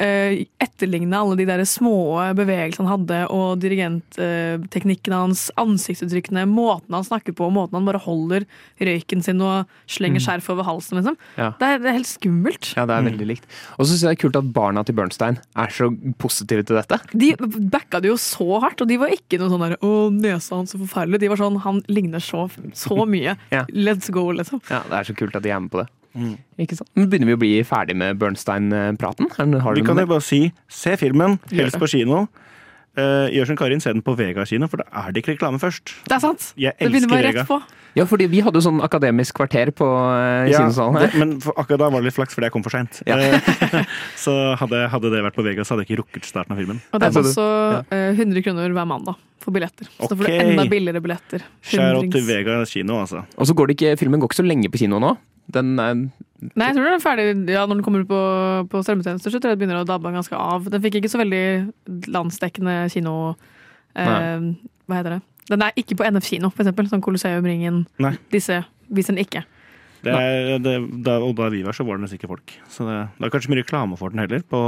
etterligne 0.00 1.18
alle 1.18 1.36
de 1.36 1.44
der 1.48 1.60
små 1.68 1.92
bevegelsene 2.38 2.88
han 2.88 2.94
hadde, 2.94 3.18
og 3.34 3.60
dirigentteknikken 3.60 5.14
hans, 5.14 5.48
ansiktsuttrykkene, 5.60 6.46
måten 6.48 6.96
han 6.96 7.04
snakker 7.06 7.34
på, 7.36 7.50
måten 7.52 7.76
han 7.76 7.88
bare 7.88 8.00
holder 8.02 8.46
røyken 8.80 9.22
sin 9.24 9.42
og 9.44 9.68
slenger 9.90 10.24
skjerf 10.24 10.48
over 10.54 10.64
halsen. 10.64 11.00
Liksom. 11.00 11.18
Ja. 11.36 11.50
Det, 11.60 11.68
er, 11.68 11.82
det 11.82 11.90
er 11.92 11.98
helt 11.98 12.10
skummelt. 12.10 12.72
Ja, 12.78 12.86
det 12.88 12.96
er 12.96 13.06
veldig 13.10 13.28
likt. 13.28 13.46
Og 13.76 13.84
så 13.84 13.92
syns 13.92 14.06
jeg 14.06 14.10
det 14.10 14.16
er 14.18 14.22
kult 14.24 14.40
at 14.40 14.50
barna 14.56 14.84
til 14.88 14.96
Bernstein 14.98 15.38
er 15.60 15.76
så 15.76 15.90
positive 16.22 16.64
til 16.66 16.80
dette. 16.80 17.00
De 17.12 17.34
backa 17.70 18.00
det 18.02 18.12
jo 18.12 18.18
så 18.20 18.60
hardt, 18.64 18.80
og 18.80 18.90
de 18.90 18.98
var 19.00 19.12
ikke 19.14 19.40
noe 19.40 19.52
sånn 19.52 19.66
der 19.68 19.76
'Å, 19.80 20.10
nesa 20.16 20.56
hans 20.56 20.72
så 20.74 20.80
forferdelig'. 20.80 21.20
De 21.20 21.28
var 21.28 21.36
sånn 21.40 21.60
'Han 21.60 21.82
ligner 21.88 22.24
så, 22.24 22.48
så 22.72 23.04
mye'. 23.14 23.36
Ja. 23.52 23.64
Let's 23.68 24.10
go, 24.10 24.30
liksom. 24.32 24.62
Ja, 24.70 24.82
Det 24.88 24.96
er 24.96 25.12
så 25.12 25.16
kult 25.16 25.36
at 25.36 25.42
de 25.44 25.50
er 25.50 25.60
med 25.60 25.70
på 25.70 25.84
det. 25.84 25.88
Mm. 26.14 26.36
Ikke 26.64 26.78
sant? 26.78 26.90
Men 26.98 27.10
Begynner 27.10 27.32
vi 27.32 27.38
å 27.38 27.40
bli 27.40 27.52
ferdig 27.66 27.96
med 27.98 28.20
Bernstein-praten? 28.20 29.30
Vi 29.30 29.84
kan 29.86 30.00
jo 30.02 30.06
bare 30.10 30.24
si 30.24 30.46
se 30.70 30.96
filmen, 31.00 31.38
helst 31.54 31.80
på 31.80 31.90
kino. 31.90 32.26
Uh, 32.98 33.30
gjør 33.30 33.52
som 33.52 33.56
Karin, 33.58 33.78
se 33.78 33.92
den 33.94 34.02
på 34.02 34.16
Vega 34.18 34.42
kino, 34.48 34.66
for 34.66 34.82
da 34.82 35.04
er 35.04 35.12
det 35.14 35.22
ikke 35.22 35.36
reklame 35.36 35.60
først. 35.62 35.92
Det 36.10 36.16
er 36.16 36.22
sant. 36.24 36.48
Jeg 36.58 36.74
Det 36.74 36.88
begynner 36.90 37.12
bare 37.12 37.30
rett 37.30 37.46
på. 37.46 37.60
Ja, 37.94 38.04
fordi 38.06 38.26
vi 38.30 38.42
hadde 38.42 38.58
jo 38.58 38.62
sånn 38.62 38.82
akademisk 38.86 39.34
kvarter 39.38 39.70
på 39.74 39.86
uh, 39.86 40.46
Ja, 40.50 40.60
kinosalen 40.62 40.98
det, 40.98 41.08
men 41.18 41.36
for 41.42 41.54
akkurat 41.58 41.84
da 41.84 41.88
var 41.90 42.02
det 42.02 42.10
litt 42.10 42.16
flaks 42.18 42.36
fordi 42.36 42.46
jeg 42.46 42.54
kom 42.54 42.66
for 42.66 42.74
seint. 42.74 43.00
Ja. 43.06 43.18
så 44.24 44.34
hadde, 44.58 44.84
hadde 44.90 45.14
det 45.14 45.22
vært 45.26 45.38
på 45.38 45.46
Vega, 45.46 45.66
så 45.66 45.74
hadde 45.74 45.86
jeg 45.86 45.92
ikke 45.92 46.02
rukket 46.02 46.28
starten 46.28 46.54
av 46.54 46.62
filmen. 46.62 46.82
Og 46.90 47.02
det 47.02 47.10
er 47.10 47.22
også 47.22 47.48
ja. 47.78 48.04
100 48.18 48.46
kroner 48.46 48.74
hver 48.74 48.90
mandag 48.90 49.18
for 49.40 49.54
billetter. 49.54 49.88
Så 49.96 50.10
da 50.10 50.18
får 50.18 50.26
du 50.26 50.36
enda 50.36 50.66
billigere 50.70 51.02
billetter. 51.02 51.46
Out 51.80 52.10
til. 52.12 52.26
Vega 52.26 52.60
kino, 52.68 53.00
altså. 53.06 53.24
Og 53.38 53.48
så 53.48 53.56
går 53.56 53.70
det 53.70 53.78
ikke, 53.78 53.96
filmen 54.02 54.22
går 54.22 54.30
ikke 54.32 54.42
så 54.42 54.46
lenge 54.46 54.70
på 54.72 54.82
kino 54.82 55.00
nå. 55.02 55.14
Den 55.50 55.78
er 55.78 55.94
Nei, 56.40 56.70
jeg 56.70 56.76
tror 56.76 56.86
den 56.86 56.94
er 56.94 57.02
ferdig 57.04 57.24
ja, 57.52 57.66
når 57.68 57.78
den 57.78 57.84
kommer 57.84 58.04
på, 58.08 58.18
på 58.72 58.80
strømmetjenester. 58.80 59.28
Så 59.28 59.36
tror 59.36 59.52
jeg 59.52 59.58
det 59.58 59.60
begynner 59.60 59.82
å 59.82 59.88
dabbe 59.88 60.12
ganske 60.14 60.32
av. 60.32 60.70
Den 60.72 60.80
fikk 60.80 60.96
ikke 60.96 61.10
så 61.12 61.20
veldig 61.20 61.42
landsdekkende 62.14 62.76
kino... 62.94 63.34
Eh, 63.92 64.46
hva 64.88 65.00
heter 65.02 65.18
det? 65.18 65.20
Den 65.50 65.66
er 65.66 65.76
ikke 65.76 65.98
på 66.00 66.06
NF 66.08 66.30
kino, 66.30 66.48
for 66.54 66.64
eksempel. 66.64 66.88
Sånn 66.88 67.04
Colosseum, 67.04 67.44
Ringen. 67.44 67.82
Nei. 68.00 68.14
Disse 68.32 68.62
viser 68.88 69.12
den 69.12 69.24
ikke. 69.26 69.44
Det 70.00 70.14
er, 70.16 70.56
det, 70.64 70.74
det, 71.04 71.18
og 71.20 71.34
da 71.36 71.50
vi 71.52 71.60
var, 71.66 71.76
så 71.76 71.84
var 71.84 71.98
det 71.98 72.06
nesten 72.06 72.16
ikke 72.16 72.30
folk. 72.30 72.54
Så 72.72 72.88
det, 72.88 72.96
det 73.18 73.28
er 73.28 73.32
kanskje 73.34 73.52
mye 73.52 73.60
reklame 73.60 74.00
for 74.00 74.14
den 74.14 74.22
heller. 74.22 74.40
På, 74.48 74.60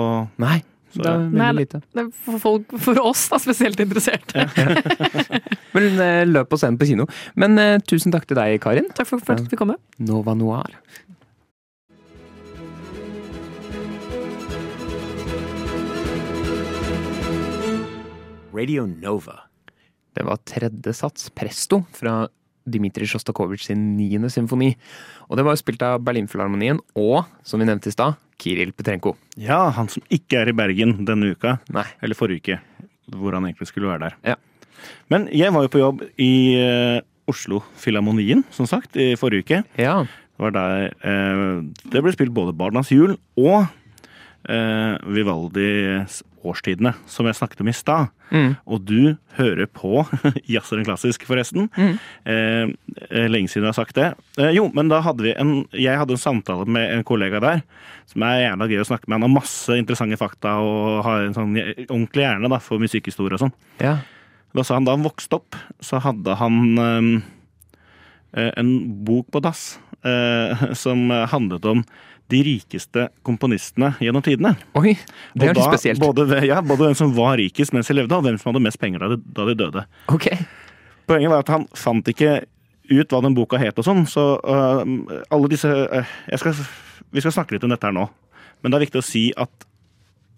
Nei, 0.43 0.59
Så 0.93 1.01
det 1.01 1.09
er 1.09 1.21
veldig 1.23 1.39
Nei, 1.41 1.53
lite. 1.57 1.81
Det 1.89 2.03
er 2.03 2.09
for, 2.13 2.41
folk, 2.43 2.75
for 2.85 2.99
oss 3.01 3.25
da, 3.33 3.39
spesielt 3.41 3.81
interesserte. 3.81 4.45
Men 5.75 6.03
eh, 6.05 6.25
løp 6.29 6.53
og 6.53 6.61
se 6.61 6.69
den 6.69 6.77
på 6.81 6.91
kino. 6.91 7.07
Men 7.39 7.57
uh, 7.57 7.79
tusen 7.89 8.13
takk 8.13 8.29
til 8.29 8.37
deg, 8.37 8.59
Karin. 8.61 8.91
Takk 8.93 9.09
for, 9.09 9.25
for 9.25 9.41
at 9.41 9.49
vi 9.49 9.57
kom 9.57 9.73
med. 9.73 9.81
Nova 10.05 10.37
Noir. 10.37 10.77
Radio 18.53 18.85
Nova. 18.85 19.39
Det 20.13 20.27
var 20.29 20.43
tredje 20.45 20.93
sats, 20.93 21.31
Presto, 21.33 21.87
fra 21.97 22.27
Dmitrij 22.69 23.09
Sjostakovitsj 23.09 23.71
sin 23.71 23.87
niende 23.97 24.29
symfoni. 24.31 24.75
Og 25.31 25.41
det 25.41 25.47
var 25.47 25.57
jo 25.57 25.63
spilt 25.63 25.83
av 25.87 26.03
Berlinfilharmonien 26.05 26.83
og, 27.01 27.25
som 27.49 27.63
vi 27.63 27.67
nevnte 27.71 27.89
i 27.89 27.97
stad, 27.97 28.21
Kiril 28.43 28.73
Petrenko. 28.75 29.15
ja, 29.39 29.61
han 29.77 29.89
som 29.93 30.03
ikke 30.11 30.41
er 30.43 30.51
i 30.51 30.57
Bergen 30.57 31.05
denne 31.07 31.33
uka. 31.37 31.57
Nei. 31.73 31.85
Eller 32.03 32.19
forrige 32.19 32.43
uke, 32.43 32.59
hvor 33.15 33.37
han 33.39 33.47
egentlig 33.47 33.71
skulle 33.71 33.91
være 33.93 34.09
der. 34.09 34.17
Ja. 34.35 34.37
Men 35.13 35.29
jeg 35.31 35.53
var 35.55 35.63
jo 35.67 35.71
på 35.71 35.83
jobb 35.83 36.03
i 36.19 36.33
eh, 36.59 36.99
Oslo 37.31 37.61
Filharmonien, 37.79 38.43
som 38.51 38.67
sagt, 38.67 38.97
i 38.99 39.13
forrige 39.21 39.47
uke. 39.47 39.61
Ja. 39.79 40.01
Det 40.03 40.43
var 40.43 40.55
der 40.57 40.89
eh, 41.07 41.63
det 41.93 42.03
ble 42.03 42.13
spilt 42.17 42.35
både 42.35 42.55
Barnas 42.57 42.91
jul 42.91 43.15
og 43.39 43.69
Vivaldis 44.43 46.23
Årstidene, 46.43 46.91
som 47.07 47.27
jeg 47.29 47.39
snakket 47.39 47.61
om 47.63 47.71
i 47.71 47.75
stad. 47.77 48.11
Mm. 48.33 48.55
Og 48.67 48.83
du 48.83 49.15
hører 49.37 49.69
på 49.71 50.03
Jazzeren 50.53 50.87
klassisk, 50.87 51.27
forresten. 51.29 51.69
Mm. 51.77 51.93
Eh, 52.27 52.73
eh, 53.11 53.29
lenge 53.31 53.53
siden 53.53 53.69
jeg 53.69 53.71
har 53.71 53.79
sagt 53.79 53.99
det. 53.99 54.09
Eh, 54.41 54.51
jo, 54.57 54.67
men 54.75 54.91
da 54.91 55.03
hadde 55.05 55.27
vi 55.27 55.35
en 55.39 55.53
Jeg 55.71 56.01
hadde 56.01 56.17
en 56.17 56.23
samtale 56.23 56.67
med 56.67 56.89
en 56.97 57.07
kollega 57.07 57.41
der 57.43 57.63
som 58.11 58.25
er 58.27 58.43
jævla 58.43 58.69
gøy 58.73 58.83
å 58.83 58.89
snakke 58.89 59.07
med. 59.09 59.21
Han 59.21 59.29
har 59.29 59.37
masse 59.37 59.79
interessante 59.79 60.19
fakta 60.21 60.57
og 60.65 61.05
har 61.07 61.29
en 61.29 61.37
sånn 61.37 61.55
ordentlig 61.87 62.27
hjerne 62.27 62.51
da, 62.51 62.59
for 62.63 62.83
musikkhistorie 62.83 63.39
og 63.39 63.47
sånn. 63.47 63.57
ja. 63.83 64.01
Da 64.53 64.61
sa 64.61 64.77
han 64.77 64.85
da 64.85 64.93
han 64.93 65.05
vokste 65.07 65.39
opp, 65.39 65.57
så 65.81 65.97
hadde 66.05 66.35
han 66.37 66.57
eh, 66.77 67.07
eh, 68.37 68.51
en 68.61 68.73
bok 69.07 69.31
på 69.33 69.41
dass 69.41 69.79
eh, 70.05 70.67
som 70.83 71.09
handlet 71.09 71.65
om 71.71 71.81
de 72.33 72.41
rikeste 72.47 73.07
komponistene 73.27 73.93
gjennom 74.03 74.25
tidene. 74.25 74.55
Oi, 74.79 74.95
det 75.37 75.51
er 75.51 75.59
litt 75.59 75.69
spesielt. 75.69 76.01
Både, 76.03 76.27
ja, 76.49 76.63
både 76.65 76.89
hvem 76.89 76.97
som 76.99 77.13
var 77.17 77.37
rikest 77.41 77.75
mens 77.77 77.91
de 77.91 77.99
levde, 77.99 78.17
og 78.17 78.25
hvem 78.27 78.39
som 78.41 78.53
hadde 78.53 78.65
mest 78.65 78.81
penger 78.83 79.05
da 79.05 79.13
de, 79.15 79.21
da 79.37 79.47
de 79.49 79.57
døde. 79.59 79.85
Ok. 80.13 80.31
Poenget 81.11 81.33
var 81.33 81.45
at 81.45 81.53
han 81.53 81.67
fant 81.77 82.09
ikke 82.09 82.41
ut 82.93 83.13
hva 83.13 83.21
den 83.25 83.37
boka 83.37 83.61
het 83.61 83.79
og 83.79 83.87
sånn, 83.87 84.07
så 84.11 84.25
uh, 84.43 84.83
alle 85.33 85.51
disse 85.53 85.69
uh, 85.71 86.17
jeg 86.29 86.41
skal, 86.43 86.57
Vi 87.15 87.23
skal 87.23 87.35
snakke 87.37 87.55
litt 87.55 87.67
om 87.67 87.73
dette 87.73 87.87
her 87.87 87.95
nå, 87.95 88.09
men 88.63 88.73
det 88.73 88.79
er 88.79 88.85
viktig 88.87 89.03
å 89.03 89.07
si 89.07 89.29
at 89.39 89.69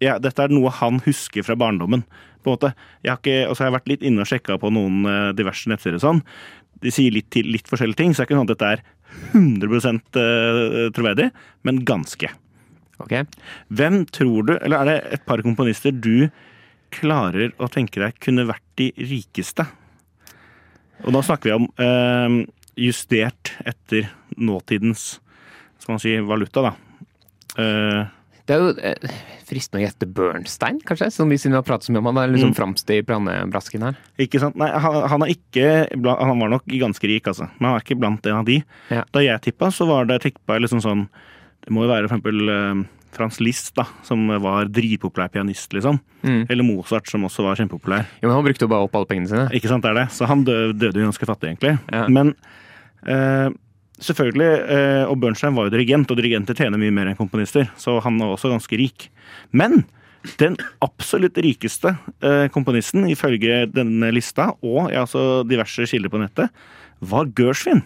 ja, 0.02 0.18
dette 0.20 0.42
er 0.42 0.52
noe 0.52 0.72
han 0.80 1.00
husker 1.04 1.44
fra 1.46 1.56
barndommen. 1.56 2.04
på 2.44 2.50
en 2.50 2.58
måte. 2.58 2.74
Jeg 3.02 3.10
har, 3.10 3.20
ikke, 3.22 3.48
og 3.48 3.56
så 3.56 3.62
har 3.62 3.70
jeg 3.70 3.76
vært 3.78 3.88
litt 3.88 4.02
inne 4.04 4.20
og 4.20 4.28
sjekka 4.28 4.58
på 4.60 4.68
noen 4.74 5.06
eh, 5.08 5.30
diverse 5.32 5.70
nettsider 5.70 5.96
og 5.96 6.02
sånn. 6.02 6.18
De 6.84 6.90
sier 6.92 7.14
litt, 7.14 7.30
til, 7.32 7.48
litt 7.48 7.70
forskjellige 7.70 7.96
ting, 8.02 8.12
så 8.12 8.20
det 8.20 8.26
er 8.26 8.28
ikke 8.28 8.36
sånn 8.36 8.50
at 8.50 8.52
dette 8.52 8.72
er 8.74 8.82
100 9.34 9.68
eh, 10.20 10.80
troverdig, 10.94 11.30
men 11.66 11.84
ganske. 11.86 12.30
Ok. 13.02 13.14
Hvem 13.74 14.04
tror 14.14 14.48
du, 14.48 14.52
eller 14.56 14.80
er 14.80 14.90
det 14.90 14.98
et 15.18 15.24
par 15.26 15.42
komponister 15.44 15.94
du 15.94 16.28
klarer 16.94 17.54
å 17.58 17.68
tenke 17.72 18.02
deg 18.02 18.20
kunne 18.22 18.46
vært 18.46 18.66
de 18.78 18.92
rikeste? 19.00 19.66
Og 21.04 21.12
nå 21.12 21.24
snakker 21.26 21.50
vi 21.50 21.56
om 21.56 21.66
eh, 21.82 22.38
justert 22.86 23.54
etter 23.66 24.08
nåtidens 24.38 25.18
skal 25.84 25.98
man 25.98 26.00
si, 26.00 26.14
valuta, 26.24 26.62
da. 26.64 26.72
Eh, 27.60 28.12
Det 28.46 28.52
er 28.56 28.60
jo 28.60 28.72
eh, 28.84 29.12
fristende 29.48 29.80
å 29.80 29.84
gjette 29.86 30.08
Bernstein, 30.12 30.80
kanskje? 30.84 31.06
Som 31.14 31.30
vi 31.32 31.38
siden 31.40 31.54
vi 31.54 31.60
har 31.62 31.64
pratet 31.64 31.86
så 31.88 31.94
mye 31.94 32.02
om 32.02 32.10
han 32.10 32.18
er 32.24 32.32
liksom 32.34 32.50
Mm. 32.52 32.56
fremst 32.58 32.90
i 32.92 32.98
brannebrasken 33.02 33.82
her. 33.86 33.96
ikke 34.20 34.40
sant? 34.42 34.56
Nei, 34.60 34.68
han, 34.68 34.98
han 35.08 35.22
er 35.24 35.32
ikke 35.32 35.70
Han 36.04 36.38
var 36.42 36.50
nok 36.52 36.66
ganske 36.68 37.08
rik, 37.08 37.24
altså. 37.26 37.48
Men 37.58 37.70
han 37.70 37.78
er 37.78 37.84
ikke 37.86 37.98
blant 38.00 38.26
en 38.26 38.36
av 38.42 38.44
de. 38.44 38.58
Ja. 38.90 39.04
Da 39.12 39.20
jeg 39.24 39.40
tippa, 39.48 39.70
så 39.72 39.86
var 39.88 40.04
det 40.10 40.20
tippa 40.26 40.58
liksom 40.60 40.82
sånn 40.84 41.08
Det 41.64 41.72
må 41.72 41.86
jo 41.86 41.92
være 41.94 42.08
for 42.08 42.18
eksempel 42.18 42.48
eh, 42.52 42.84
Frans 43.14 43.38
Liszt, 43.40 43.72
da, 43.78 43.84
som 44.02 44.26
var 44.42 44.66
dritpopulær 44.66 45.30
pianist, 45.30 45.72
liksom. 45.72 46.00
Mm. 46.26 46.44
Eller 46.50 46.64
Mozart, 46.66 47.06
som 47.08 47.22
også 47.24 47.44
var 47.46 47.54
kjempepopulær. 47.56 48.04
Jo, 48.20 48.26
men 48.28 48.34
han 48.34 48.44
brukte 48.44 48.66
jo 48.66 48.68
bare 48.72 48.82
opp 48.88 48.96
alle 48.98 49.06
pengene 49.06 49.30
sine. 49.30 49.44
Ikke 49.54 49.70
sant, 49.70 49.84
det 49.86 49.92
er 49.94 50.00
det. 50.02 50.08
Så 50.12 50.26
han 50.26 50.42
døde, 50.44 50.74
døde 50.76 50.98
jo 50.98 51.06
ganske 51.06 51.24
fattig, 51.30 51.52
egentlig. 51.54 51.78
Ja. 51.94 52.08
Men 52.10 52.34
eh, 53.06 53.48
selvfølgelig 54.02 54.48
eh, 54.74 55.02
Og 55.10 55.18
Bernstein 55.22 55.54
var 55.56 55.68
jo 55.68 55.74
dirigent, 55.76 56.10
og 56.10 56.18
dirigenter 56.18 56.56
tjener 56.58 56.80
mye 56.80 56.94
mer 56.94 57.10
enn 57.10 57.18
komponister, 57.18 57.68
så 57.80 58.00
han 58.04 58.18
var 58.18 58.34
også 58.34 58.50
ganske 58.52 58.78
rik. 58.80 59.08
Men 59.52 59.84
den 60.40 60.56
absolutt 60.84 61.36
rikeste 61.44 61.94
eh, 62.24 62.46
komponisten, 62.54 63.04
ifølge 63.12 63.64
denne 63.72 64.08
lista, 64.14 64.52
og 64.64 64.88
ja, 64.92 65.04
altså 65.04 65.44
diverse 65.48 65.86
kilder 65.90 66.12
på 66.12 66.22
nettet, 66.22 66.64
var 67.04 67.28
Gershwin. 67.36 67.82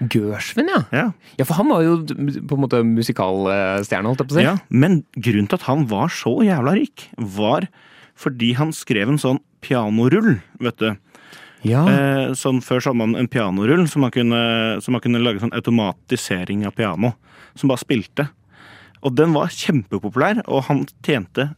Gershwin, 0.00 0.70
ja. 0.72 0.82
Ja. 0.94 1.06
Ja, 1.36 1.44
for 1.44 1.58
han 1.58 1.68
var 1.72 1.82
jo 1.84 1.98
på 2.06 2.56
en 2.56 2.62
måte 2.62 2.80
musikalstjerne, 2.86 4.08
holdt 4.08 4.22
jeg 4.22 4.30
på 4.30 4.36
å 4.36 4.38
si. 4.38 4.46
ja. 4.46 4.56
Men 4.70 5.02
grunnen 5.16 5.50
til 5.50 5.60
at 5.60 5.68
han 5.68 5.84
var 5.90 6.12
så 6.14 6.38
jævla 6.46 6.76
rik, 6.78 7.08
var 7.18 7.68
fordi 8.16 8.54
han 8.56 8.72
skrev 8.72 9.12
en 9.12 9.20
sånn 9.20 9.42
pianorull, 9.64 10.38
vet 10.62 10.78
du. 10.80 10.94
Ja. 11.66 11.82
Eh, 11.90 12.32
sånn 12.38 12.62
Før 12.64 12.80
så 12.80 12.92
hadde 12.92 13.02
man 13.02 13.18
en 13.18 13.30
pianorull, 13.30 13.84
som 13.90 14.04
man 14.06 14.14
kunne, 14.14 14.40
som 14.84 14.96
man 14.96 15.02
kunne 15.04 15.22
lage 15.22 15.42
sånn 15.42 15.54
automatisering 15.56 16.66
av 16.68 16.76
piano. 16.78 17.14
Som 17.58 17.72
bare 17.72 17.82
spilte. 17.82 18.28
Og 19.04 19.14
den 19.18 19.34
var 19.36 19.52
kjempepopulær, 19.52 20.42
og 20.46 20.66
han 20.70 20.84
tjente 21.06 21.50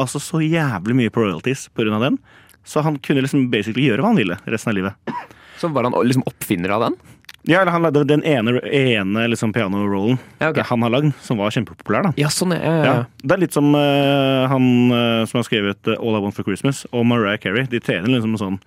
altså 0.00 0.20
så 0.20 0.42
jævlig 0.44 0.96
mye 0.96 1.12
på 1.12 1.24
royalties 1.24 1.68
pga. 1.74 1.98
den. 2.00 2.18
Så 2.66 2.82
han 2.82 2.98
kunne 2.98 3.22
liksom 3.24 3.50
basically 3.50 3.86
gjøre 3.86 4.02
hva 4.02 4.12
han 4.12 4.20
ville 4.20 4.38
resten 4.44 4.72
av 4.72 4.76
livet. 4.76 5.12
Så 5.56 5.68
var 5.72 5.86
han 5.86 5.94
liksom 6.04 6.26
oppfinner 6.26 6.74
av 6.76 6.82
den? 6.88 6.96
Ja, 7.46 7.60
eller 7.60 7.72
han 7.72 7.82
lagde 7.82 8.02
den 8.04 8.24
ene, 8.26 8.58
ene 8.74 9.28
liksom 9.30 9.52
pianorollen 9.54 10.18
Ja, 10.38 10.48
okay. 10.50 10.64
han 10.66 10.82
har 10.82 10.90
lagd, 10.90 11.12
som 11.22 11.38
var 11.38 11.54
kjempepopulær. 11.54 12.08
da. 12.08 12.12
Ja, 12.18 12.28
sånn, 12.28 12.56
ja. 12.56 12.58
ja, 12.58 12.72
Ja, 12.74 12.94
ja. 12.96 13.04
Det 13.22 13.36
er 13.36 13.42
litt 13.44 13.54
som 13.54 13.70
uh, 13.70 14.48
han 14.50 14.66
uh, 14.90 15.22
som 15.30 15.38
har 15.38 15.46
skrevet 15.46 15.92
eh, 15.92 16.00
All 16.00 16.18
I 16.18 16.24
Want 16.24 16.34
for 16.34 16.42
Christmas 16.48 16.82
og 16.90 17.06
Mariah 17.06 17.38
Carey. 17.38 17.68
De 17.70 17.78
tjener 17.78 18.10
liksom 18.10 18.34
sånn 18.40 18.58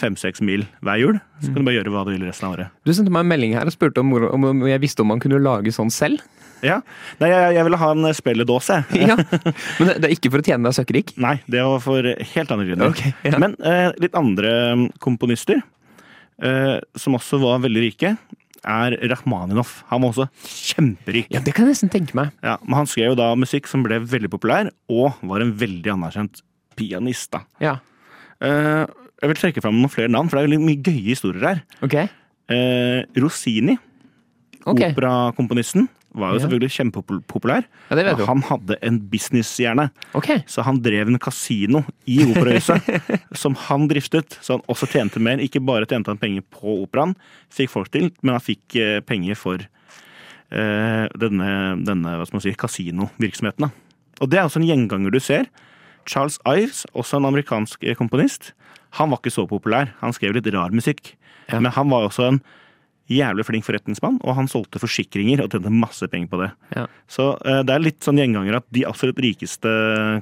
fem-seks 0.00 0.42
mil 0.44 0.64
hver 0.84 1.00
jul. 1.00 1.18
Så 1.40 1.50
kan 1.50 1.62
du 1.62 1.68
bare 1.68 1.76
gjøre 1.78 1.92
hva 1.94 2.04
du 2.06 2.14
vil 2.14 2.24
resten 2.26 2.48
av 2.48 2.56
året. 2.56 2.72
Du 2.86 2.92
sendte 2.94 3.12
meg 3.14 3.24
en 3.24 3.30
melding 3.30 3.54
her 3.56 3.68
og 3.68 3.74
spurte 3.74 4.02
om, 4.02 4.12
om, 4.14 4.64
jeg 4.68 4.82
visste 4.82 5.04
om 5.04 5.12
man 5.12 5.22
kunne 5.22 5.42
lage 5.42 5.72
sånn 5.74 5.92
selv. 5.94 6.22
Ja. 6.64 6.78
Nei, 7.20 7.28
jeg, 7.28 7.56
jeg 7.58 7.66
ville 7.66 7.80
ha 7.80 7.90
en 7.92 8.08
spilledåse. 8.16 8.80
jeg. 8.94 9.08
Ja. 9.12 9.18
Men 9.20 9.90
det, 9.90 9.96
det 10.00 10.08
er 10.08 10.14
ikke 10.16 10.32
for 10.32 10.42
å 10.42 10.46
tjene 10.46 10.70
deg 10.70 10.78
søkkrik? 10.78 11.12
Nei, 11.20 11.36
det 11.50 11.64
var 11.66 11.82
for 11.84 12.08
helt 12.34 12.54
andre 12.56 12.68
grunner. 12.70 12.94
Ok, 12.94 13.02
ja. 13.26 13.40
Men 13.42 13.58
eh, 13.60 13.90
litt 14.00 14.16
andre 14.18 14.54
mm, 14.80 14.86
komponister, 15.04 15.60
eh, 16.42 16.78
som 16.98 17.18
også 17.18 17.42
var 17.42 17.62
veldig 17.66 17.84
rike, 17.84 18.14
er 18.64 18.96
Rakhmaninov. 19.12 19.70
Han 19.90 20.02
var 20.02 20.14
også 20.14 20.26
kjemperik. 20.72 21.28
Ja, 21.34 21.42
det 21.44 21.52
kan 21.52 21.68
jeg 21.68 21.76
nesten 21.76 21.92
tenke 21.92 22.16
meg. 22.16 22.32
Ja, 22.44 22.56
men 22.64 22.78
han 22.80 22.88
skrev 22.88 23.12
jo 23.12 23.18
da 23.20 23.30
musikk 23.36 23.68
som 23.70 23.84
ble 23.84 24.00
veldig 24.00 24.32
populær, 24.32 24.72
og 24.88 25.20
var 25.28 25.44
en 25.44 25.52
veldig 25.60 25.92
anerkjent 25.98 26.40
pianist. 26.78 27.30
da. 27.36 27.44
Ja. 27.62 27.76
Eh, 28.40 28.84
jeg 29.22 29.30
vil 29.30 29.38
trekke 29.40 29.62
fram 29.64 29.76
noen 29.80 29.92
flere 29.92 30.10
navn, 30.12 30.28
for 30.28 30.36
det 30.38 30.44
er 30.44 30.48
veldig 30.50 30.64
mye 30.66 30.82
gøye 30.84 31.10
historier 31.14 31.46
her. 31.48 31.60
Ok. 31.86 31.94
Eh, 32.52 33.04
Rossini, 33.22 33.76
okay. 34.66 34.92
operakomponisten, 34.92 35.88
var 36.14 36.30
jo 36.30 36.38
Ja. 36.38 36.44
selvfølgelig 36.44 36.70
kjempepopulær. 36.76 37.64
Ja, 37.90 37.96
det 37.96 38.04
vet 38.06 38.12
Og 38.14 38.18
du. 38.20 38.26
han 38.26 38.42
hadde 38.46 38.76
en 38.86 39.00
businesshjerne. 39.10 39.88
Ok. 40.14 40.28
Så 40.46 40.62
han 40.62 40.78
drev 40.80 41.08
en 41.08 41.18
kasino 41.18 41.84
i 42.06 42.20
operahuset 42.22 42.84
som 43.34 43.54
han 43.66 43.88
driftet. 43.90 44.38
Så 44.40 44.54
han 44.54 44.62
også 44.70 44.86
tjente 44.92 45.18
mer. 45.18 45.38
Ikke 45.42 45.58
bare 45.64 45.86
tjente 45.90 46.12
han 46.12 46.18
penger 46.22 46.42
på 46.54 46.76
operaen, 46.84 47.16
fikk 47.50 47.70
folk 47.70 47.90
til, 47.90 48.12
men 48.22 48.36
han 48.36 48.44
fikk 48.44 48.76
eh, 48.78 49.00
penger 49.00 49.34
for 49.34 49.58
eh, 49.58 51.06
denne, 51.18 51.50
denne 51.82 52.14
hva 52.18 52.26
skal 52.28 52.38
man 52.38 52.44
si, 52.46 52.54
kasinovirksomheten. 52.62 53.66
da. 53.66 53.70
Og 54.22 54.30
det 54.30 54.38
er 54.38 54.46
også 54.46 54.60
en 54.62 54.68
gjenganger 54.68 55.10
du 55.10 55.18
ser. 55.18 55.48
Charles 56.06 56.38
Ives, 56.46 56.84
også 56.94 57.16
en 57.18 57.26
amerikansk 57.32 57.82
eh, 57.82 57.96
komponist, 57.98 58.52
han 58.98 59.10
var 59.12 59.20
ikke 59.22 59.32
så 59.34 59.44
populær. 59.50 59.90
Han 60.00 60.14
skrev 60.16 60.36
litt 60.36 60.46
rar 60.54 60.74
musikk. 60.74 61.14
Ja. 61.50 61.58
Men 61.60 61.72
han 61.76 61.90
var 61.92 62.06
også 62.08 62.28
en 62.32 62.40
jævlig 63.12 63.44
flink 63.44 63.66
forretningsmann, 63.66 64.16
og 64.24 64.36
han 64.38 64.46
solgte 64.48 64.80
forsikringer 64.80 65.42
og 65.44 65.50
tjente 65.52 65.68
masse 65.72 66.06
penger 66.08 66.30
på 66.32 66.38
det. 66.40 66.50
Ja. 66.76 66.86
Så 67.10 67.34
eh, 67.44 67.60
det 67.66 67.74
er 67.74 67.82
litt 67.84 68.00
sånn 68.06 68.16
gjenganger 68.22 68.56
at 68.62 68.66
de 68.72 68.86
absolutt 68.88 69.20
rikeste 69.20 69.68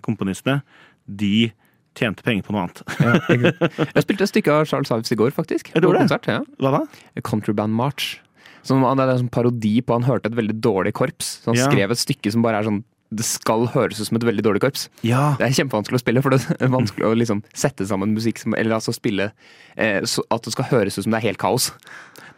komponistene, 0.03 0.63
de 1.07 1.53
tjente 1.99 2.25
penger 2.25 2.47
på 2.47 2.55
noe 2.57 2.65
annet. 2.65 2.83
Ja, 2.99 3.15
jeg 3.95 4.05
spilte 4.07 4.25
et 4.27 4.33
stykke 4.33 4.55
av 4.57 4.67
Charles 4.71 4.91
Ives 4.95 5.13
i 5.15 5.19
går, 5.21 5.31
faktisk. 5.37 5.71
Er 5.77 5.83
det 5.85 5.89
på 5.91 5.95
det? 5.95 6.03
konsert. 6.07 6.29
Ja. 6.31 6.41
Hva 6.63 6.75
da? 6.81 6.83
Countryband 7.29 7.77
March. 7.77 8.15
Som, 8.67 8.83
det 8.83 9.03
er 9.05 9.11
en 9.17 9.25
sånn 9.25 9.33
parodi 9.35 9.77
på 9.85 9.97
han 9.99 10.07
hørte 10.07 10.31
et 10.31 10.37
veldig 10.39 10.55
dårlig 10.63 10.93
korps. 10.97 11.37
Så 11.43 11.51
han 11.53 11.59
Ja. 11.61 11.69
skrev 11.71 11.91
et 11.95 11.99
stykke 12.03 12.31
som 12.33 12.43
bare 12.47 12.61
er 12.63 12.69
sånn 12.71 12.83
Det 13.13 13.27
skal 13.29 13.67
høres 13.75 14.01
ut 14.01 14.09
som 14.09 14.19
et 14.19 14.27
veldig 14.27 14.45
dårlig 14.47 14.63
korps. 14.65 14.87
Ja. 15.07 15.35
Det 15.39 15.49
er 15.49 15.57
kjempevanskelig 15.61 16.01
å 16.01 16.05
spille, 16.05 16.25
for 16.25 16.35
det 16.35 16.43
er 16.59 16.73
vanskelig 16.79 17.09
å 17.09 17.15
liksom 17.19 17.45
sette 17.53 17.87
sammen 17.89 18.15
musikk 18.17 18.41
som 18.43 18.57
Eller 18.59 18.79
altså 18.79 18.95
spille 18.97 19.31
eh, 19.77 20.01
så 20.09 20.25
at 20.33 20.47
det 20.47 20.55
skal 20.57 20.71
høres 20.73 20.99
ut 20.99 21.07
som 21.07 21.15
det 21.15 21.23
er 21.23 21.29
helt 21.31 21.43
kaos. 21.43 21.73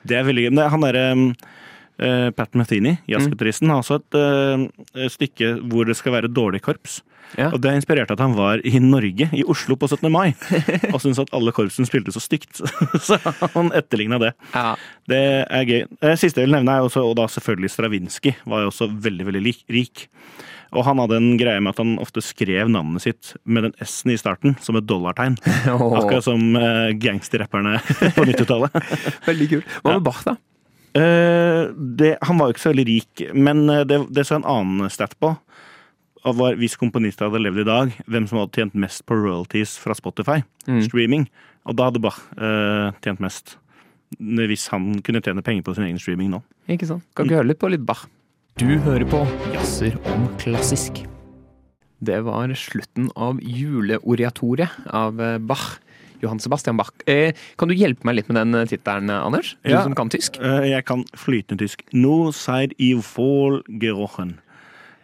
Det 0.05 0.19
er 0.19 0.27
veldig 0.27 0.49
gøy. 0.49 0.63
Han 0.75 0.85
derre 0.85 1.07
uh, 1.15 2.29
Pat 2.37 2.55
Metheny, 2.59 2.99
jazzgitaristen, 3.09 3.71
har 3.73 3.81
også 3.81 4.01
et 4.03 4.19
eh, 4.21 5.09
stykke 5.13 5.55
hvor 5.71 5.89
det 5.89 5.97
skal 5.99 6.19
være 6.19 6.33
dårlig 6.33 6.61
korps. 6.67 7.01
Ja. 7.39 7.49
Og 7.51 7.61
Det 7.63 7.71
er 7.71 7.79
inspirert 7.79 8.11
av 8.13 8.19
at 8.19 8.23
han 8.23 8.37
var 8.37 8.63
i 8.67 8.79
Norge, 8.83 9.29
i 9.35 9.43
Oslo 9.51 9.77
på 9.81 9.89
17. 9.91 10.07
mai, 10.13 10.35
og 10.93 11.01
syntes 11.03 11.23
at 11.25 11.33
alle 11.35 11.55
korpsene 11.55 11.89
spilte 11.89 12.15
så 12.15 12.23
stygt. 12.23 12.63
så 13.07 13.19
han 13.57 13.73
etterligna 13.75 14.21
det. 14.23 14.33
Ja. 14.55 14.75
Det 15.11 15.23
er 15.43 15.71
gøy. 15.71 15.81
Eh, 16.01 16.17
Siste 16.21 16.43
jeg 16.43 16.51
vil 16.51 16.59
nevne, 16.59 16.79
er 16.79 16.87
også, 16.87 17.05
og 17.05 17.17
da 17.19 17.27
selvfølgelig 17.31 17.73
Stravinskij, 17.75 18.37
var 18.51 18.65
jo 18.65 18.73
også 18.73 18.91
veldig, 18.93 19.29
veldig 19.31 19.45
lik, 19.49 19.65
rik. 19.73 20.07
Og 20.75 20.85
han 20.87 21.01
hadde 21.03 21.19
en 21.21 21.37
greie 21.39 21.63
med 21.63 21.75
at 21.75 21.83
han 21.83 21.95
ofte 22.03 22.23
skrev 22.25 22.71
navnet 22.73 23.05
sitt 23.05 23.35
med 23.45 23.69
den 23.69 23.77
S-en 23.85 24.15
i 24.15 24.19
starten, 24.21 24.57
som 24.65 24.79
et 24.79 24.89
dollartegn. 24.89 25.37
Akkurat 25.71 26.27
som 26.27 26.43
uh, 26.59 26.91
gangsterrapperne 27.01 27.79
på 28.17 28.27
90-tallet. 28.27 28.75
Veldig 29.31 29.49
kult. 29.55 29.79
Hva 29.85 29.97
med 29.97 30.07
Bach, 30.07 30.25
da? 30.27 30.37
Uh, 30.95 31.73
det, 31.75 32.15
han 32.23 32.39
var 32.39 32.51
jo 32.51 32.55
ikke 32.55 32.63
så 32.63 32.71
veldig 32.71 32.85
rik, 32.87 33.23
men 33.35 33.65
eh, 33.67 33.81
det, 33.83 33.97
det 34.15 34.23
så 34.29 34.37
en 34.37 34.47
annen 34.47 34.93
stat 34.95 35.17
på. 35.19 35.33
Og 36.25 36.37
var, 36.39 36.55
hvis 36.61 36.79
komponister 36.79 37.27
hadde 37.27 37.43
levd 37.43 37.65
i 37.65 37.67
dag, 37.67 37.97
hvem 38.07 38.29
som 38.31 38.39
hadde 38.39 38.55
tjent 38.61 38.77
mest 38.79 39.03
på 39.09 39.17
royalties 39.19 39.75
fra 39.83 39.97
Spotify. 39.99 40.39
Streaming. 40.87 41.27
Og 41.69 41.77
da 41.77 41.91
hadde 41.91 42.01
Bach 42.05 42.23
uh, 42.39 42.95
tjent 43.05 43.21
mest. 43.21 43.57
Hvis 44.15 44.69
han 44.71 45.03
kunne 45.05 45.21
tjene 45.25 45.43
penger 45.45 45.67
på 45.67 45.75
sin 45.77 45.89
egen 45.89 45.99
streaming 46.01 46.31
nå. 46.33 46.41
Ikke 46.71 46.89
sant? 46.89 47.05
Kan 47.19 47.27
ikke 47.27 47.43
høre 47.43 47.51
litt 47.51 47.61
på 47.61 47.73
litt 47.75 47.85
Bach? 47.85 48.07
Du 48.55 48.69
hører 48.85 49.03
på 49.11 49.19
Jazzer 49.55 49.97
om 50.14 50.29
klassisk. 50.38 51.01
Det 52.05 52.21
var 52.27 52.53
slutten 52.59 53.09
av 53.17 53.40
juleoratoriet 53.43 54.75
av 54.95 55.19
eh, 55.23 55.38
Bach. 55.43 55.79
Johan 56.23 56.38
Sebastian 56.40 56.79
Bach. 56.79 56.93
Eh, 57.11 57.35
kan 57.61 57.69
du 57.69 57.75
hjelpe 57.77 58.07
meg 58.07 58.21
litt 58.21 58.31
med 58.31 58.38
den 58.38 58.69
tittelen, 58.71 59.11
Anders? 59.11 59.57
Du 59.64 59.73
Ja. 59.73 59.83
som 59.83 59.95
kan 59.99 60.09
tysk? 60.12 60.38
Eh, 60.40 60.69
jeg 60.71 60.85
kan 60.87 61.03
flytende 61.19 61.64
tysk. 61.64 61.83
No 61.93 62.31
seid 62.33 62.77
i 62.79 62.93
voll 62.95 63.62
gerochen. 63.81 64.37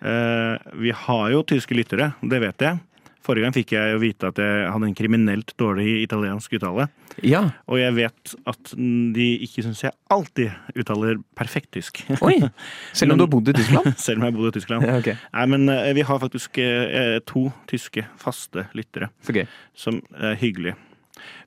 Eh, 0.01 0.57
vi 0.81 0.93
har 0.95 1.31
jo 1.35 1.43
tyske 1.43 1.75
lyttere, 1.77 2.15
det 2.23 2.41
vet 2.41 2.59
jeg. 2.59 2.81
Forrige 3.21 3.45
gang 3.45 3.55
fikk 3.55 3.75
jeg 3.77 3.93
jo 3.93 4.01
vite 4.01 4.29
at 4.31 4.39
jeg 4.41 4.69
hadde 4.73 4.89
en 4.89 4.97
kriminelt 4.97 5.53
dårlig 5.61 5.89
italiensk 6.07 6.55
uttale. 6.57 6.87
Ja. 7.27 7.43
Og 7.69 7.81
jeg 7.81 7.97
vet 7.99 8.35
at 8.49 8.73
de 8.77 9.27
ikke 9.45 9.65
syns 9.67 9.83
jeg 9.85 9.93
alltid 10.13 10.79
uttaler 10.81 11.21
perfekt 11.37 11.73
tysk. 11.77 12.01
Oi! 12.25 12.39
Selv 12.97 13.15
om 13.15 13.21
du 13.21 13.27
har 13.27 13.33
bodd 13.33 13.53
i 13.53 13.57
Tyskland? 13.59 13.93
Selv 14.07 14.23
om 14.23 14.29
jeg 14.29 14.37
bodd 14.39 14.53
i 14.53 14.55
Tyskland. 14.57 14.89
Ja, 14.89 15.01
ok. 15.03 15.11
Nei, 15.37 15.49
men 15.53 15.69
eh, 15.75 15.91
vi 15.99 16.07
har 16.09 16.23
faktisk 16.23 16.63
eh, 16.65 17.19
to 17.29 17.49
tyske 17.71 18.07
faste 18.21 18.71
lyttere, 18.79 19.11
okay. 19.29 19.45
som 19.77 20.01
er 20.17 20.39
hyggelige. 20.41 20.79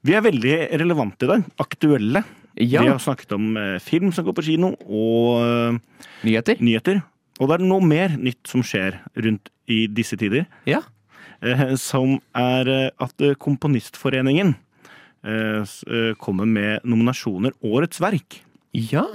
Vi 0.06 0.14
er 0.14 0.24
veldig 0.26 0.56
relevante 0.82 1.26
i 1.26 1.32
dag. 1.32 1.46
Aktuelle. 1.64 2.24
Ja. 2.60 2.84
Vi 2.84 2.92
har 2.92 3.02
snakket 3.02 3.34
om 3.34 3.56
eh, 3.58 3.80
film 3.82 4.12
som 4.14 4.28
går 4.28 4.38
på 4.38 4.46
kino, 4.46 4.74
og 4.86 5.42
eh, 5.42 6.08
Nyheter? 6.28 6.62
nyheter. 6.62 7.02
Og 7.42 7.50
det 7.50 7.58
er 7.58 7.66
noe 7.66 7.82
mer 7.82 8.14
nytt 8.20 8.46
som 8.50 8.62
skjer 8.66 9.00
rundt 9.18 9.50
i 9.72 9.86
disse 9.90 10.18
tider. 10.20 10.46
Ja. 10.70 10.84
Eh, 11.44 11.76
Som 11.80 12.18
er 12.38 12.72
eh, 12.72 12.90
at 13.04 13.24
eh, 13.24 13.38
Komponistforeningen 13.40 14.56
kommer 16.20 16.44
med 16.44 16.84
nominasjoner 16.84 17.54
Årets 17.64 18.02
verk. 18.04 18.42
Ja. 18.76 19.06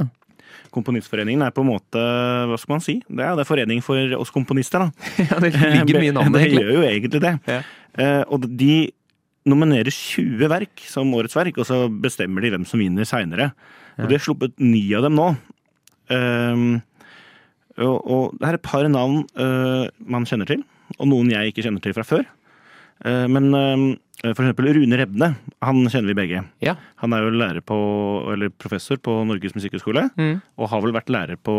Komponistforeningen 0.73 1.43
er 1.45 1.53
på 1.53 1.61
en 1.61 1.69
måte, 1.69 2.01
hva 2.49 2.57
skal 2.57 2.73
man 2.73 2.81
si, 2.81 2.95
det 3.05 3.27
er, 3.27 3.35
det 3.37 3.45
er 3.45 3.49
forening 3.51 3.83
for 3.85 4.15
oss 4.17 4.33
komponister, 4.33 4.87
da. 4.87 4.89
ja 5.29 5.37
det 5.45 5.51
ligger 5.53 5.99
mye 6.01 6.09
i 6.09 6.15
navnet, 6.17 6.39
Det 6.39 6.63
gjør 6.63 6.71
jo 6.79 6.87
egentlig 6.89 7.21
det. 7.27 7.35
Ja. 7.53 7.61
Og 8.33 8.49
de 8.49 8.79
nominerer 9.53 9.93
20 9.93 10.49
verk 10.49 10.87
som 10.89 11.13
årets 11.13 11.37
verk, 11.37 11.61
og 11.61 11.69
så 11.69 11.83
bestemmer 11.93 12.41
de 12.41 12.55
hvem 12.57 12.65
som 12.65 12.81
vinner 12.81 13.05
seinere. 13.05 13.51
Og 13.99 14.09
de 14.09 14.17
har 14.17 14.25
sluppet 14.25 14.57
ni 14.63 14.87
av 14.97 15.05
dem 15.05 15.19
nå. 15.19 15.29
Um, 16.09 16.81
og, 17.79 17.97
og 18.01 18.39
det 18.41 18.49
er 18.49 18.57
et 18.57 18.65
par 18.65 18.87
navn 18.91 19.23
uh, 19.39 19.87
man 20.09 20.27
kjenner 20.29 20.49
til, 20.49 20.65
og 20.99 21.09
noen 21.11 21.31
jeg 21.33 21.53
ikke 21.53 21.65
kjenner 21.67 21.83
til 21.85 21.95
fra 21.97 22.05
før. 22.07 22.27
Eh, 23.07 23.27
men 23.31 23.49
ehm, 23.55 23.87
for 24.35 24.43
eksempel 24.43 24.73
Rune 24.75 24.97
Rebne, 24.99 25.29
han 25.63 25.77
kjenner 25.87 26.11
vi 26.11 26.17
begge. 26.19 26.41
Ja. 26.65 26.75
Han 27.03 27.13
er 27.15 27.23
jo 27.23 27.35
lærer 27.39 27.63
på, 27.63 27.77
eller 28.35 28.51
professor 28.51 28.99
på 28.99 29.15
Norges 29.29 29.55
musikkhøgskole, 29.55 30.09
Mm. 30.19 30.41
og 30.59 30.69
har 30.73 30.81
vel 30.83 30.93
vært 30.97 31.13
lærer 31.15 31.37
på 31.39 31.55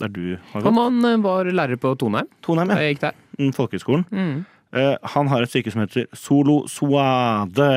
der 0.00 0.08
du 0.10 0.24
har 0.52 0.62
gått? 0.62 0.74
han 0.74 1.04
eh, 1.04 1.16
var 1.22 1.44
lærer 1.46 1.78
på 1.78 1.94
Tonheim. 1.98 2.26
Tonheim, 2.42 2.70
ja. 2.74 2.80
jeg 2.82 2.96
gikk 2.96 3.04
der. 3.06 3.14
Mm, 3.38 3.52
Folkehøgskolen. 3.54 4.04
Mm. 4.10 4.44
Eh, 4.72 4.96
han 5.14 5.28
har 5.28 5.42
et 5.44 5.50
stykke 5.52 5.70
som 5.70 5.82
heter 5.84 6.06
Solo 6.16 6.62
Suade. 6.66 7.70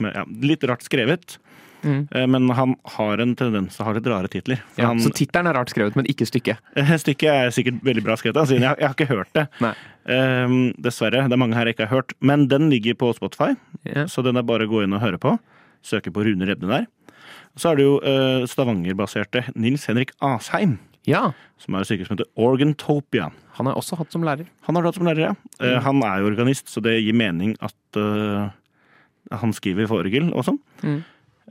Med, 0.00 0.14
ja, 0.16 0.24
litt 0.42 0.64
rart 0.66 0.82
skrevet, 0.82 1.38
Mm. 1.82 2.08
eh, 2.10 2.26
men 2.26 2.50
han 2.58 2.74
har 2.96 3.22
en 3.22 3.34
tendens 3.38 3.76
til 3.76 3.84
å 3.84 3.88
ha 3.88 3.94
litt 3.96 4.08
rare 4.10 4.30
titler. 4.32 4.62
Ja, 4.78 4.90
han, 4.90 5.02
så 5.02 5.12
tittelen 5.14 5.50
er 5.50 5.58
rart 5.58 5.72
skrevet, 5.72 5.98
men 5.98 6.08
ikke 6.10 6.26
stykket. 6.28 6.62
eh, 6.78 6.94
stykket 6.98 7.30
er 7.32 7.54
sikkert 7.54 7.80
veldig 7.86 8.04
bra 8.06 8.18
skrevet, 8.18 8.40
altså, 8.42 8.58
jeg, 8.58 8.66
jeg 8.66 8.88
har 8.88 8.96
ikke 8.96 9.10
hørt 9.12 9.32
det. 9.36 9.46
Eh, 9.62 10.58
dessverre. 10.88 11.26
Det 11.28 11.36
er 11.38 11.42
mange 11.44 11.58
her 11.58 11.70
jeg 11.70 11.78
ikke 11.78 11.88
har 11.88 12.00
hørt. 12.00 12.16
Men 12.20 12.48
den 12.50 12.68
ligger 12.72 12.98
på 12.98 13.12
Spotify, 13.16 13.54
yeah. 13.86 14.06
så 14.10 14.24
den 14.26 14.40
er 14.40 14.46
bare 14.46 14.66
å 14.66 14.72
gå 14.72 14.84
inn 14.84 14.96
og 14.96 15.04
høre 15.04 15.20
på. 15.22 15.36
Søke 15.86 16.12
på 16.14 16.24
Rune 16.26 16.48
Rebne 16.48 16.70
der. 16.72 16.86
Så 17.58 17.72
er 17.72 17.78
det 17.78 17.86
jo 17.86 17.96
uh, 18.02 18.44
Stavanger-baserte 18.48 19.48
Nils 19.58 19.86
Henrik 19.88 20.12
Asheim, 20.24 20.76
ja. 21.08 21.30
som 21.58 21.74
er 21.74 21.82
et 21.82 21.90
stykke 21.90 22.06
som 22.06 22.14
heter 22.14 22.28
Organtopia. 22.38 23.30
Han 23.58 23.70
har 23.70 23.78
også 23.78 23.98
hatt 23.98 24.14
som 24.14 24.24
lærer. 24.26 24.46
Han 24.68 24.78
har 24.78 24.86
hatt 24.86 24.98
som 24.98 25.08
lærer, 25.08 25.30
ja. 25.30 25.34
Eh, 25.58 25.78
Han 25.82 26.02
er 26.06 26.22
jo 26.22 26.30
organist, 26.30 26.68
så 26.70 26.82
det 26.84 26.98
gir 27.00 27.16
mening 27.18 27.56
at 27.64 27.98
uh, 27.98 28.50
han 29.34 29.54
skriver 29.56 29.88
for 29.90 30.04
orgel 30.04 30.30
og 30.30 30.46
sånn. 30.46 30.60
Mm. 30.84 31.00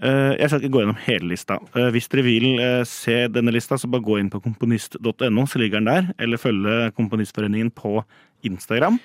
Eh, 0.02 0.34
jeg 0.38 0.50
skal 0.52 0.62
ikke 0.62 0.74
gå 0.76 0.82
gjennom 0.84 1.00
hele 1.08 1.30
lista. 1.32 1.58
Eh, 1.76 1.88
hvis 1.96 2.08
dere 2.12 2.24
vil 2.28 2.48
eh, 2.62 2.82
se 2.86 3.16
denne 3.34 3.54
lista, 3.56 3.78
så 3.82 3.90
bare 3.90 4.06
gå 4.06 4.20
inn 4.22 4.30
på 4.34 4.42
komponist.no, 4.44 5.46
så 5.50 5.62
ligger 5.62 5.80
den 5.82 5.90
der. 5.90 6.12
Eller 6.22 6.38
følge 6.42 6.92
Komponistforeningen 6.98 7.72
på 7.74 8.04
Instagram. 8.46 9.00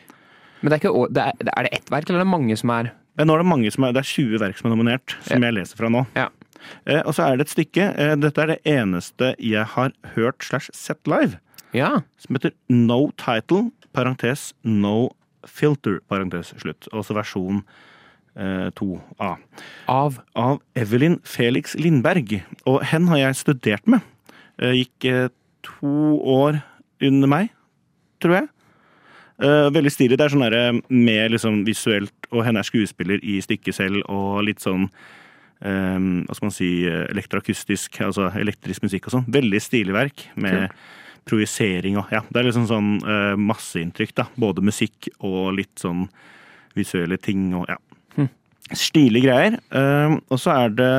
Men 0.62 0.70
det 0.70 0.76
er, 0.76 0.82
ikke, 0.82 1.07
det 1.16 1.22
er, 1.24 1.53
er 1.57 1.66
det 1.68 1.72
ett 1.78 1.88
verk, 1.90 2.07
eller 2.11 2.20
er 2.20 2.26
det 2.26 2.32
mange 2.34 2.57
som 2.61 2.70
er 2.76 2.93
nå 3.22 3.34
er 3.34 3.43
det 3.43 3.49
mange 3.51 3.68
som 3.74 3.84
er, 3.84 3.93
det 3.93 4.01
er 4.01 4.09
20 4.09 4.38
verk 4.40 4.57
som 4.57 4.70
er 4.70 4.72
nominert, 4.72 5.12
som 5.26 5.36
Ja. 5.43 5.49
jeg 5.51 5.55
leser 5.59 5.76
fra 5.76 5.90
nå. 5.93 6.01
Ja. 6.16 6.30
Og 7.05 7.11
så 7.12 7.26
er 7.26 7.36
det 7.36 7.45
et 7.45 7.53
stykke. 7.53 7.84
dette 8.22 8.40
er 8.40 8.47
det 8.55 8.61
eneste 8.64 9.34
jeg 9.38 9.66
har 9.74 9.93
hørt 10.14 10.40
slash 10.47 10.70
sett 10.72 11.05
live. 11.11 11.36
Ja. 11.76 12.03
som 12.16 12.36
heter 12.36 12.53
No 12.72 13.11
Title, 13.20 13.70
parentes 13.93 14.55
No 14.64 15.11
Filter, 15.47 16.01
parentes 16.09 16.55
slutt. 16.57 16.88
Altså 16.93 17.12
versjon 17.16 17.61
eh, 17.61 17.91
2A. 18.33 19.30
Av 19.93 20.18
Av 20.39 20.61
Evelyn 20.78 21.18
Felix 21.28 21.76
Lindberg. 21.76 22.39
Og 22.64 22.80
hen 22.89 23.11
har 23.11 23.20
jeg 23.26 23.41
studert 23.43 23.87
med. 23.91 24.01
Eh, 24.62 24.83
gikk 24.83 25.09
eh, 25.11 25.28
to 25.66 26.16
år 26.33 26.62
under 27.03 27.30
meg, 27.30 27.53
tror 28.22 28.41
jeg. 28.41 28.49
Eh, 29.43 29.68
veldig 29.74 29.91
stilig. 29.93 30.18
Det 30.18 30.26
er 30.26 30.35
sånn 30.35 30.45
derre 30.45 30.64
med 30.89 31.35
liksom 31.35 31.62
visuelt, 31.66 32.14
og 32.30 32.45
henne 32.47 32.62
er 32.62 32.68
skuespiller 32.68 33.22
i 33.26 33.41
stykket 33.43 33.78
selv, 33.78 34.05
og 34.12 34.43
litt 34.47 34.62
sånn 34.62 34.87
um, 34.87 36.22
hva 36.26 36.37
skal 36.37 36.49
man 36.49 36.55
si, 36.55 36.70
eh, 36.87 37.07
elektroakustisk, 37.11 38.01
altså 38.07 38.28
elektrisk 38.39 38.85
musikk 38.87 39.09
og 39.09 39.16
sånn. 39.16 39.30
Veldig 39.33 39.62
stilig 39.62 39.97
verk 39.97 40.26
med 40.37 40.70
projisering 41.28 41.99
og 42.01 42.11
Ja, 42.11 42.22
det 42.28 42.41
er 42.41 42.49
liksom 42.49 42.68
sånn 42.70 42.93
uh, 43.07 43.35
masseinntrykk, 43.39 44.14
da. 44.18 44.28
Både 44.37 44.64
musikk 44.64 45.11
og 45.18 45.57
litt 45.59 45.74
sånn 45.80 46.07
visuelle 46.78 47.18
ting 47.20 47.51
og 47.59 47.66
ja. 47.70 47.78
Stilige 48.79 49.29
greier. 49.29 49.59
Eh, 49.70 50.16
og 50.31 50.41
så 50.41 50.55
er 50.55 50.75
det 50.79 50.95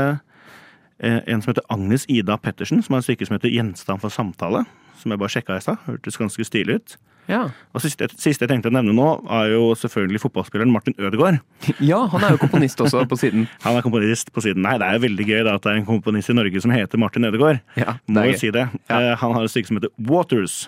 eh, 1.00 1.20
en 1.28 1.42
som 1.42 1.54
heter 1.54 1.66
Agnes 1.74 2.06
Ida 2.10 2.38
Pettersen, 2.38 2.84
som 2.84 2.96
har 2.96 3.04
en 3.04 3.08
stykke 3.08 3.28
som 3.28 3.38
heter 3.38 3.54
'Gjenstand 3.54 4.02
for 4.02 4.14
samtale'. 4.14 4.66
Som 5.00 5.12
jeg 5.12 5.20
bare 5.20 5.30
sjekka 5.30 5.58
i 5.58 5.64
stad. 5.64 5.82
Hørtes 5.88 6.18
ganske 6.18 6.46
stilig 6.46 6.76
ut. 6.76 6.98
Ja. 7.28 7.44
Og 7.74 7.84
siste, 7.84 8.08
siste 8.20 8.44
jeg 8.44 8.52
tenkte 8.52 8.70
å 8.72 8.74
nevne 8.76 8.94
nå, 8.96 9.08
er 9.32 9.54
jo 9.54 9.72
selvfølgelig 9.80 10.22
fotballspilleren 10.26 10.72
Martin 10.74 10.96
Ødegaard. 11.00 11.40
ja, 11.92 12.02
han 12.12 12.26
er 12.26 12.36
jo 12.36 12.42
komponist 12.42 12.82
også, 12.84 13.06
på 13.10 13.20
siden. 13.20 13.48
Han 13.66 13.80
er 13.80 13.86
komponist 13.86 14.34
på 14.36 14.44
siden. 14.44 14.64
Nei, 14.66 14.76
det 14.82 14.88
er 14.88 14.98
jo 15.00 15.06
veldig 15.06 15.28
gøy 15.30 15.44
da 15.48 15.56
at 15.56 15.64
det 15.64 15.72
er 15.72 15.82
en 15.82 15.88
komponist 15.88 16.34
i 16.34 16.36
Norge 16.36 16.64
som 16.64 16.74
heter 16.76 17.00
Martin 17.02 17.30
Ødegaard. 17.30 17.64
Ja, 17.80 17.98
Må 18.08 18.26
jo 18.28 18.36
si 18.40 18.52
det. 18.52 18.68
Ja. 18.90 19.00
Eh, 19.00 19.14
han 19.22 19.38
har 19.38 19.46
et 19.46 19.54
stykke 19.54 19.72
som 19.72 19.80
heter 19.80 19.94
Waters. 20.10 20.68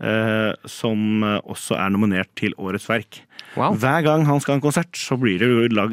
Eh, 0.00 0.52
som 0.68 1.22
eh, 1.26 1.38
også 1.44 1.76
er 1.78 1.92
nominert 1.94 2.32
til 2.40 2.54
Årets 2.58 2.88
verk. 2.90 3.20
Wow. 3.58 3.74
Hver 3.82 4.04
gang 4.06 4.26
han 4.28 4.38
skal 4.42 4.54
ha 4.54 4.58
en 4.60 4.64
konsert, 4.64 4.94
så 4.96 5.16
blir 5.18 5.40
det 5.42 5.48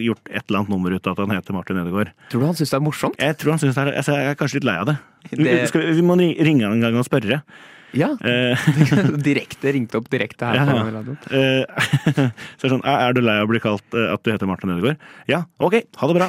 gjort 0.06 0.30
et 0.30 0.44
eller 0.46 0.60
annet 0.62 0.74
nummer 0.74 0.94
ut 0.94 1.08
av 1.10 1.16
at 1.18 1.24
han 1.26 1.34
heter 1.38 1.56
Martin 1.58 1.80
Edegaard. 1.82 2.12
Tror 2.30 2.44
du 2.44 2.50
han 2.52 2.58
syns 2.60 2.74
det 2.76 2.78
er 2.78 2.86
morsomt? 2.86 3.18
Jeg 3.22 3.38
tror 3.42 3.56
han 3.56 3.64
synes 3.64 3.80
det 3.80 3.86
er, 3.88 3.96
altså, 4.04 4.18
jeg 4.20 4.34
er 4.34 4.38
kanskje 4.38 4.60
litt 4.62 4.68
lei 4.70 4.78
av 4.84 4.92
det. 4.92 4.98
Vi, 5.32 5.42
Det- 5.44 5.66
skal, 5.72 5.88
vi 5.98 6.06
må 6.06 6.20
ringe 6.20 6.64
han 6.68 6.78
en 6.78 6.86
gang 6.86 7.00
og 7.02 7.08
spørre. 7.08 7.42
Ja. 7.96 8.10
Eh, 8.20 8.66
direkte, 9.26 9.72
ringte 9.74 9.96
opp 9.98 10.10
direkte 10.12 10.44
her 10.46 10.58
Ja, 10.60 10.66
så 12.60 12.68
er 12.68 12.72
sånn, 12.74 12.84
er 12.84 13.16
du 13.16 13.22
lei 13.24 13.38
av 13.40 13.48
å 13.48 13.50
bli 13.50 13.62
kalt 13.64 13.96
at 13.96 14.24
du 14.26 14.32
heter 14.34 14.50
Martin 14.50 14.74
Ødegaard? 14.76 15.00
Ja, 15.32 15.46
ok, 15.64 15.80
ha 15.98 16.10
det 16.12 16.18
bra. 16.20 16.28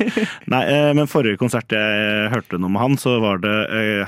Nei, 0.52 0.62
men 0.98 1.08
forrige 1.10 1.38
konsert 1.40 1.72
jeg 1.72 2.30
hørte 2.34 2.58
noe 2.60 2.72
med 2.74 2.82
han, 2.82 2.98
så 3.00 3.16
var 3.22 3.38
det 3.44 3.54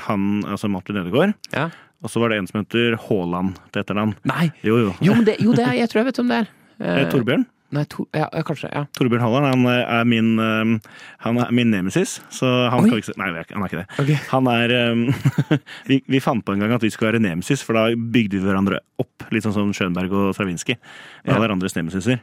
han, 0.08 0.28
altså 0.50 0.68
Martin 0.74 1.00
Ødegaard, 1.04 1.36
Ja. 1.54 1.68
Og 2.03 2.11
så 2.12 2.20
var 2.22 2.30
det 2.30 2.38
en 2.38 2.46
som 2.51 2.61
heter 2.62 2.96
Haaland 3.09 3.57
til 3.72 3.82
etternavn. 3.82 4.14
Nei! 4.30 4.51
Jo, 4.62 4.78
jo. 4.86 4.94
Jo, 5.03 5.14
men 5.18 5.24
det, 5.26 5.38
jo, 5.42 5.53
det 5.57 5.64
er, 5.66 5.76
jeg 5.82 5.90
tror 5.90 6.05
jeg 6.05 6.11
vet 6.12 6.20
hvem 6.22 6.28
det 6.34 6.42
er. 6.44 6.51
Eh, 6.78 6.99
Eh, 7.03 7.09
Torbjørn? 7.11 7.46
Nei, 7.74 7.82
to, 7.84 8.07
ja, 8.16 8.28
ja, 8.32 8.40
kanskje. 8.49 8.68
ja. 8.72 8.84
Torbjørn 8.96 9.20
Haaland 9.20 9.46
han 9.51 9.64
eh, 9.68 9.90
er 9.99 10.05
min, 10.09 10.28
eh, 10.40 10.94
han 11.26 11.40
er 11.42 11.51
min 11.53 11.68
nemesis, 11.74 12.14
så 12.32 12.46
han 12.72 12.86
Oi. 12.86 12.88
kan 12.94 13.03
ikke 13.03 13.16
Nei, 13.20 13.26
han 13.34 13.64
er 13.64 13.66
ikke 13.68 13.80
det. 13.82 13.88
Okay. 14.05 14.18
Han 14.30 14.46
er 14.53 14.72
eh, 14.76 15.59
vi, 15.90 15.99
vi 16.09 16.20
fant 16.24 16.44
på 16.46 16.55
en 16.55 16.62
gang 16.64 16.72
at 16.78 16.86
vi 16.86 16.90
skulle 16.94 17.11
være 17.12 17.20
nemesis, 17.26 17.61
for 17.66 17.76
da 17.76 17.88
bygde 17.92 18.38
vi 18.38 18.46
hverandre 18.46 18.78
opp. 19.03 19.26
Litt 19.34 19.44
sånn 19.44 19.57
som 19.59 19.74
Schönberg 19.76 20.14
og 20.14 20.30
Stravinskij. 20.38 20.78
Vi 21.26 21.34
Ja. 21.34 21.36
hverandres 21.42 21.76
nemesiser. 21.76 22.22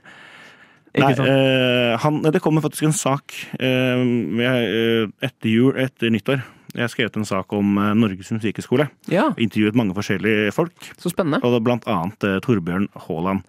Nei, 0.96 1.12
eh, 1.12 1.94
han, 2.00 2.22
det 2.24 2.40
kommer 2.44 2.64
faktisk 2.64 2.88
en 2.88 2.96
sak 2.96 3.34
eh, 3.60 4.04
eh, 4.48 5.08
etter 5.28 5.50
jul, 5.52 5.74
etter 5.82 6.14
nyttår. 6.14 6.44
Jeg 6.76 6.84
har 6.84 6.92
skrevet 6.92 7.18
en 7.20 7.28
sak 7.28 7.52
om 7.56 7.78
eh, 7.80 7.92
Norges 8.00 8.32
musikkskole. 8.36 8.88
Ja, 9.12 9.30
Intervjuet 9.40 9.76
mange 9.80 9.96
forskjellige 9.98 10.54
folk, 10.56 10.90
så 11.00 11.12
spennende. 11.12 11.40
og 11.44 11.60
blant 11.68 11.88
annet 11.92 12.24
eh, 12.28 12.38
Torbjørn 12.44 12.88
Haaland. 13.08 13.44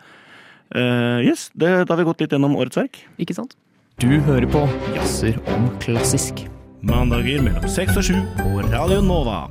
Eh, 0.74 1.22
yes, 1.28 1.49
det, 1.55 1.70
da 1.86 1.94
har 1.94 2.03
vi 2.03 2.09
gått 2.09 2.24
litt 2.24 2.34
gjennom 2.34 2.57
årets 2.59 2.78
verk. 2.80 2.99
Ikke 3.22 3.34
sant? 3.38 3.55
Du 4.03 4.09
hører 4.26 4.47
på 4.51 4.64
Jazzer 4.97 5.38
om 5.55 5.70
klassisk. 5.82 6.44
Mandager 6.86 7.40
mellom 7.47 7.64
seks 7.70 7.97
og 7.99 8.05
sju 8.07 8.18
på 8.38 8.61
Radio 8.68 8.99
Nova. 9.03 9.44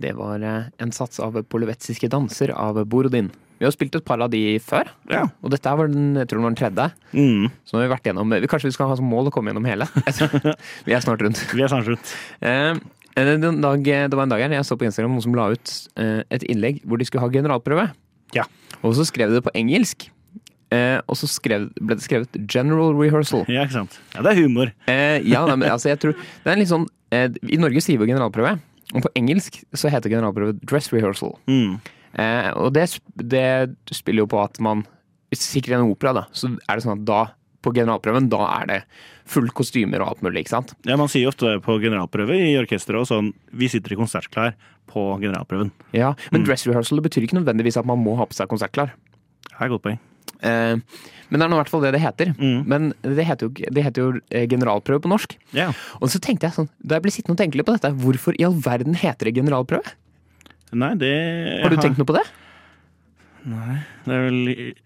Det 0.00 0.10
var 0.18 0.42
en 0.42 0.92
sats 0.92 1.20
av 1.22 1.36
Polivetziske 1.48 2.08
danser 2.10 2.50
av 2.56 2.80
Borodin. 2.90 3.28
Vi 3.60 3.64
har 3.66 3.72
spilt 3.72 3.94
et 3.94 4.04
par 4.04 4.20
av 4.20 4.30
de 4.30 4.58
før, 4.58 4.88
Ja. 5.10 5.22
og 5.42 5.50
dette 5.50 5.76
var 5.76 5.86
den, 5.88 6.14
jeg 6.16 6.26
tror 6.28 6.40
det 6.40 6.42
var 6.42 6.50
den 6.54 6.58
tredje. 6.58 6.92
Mm, 7.14 7.50
Så 7.64 7.72
nå 7.76 7.80
har 7.80 7.88
vi 7.88 7.94
vært 7.94 8.04
gjennom 8.10 8.30
vi- 8.30 8.46
Kanskje 8.48 8.64
vi 8.70 8.72
skal 8.72 8.88
ha 8.88 8.96
som 8.96 9.06
mål 9.08 9.28
å 9.28 9.32
komme 9.32 9.52
gjennom 9.52 9.64
hele? 9.66 9.86
Vi 10.86 10.92
er 10.92 11.00
snart 11.00 11.20
rundt. 11.22 11.38
vi 11.54 11.62
er 11.62 11.68
snart 11.68 11.86
rundt. 11.86 12.14
Eh, 12.42 12.74
en 13.16 13.60
dag, 13.60 13.84
det 13.84 14.12
var 14.12 14.22
en 14.24 14.28
dag 14.28 14.40
her 14.42 14.50
jeg 14.50 14.64
så 14.66 14.76
på 14.76 14.84
Instagram 14.84 15.12
noen 15.14 15.22
som 15.22 15.34
la 15.34 15.50
ut 15.54 15.88
eh, 15.96 16.22
et 16.30 16.42
innlegg 16.50 16.82
hvor 16.84 16.98
de 16.98 17.04
skulle 17.06 17.22
ha 17.22 17.28
generalprøve. 17.30 17.92
Ja. 18.34 18.42
Og 18.82 18.94
så 18.98 19.04
skrev 19.06 19.30
de 19.30 19.38
det 19.38 19.44
på 19.46 19.54
engelsk. 19.54 20.08
Eh, 20.74 20.98
og 21.06 21.14
så 21.14 21.28
skrev, 21.30 21.68
ble 21.78 21.94
det 21.94 22.02
skrevet 22.02 22.34
'general 22.48 22.94
rehearsal'. 22.98 23.46
Ja, 23.48 23.62
ikke 23.64 23.72
sant. 23.78 23.98
Ja, 24.16 24.22
det 24.22 24.32
er 24.32 24.42
humor. 24.42 24.72
Eh, 24.88 25.20
ja, 25.22 25.46
nei, 25.46 25.54
men 25.56 25.68
altså, 25.70 25.88
jeg 25.94 26.00
tror 26.00 26.14
Det 26.16 26.50
er 26.52 26.56
litt 26.56 26.68
sånn 26.72 26.86
eh, 27.12 27.28
I 27.48 27.56
Norge 27.62 27.78
sier 27.80 27.98
vi 28.00 28.06
generalprøve, 28.10 28.58
og 28.94 29.02
på 29.02 29.12
engelsk 29.14 29.62
så 29.72 29.88
heter 29.88 30.10
generalprøve 30.10 30.58
'dress 30.64 30.90
rehearsal'. 30.90 31.36
Mm. 31.46 31.78
Eh, 32.20 32.50
og 32.54 32.74
det, 32.76 32.88
det 33.16 33.46
spiller 33.94 34.24
jo 34.24 34.30
på 34.30 34.42
at 34.42 34.60
man 34.62 34.84
sikrer 35.34 35.80
en 35.80 35.90
opera, 35.90 36.12
da, 36.14 36.28
så 36.36 36.52
er 36.54 36.76
det 36.78 36.84
sånn 36.84 37.00
at 37.00 37.08
da, 37.08 37.22
på 37.64 37.72
generalprøven, 37.74 38.28
da 38.30 38.44
er 38.60 38.70
det 38.70 38.78
full 39.30 39.48
kostymer 39.56 40.02
og 40.04 40.12
alt 40.12 40.24
mulig, 40.24 40.44
ikke 40.44 40.52
sant? 40.52 40.74
Ja, 40.86 40.98
Man 41.00 41.10
sier 41.10 41.30
ofte 41.30 41.56
på 41.64 41.78
generalprøve 41.82 42.36
i 42.36 42.52
orkesteret 42.60 43.00
og 43.00 43.08
sånn 43.08 43.30
Vi 43.56 43.70
sitter 43.72 43.94
i 43.94 43.98
konsertklær 43.98 44.52
på 44.92 45.06
generalprøven. 45.22 45.72
Ja, 45.96 46.12
Men 46.30 46.44
dress 46.44 46.66
rehearsal 46.68 47.00
det 47.00 47.06
betyr 47.08 47.24
ikke 47.24 47.38
nødvendigvis 47.40 47.80
at 47.80 47.88
man 47.88 48.02
må 48.04 48.18
ha 48.20 48.28
på 48.28 48.36
seg 48.36 48.50
konsertklær. 48.52 48.92
Det 49.48 49.56
er 49.56 49.64
et 49.64 49.72
godt 49.72 49.86
poeng. 49.86 49.98
Eh, 50.44 50.76
men 51.30 51.40
det 51.40 51.46
er 51.46 51.50
nå 51.50 51.56
i 51.56 51.62
hvert 51.62 51.72
fall 51.72 51.84
det 51.86 51.94
det 51.96 52.02
heter. 52.04 52.34
Mm. 52.36 52.60
Men 52.68 52.92
det 53.00 53.26
heter 53.26 53.48
jo, 53.48 53.72
det 53.78 53.84
heter 53.86 54.04
jo 54.04 54.20
eh, 54.28 54.44
generalprøve 54.50 55.02
på 55.06 55.10
norsk. 55.10 55.36
Yeah. 55.56 55.72
Og 56.04 56.12
så 56.12 56.20
tenkte 56.22 56.50
jeg 56.50 56.58
sånn, 56.58 56.68
da 56.84 56.98
jeg 56.98 57.06
ble 57.06 57.14
sittende 57.14 57.38
og 57.38 57.40
tenke 57.40 57.58
litt 57.58 57.68
på 57.68 57.76
dette, 57.78 57.94
hvorfor 58.04 58.36
i 58.36 58.44
all 58.46 58.56
verden 58.60 58.98
heter 59.00 59.30
det 59.30 59.38
generalprøve? 59.40 59.96
Nei, 60.74 60.94
det 60.98 61.12
Har 61.62 61.70
du 61.70 61.78
tenkt 61.78 62.00
noe 62.00 62.08
på 62.08 62.16
det? 62.16 62.24
Det 63.44 64.12
er 64.14 64.22
vel 64.24 64.38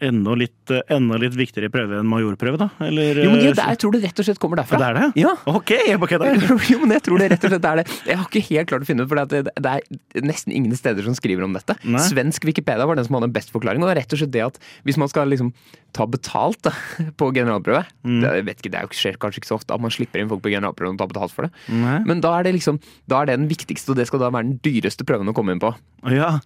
enda 0.08 0.34
litt, 0.38 0.72
eh, 0.74 0.82
enda 0.96 1.18
litt 1.22 1.36
viktigere 1.38 1.70
prøve 1.70 2.00
enn 2.00 2.08
majorprøve, 2.10 2.58
da? 2.58 2.68
Eller, 2.84 3.20
Jo, 3.22 3.30
men 3.32 3.44
jeg, 3.44 3.54
der, 3.58 3.70
jeg 3.74 3.80
tror 3.82 3.94
det 3.94 4.00
rett 4.04 4.22
og 4.22 4.26
slett 4.28 4.40
kommer 4.42 4.60
derfra. 4.60 4.80
Det 4.82 4.88
er 4.88 4.98
det? 4.98 5.22
Ja. 5.22 5.32
Ok, 5.52 5.72
jeg 5.76 6.00
bare 6.02 6.12
kødder. 6.14 6.46
jo, 6.72 6.78
men 6.82 6.96
jeg 6.98 7.04
tror 7.06 7.22
det 7.22 7.30
rett 7.34 7.46
og 7.46 7.52
slett 7.54 7.68
er 7.70 7.80
det. 7.82 7.86
Jeg 8.10 8.18
har 8.20 8.26
ikke 8.28 8.44
helt 8.50 8.70
klart 8.72 8.86
å 8.86 8.90
finne 8.90 9.06
ut, 9.06 9.10
for 9.12 9.22
det, 9.30 9.42
det 9.54 9.74
er 9.74 10.24
nesten 10.26 10.54
ingen 10.58 10.74
steder 10.78 11.06
som 11.06 11.14
skriver 11.18 11.46
om 11.46 11.54
dette. 11.54 11.78
Nei. 11.86 12.02
Svensk 12.08 12.48
Wikipedia 12.50 12.86
var 12.88 12.98
den 12.98 13.06
som 13.06 13.18
hadde 13.20 13.30
best 13.34 13.54
forklaring, 13.54 13.82
og 13.84 13.90
det 13.90 13.96
er 13.96 14.02
rett 14.02 14.16
og 14.18 14.22
slett 14.24 14.34
det 14.34 14.44
at 14.48 14.58
hvis 14.88 14.98
man 15.00 15.10
skal 15.10 15.30
liksom 15.30 15.52
ta 15.96 16.04
betalt 16.10 16.60
da, 16.66 16.74
på 17.20 17.30
generalprøve 17.36 17.86
Mm. 18.08 18.20
det, 18.22 18.30
jeg 18.38 18.44
vet 18.46 18.60
ikke, 18.62 18.70
det 18.72 18.78
er 18.80 18.92
skjer 18.96 19.16
kanskje 19.20 19.40
ikke 19.42 19.48
så 19.50 19.56
ofte 19.58 19.74
at 19.74 19.82
man 19.82 19.92
slipper 19.92 20.20
inn 20.22 20.28
folk 20.30 20.40
på 20.44 20.50
generalprøven 20.52 20.94
og 20.96 21.00
tar 21.02 21.08
betalt 21.10 21.32
for 21.34 21.44
det, 21.46 21.50
Nei. 21.74 21.98
men 22.08 22.22
da 22.24 22.30
er 22.38 22.46
det 22.46 22.54
liksom 22.56 22.78
da 23.10 23.20
er 23.20 23.28
det 23.28 23.34
den 23.40 23.48
viktigste, 23.50 23.92
og 23.92 23.98
det 24.00 24.06
skal 24.08 24.22
da 24.22 24.30
være 24.32 24.46
den 24.48 24.58
dyreste 24.64 25.04
prøven 25.08 25.28
å 25.28 25.34
komme 25.36 25.52
inn 25.54 25.60
på. 25.60 25.72
Ja, 26.08 26.38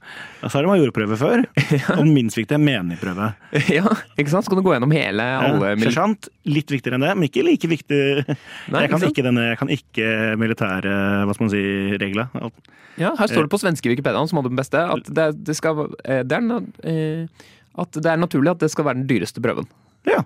så 0.43 0.59
er 0.59 0.65
det 0.65 0.71
majorprøve 0.73 1.19
før. 1.21 1.45
Og 2.03 2.09
den 2.09 2.17
minst 2.17 2.39
viktige 2.39 2.59
menigprøve. 2.61 3.31
ja, 3.79 3.95
ikke 4.19 4.33
sant? 4.33 4.47
Så 4.47 4.53
kan 4.53 4.61
du 4.61 4.67
gå 4.67 4.75
gjennom 4.75 4.93
hele 4.95 5.27
alle 5.39 5.73
Ja, 5.73 5.79
Sersjant, 5.87 6.29
litt 6.51 6.73
viktigere 6.73 6.99
enn 6.99 7.07
det, 7.07 7.15
men 7.17 7.29
ikke 7.31 7.47
like 7.47 7.71
viktig. 7.71 8.03
Nei, 8.27 8.83
jeg, 8.85 8.93
kan 8.93 9.09
ikke 9.09 9.27
denne, 9.27 9.49
jeg 9.53 9.61
kan 9.63 9.73
ikke 9.73 10.13
militære 10.43 10.99
hva 11.27 11.37
skal 11.37 11.47
man 11.47 11.55
si, 11.55 11.65
regler. 12.03 12.31
Ja, 13.01 13.15
her 13.17 13.31
står 13.31 13.47
det 13.47 13.53
på 13.55 13.61
svenske 13.63 13.89
Wikipedia, 13.89 14.21
som 14.29 14.41
hadde 14.41 14.53
den 14.53 14.61
beste, 14.61 14.83
at 14.97 15.09
det, 15.09 15.31
det, 15.47 15.57
skal, 15.57 15.87
eh, 16.05 16.21
det, 16.29 16.39
er, 16.39 16.69
eh, 16.85 17.49
at 17.81 17.97
det 17.97 18.11
er 18.13 18.21
naturlig 18.21 18.53
at 18.53 18.65
det 18.65 18.73
skal 18.75 18.89
være 18.89 19.01
den 19.01 19.09
dyreste 19.09 19.43
prøven. 19.45 19.69
Ja, 20.09 20.21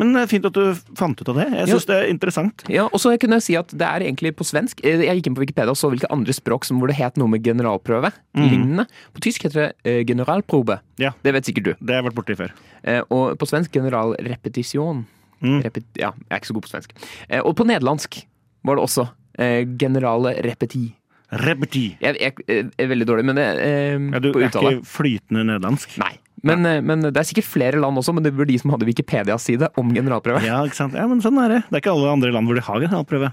men 0.00 0.16
eh, 0.16 0.26
fint 0.30 0.46
at 0.48 0.54
du 0.56 0.74
fant 0.98 1.18
ut 1.20 1.28
av 1.32 1.36
det. 1.40 1.46
Jeg 1.52 1.68
syns 1.72 1.86
det 1.90 1.96
er 1.98 2.06
interessant. 2.12 2.64
Ja, 2.72 2.86
og 2.88 3.00
så 3.02 3.12
kunne 3.20 3.38
jeg 3.40 3.46
si 3.46 3.56
at 3.58 3.72
det 3.76 3.86
er 3.88 4.04
egentlig 4.06 4.32
på 4.38 4.46
svensk. 4.48 4.80
Eh, 4.84 5.02
Jeg 5.04 5.18
gikk 5.20 5.30
inn 5.30 5.36
på 5.36 5.44
Wikipedia 5.44 5.74
og 5.74 5.78
så 5.80 5.90
hvilke 5.92 6.10
andre 6.14 6.32
språk 6.36 6.64
som 6.68 6.78
hvor 6.80 6.88
det 6.92 6.96
het 7.00 7.18
noe 7.20 7.28
med 7.28 7.44
generalprøve. 7.44 8.12
Lignende. 8.38 8.86
På 9.12 9.20
tysk 9.24 9.44
heter 9.48 9.60
det 9.60 9.68
eh, 9.84 10.00
generalprobe. 10.08 10.78
Ja. 11.02 11.12
Det 11.22 11.34
vet 11.36 11.50
sikkert 11.50 11.64
du. 11.64 11.72
Det 11.80 11.94
har 11.94 12.02
jeg 12.02 12.08
vært 12.10 12.18
borti 12.20 12.38
før. 12.38 12.54
Og 13.12 13.36
på 13.38 13.48
svensk 13.48 13.72
generalrepetisjon. 13.76 15.04
Mm. 15.42 15.60
Repet, 15.66 15.84
ja, 15.98 16.12
jeg 16.14 16.30
er 16.30 16.40
ikke 16.40 16.50
så 16.52 16.56
god 16.56 16.66
på 16.68 16.72
svensk. 16.72 16.96
Og 17.42 17.52
på 17.58 17.66
nederlandsk 17.66 18.22
var 18.64 18.78
det 18.78 18.84
også 18.86 19.08
generale 19.80 20.36
repeti. 20.44 20.92
Repeti. 21.32 21.86
Jeg, 22.02 22.18
jeg, 22.20 22.34
jeg 22.44 22.66
er 22.76 22.88
veldig 22.90 23.06
dårlig, 23.08 23.24
men 23.24 23.38
det, 23.38 23.46
eh, 23.64 23.94
Ja, 24.12 24.18
du 24.20 24.32
på 24.34 24.42
er 24.42 24.50
ikke 24.50 24.82
flytende 24.84 25.46
nederlandsk? 25.48 25.94
Nei. 26.02 26.12
Men, 26.42 26.66
eh, 26.66 26.80
men 26.82 27.04
det 27.06 27.16
er 27.16 27.26
sikkert 27.28 27.46
flere 27.46 27.78
land 27.82 27.98
også, 28.00 28.14
men 28.16 28.24
det 28.26 28.32
var 28.34 28.48
de 28.48 28.56
som 28.58 28.72
hadde 28.74 28.88
Wikipedia-side 28.88 29.68
om 29.78 29.92
generalprøve. 29.94 30.42
Ja, 30.46 30.62
ikke 30.66 30.78
sant? 30.80 30.96
Ja, 30.98 31.06
men 31.10 31.22
sånn 31.22 31.38
er 31.42 31.56
det. 31.56 31.60
Det 31.68 31.78
er 31.78 31.84
ikke 31.84 31.94
alle 31.94 32.14
andre 32.16 32.32
land 32.34 32.50
hvor 32.50 32.58
de 32.58 32.64
har 32.66 32.80
generalprøve. 32.82 33.32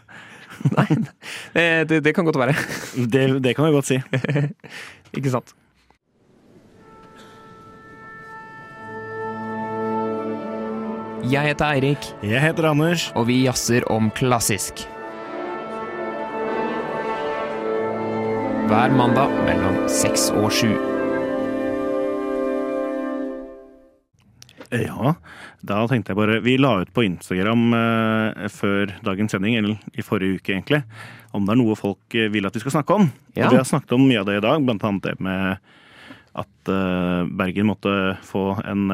Nei, 0.75 0.87
det, 1.87 2.01
det 2.03 2.13
kan 2.17 2.27
godt 2.27 2.39
være. 2.41 2.53
Det, 3.13 3.25
det 3.41 3.55
kan 3.55 3.69
vi 3.69 3.75
godt 3.77 3.87
si. 3.87 3.99
Ikke 5.17 5.31
sant? 5.31 5.53
Jeg 11.29 11.51
heter 11.51 11.65
Eirik, 11.75 12.05
Jeg 12.23 12.41
heter 12.41 12.69
Anders. 12.69 13.09
og 13.15 13.27
vi 13.27 13.43
jazzer 13.45 13.85
om 13.91 14.09
klassisk. 14.15 14.85
Hver 18.69 18.93
mandag 18.95 19.33
mellom 19.45 19.81
seks 19.89 20.29
og 20.31 20.51
sju. 20.53 20.98
Ja, 24.69 25.15
da 25.65 25.79
tenkte 25.89 26.13
jeg 26.13 26.19
bare 26.19 26.35
Vi 26.45 26.53
la 26.61 26.75
ut 26.83 26.91
på 26.93 27.01
Instagram 27.07 27.71
eh, 27.73 28.49
før 28.53 28.91
dagens 29.05 29.33
sending, 29.33 29.57
eller 29.57 29.79
i 29.97 30.05
forrige 30.05 30.37
uke 30.37 30.53
egentlig, 30.53 30.83
om 31.33 31.47
det 31.47 31.55
er 31.55 31.61
noe 31.61 31.77
folk 31.79 32.17
eh, 32.17 32.29
vil 32.29 32.45
at 32.45 32.53
vi 32.53 32.61
skal 32.61 32.77
snakke 32.77 32.99
om. 32.99 33.09
Ja. 33.33 33.47
Og 33.47 33.55
vi 33.55 33.61
har 33.61 33.65
snakket 33.69 33.95
om 33.97 34.05
mye 34.05 34.21
av 34.21 34.29
det 34.29 34.37
i 34.37 34.45
dag, 34.45 34.61
blant 34.67 34.85
annet 34.85 35.07
det 35.07 35.15
med 35.25 35.73
at 36.37 36.71
eh, 36.75 37.31
Bergen 37.41 37.71
måtte 37.71 37.95
få 38.29 38.51
en 38.61 38.85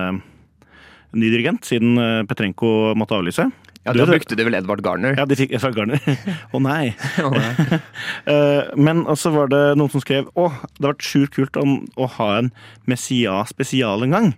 ny 1.16 1.28
dirigent, 1.32 1.68
siden 1.68 2.00
Petrenko 2.28 2.96
måtte 3.00 3.16
avlyse. 3.20 3.50
Ja, 3.86 3.94
Da 3.94 4.08
brukte 4.10 4.34
du 4.36 4.42
vel 4.48 4.56
Edvard 4.58 4.82
Garner? 4.82 5.14
Ja, 5.20 5.28
de 5.30 5.36
fikk 5.38 5.52
Edvard 5.54 5.76
Garner. 5.78 6.00
Å 6.56 6.60
nei. 6.64 6.96
oh, 7.22 7.36
nei. 7.36 7.80
Men 8.88 9.04
også 9.12 9.30
var 9.36 9.52
det 9.52 9.62
noen 9.78 9.92
som 9.94 10.02
skrev 10.02 10.32
å, 10.34 10.48
det 10.80 10.88
har 10.88 10.96
vært 10.96 11.06
sjukt 11.06 11.36
kult 11.36 11.60
om 11.62 11.78
å 12.00 12.08
ha 12.18 12.32
en 12.40 12.50
Messia 12.90 13.44
spesial 13.52 14.08
en 14.08 14.16
gang. 14.18 14.34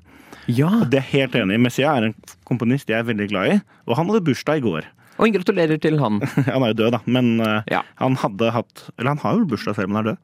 Ja, 0.48 0.70
Og 0.82 0.90
det 0.90 1.00
er 1.02 1.08
helt 1.12 1.34
enig. 1.36 1.60
Messia 1.60 1.92
er 1.98 2.06
en 2.08 2.16
komponist 2.48 2.88
jeg 2.88 3.00
er 3.02 3.04
veldig 3.08 3.28
glad 3.30 3.52
i, 3.52 3.58
og 3.88 3.98
han 4.00 4.08
hadde 4.08 4.24
bursdag 4.30 4.58
i 4.62 4.64
går. 4.64 4.86
og 5.20 5.34
gratulerer 5.34 5.80
til 5.82 5.98
han. 6.00 6.20
Han 6.54 6.64
er 6.64 6.72
jo 6.74 6.78
død, 6.84 6.92
da, 6.92 7.00
men 7.06 7.40
uh, 7.42 7.62
Ja. 7.68 7.82
han 7.98 8.16
hadde 8.22 8.52
hatt 8.54 8.84
Eller 9.00 9.10
han 9.16 9.18
har 9.24 9.34
jo 9.40 9.46
bursdag 9.50 9.76
selv 9.76 9.90
om 9.90 9.96
han 9.98 10.06
er 10.06 10.12
død. 10.12 10.18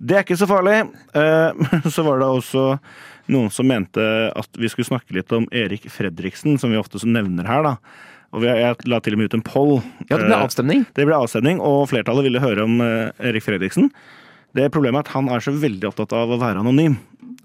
Det 0.00 0.14
er 0.16 0.22
ikke 0.22 0.36
så 0.38 0.46
farlig. 0.46 0.76
Uh, 1.12 1.90
Så 1.94 2.04
var 2.06 2.20
det 2.22 2.28
også 2.30 2.78
noen 3.28 3.50
som 3.52 3.66
mente 3.68 4.00
at 4.32 4.48
vi 4.56 4.68
skulle 4.72 4.86
snakke 4.88 5.12
litt 5.18 5.32
om 5.36 5.44
Erik 5.52 5.88
Fredriksen, 5.92 6.56
som 6.58 6.70
vi 6.72 6.78
ofte 6.80 7.02
nevner 7.04 7.44
her, 7.50 7.62
da. 7.66 7.74
Og 8.32 8.40
vi- 8.40 8.48
jeg 8.54 8.76
la 8.88 9.00
til 9.00 9.12
og 9.16 9.18
med 9.18 9.28
ut 9.28 9.34
en 9.34 9.42
poll. 9.44 9.74
Ja, 10.08 10.16
det 10.16 10.28
ble 10.28 10.36
Eh, 10.38 10.44
avstemning. 10.46 10.86
det 10.94 11.04
ble 11.04 11.14
avstemning, 11.18 11.60
og 11.60 11.88
flertallet 11.90 12.24
ville 12.24 12.40
høre 12.40 12.62
om 12.64 12.80
Erik 12.80 13.42
Fredriksen. 13.44 13.90
Det 14.56 14.70
Problemet 14.72 15.02
er 15.02 15.06
at 15.08 15.14
han 15.14 15.28
er 15.32 15.40
så 15.44 15.52
veldig 15.52 15.90
opptatt 15.90 16.12
av 16.16 16.30
å 16.32 16.38
være 16.40 16.62
anonym, 16.62 16.94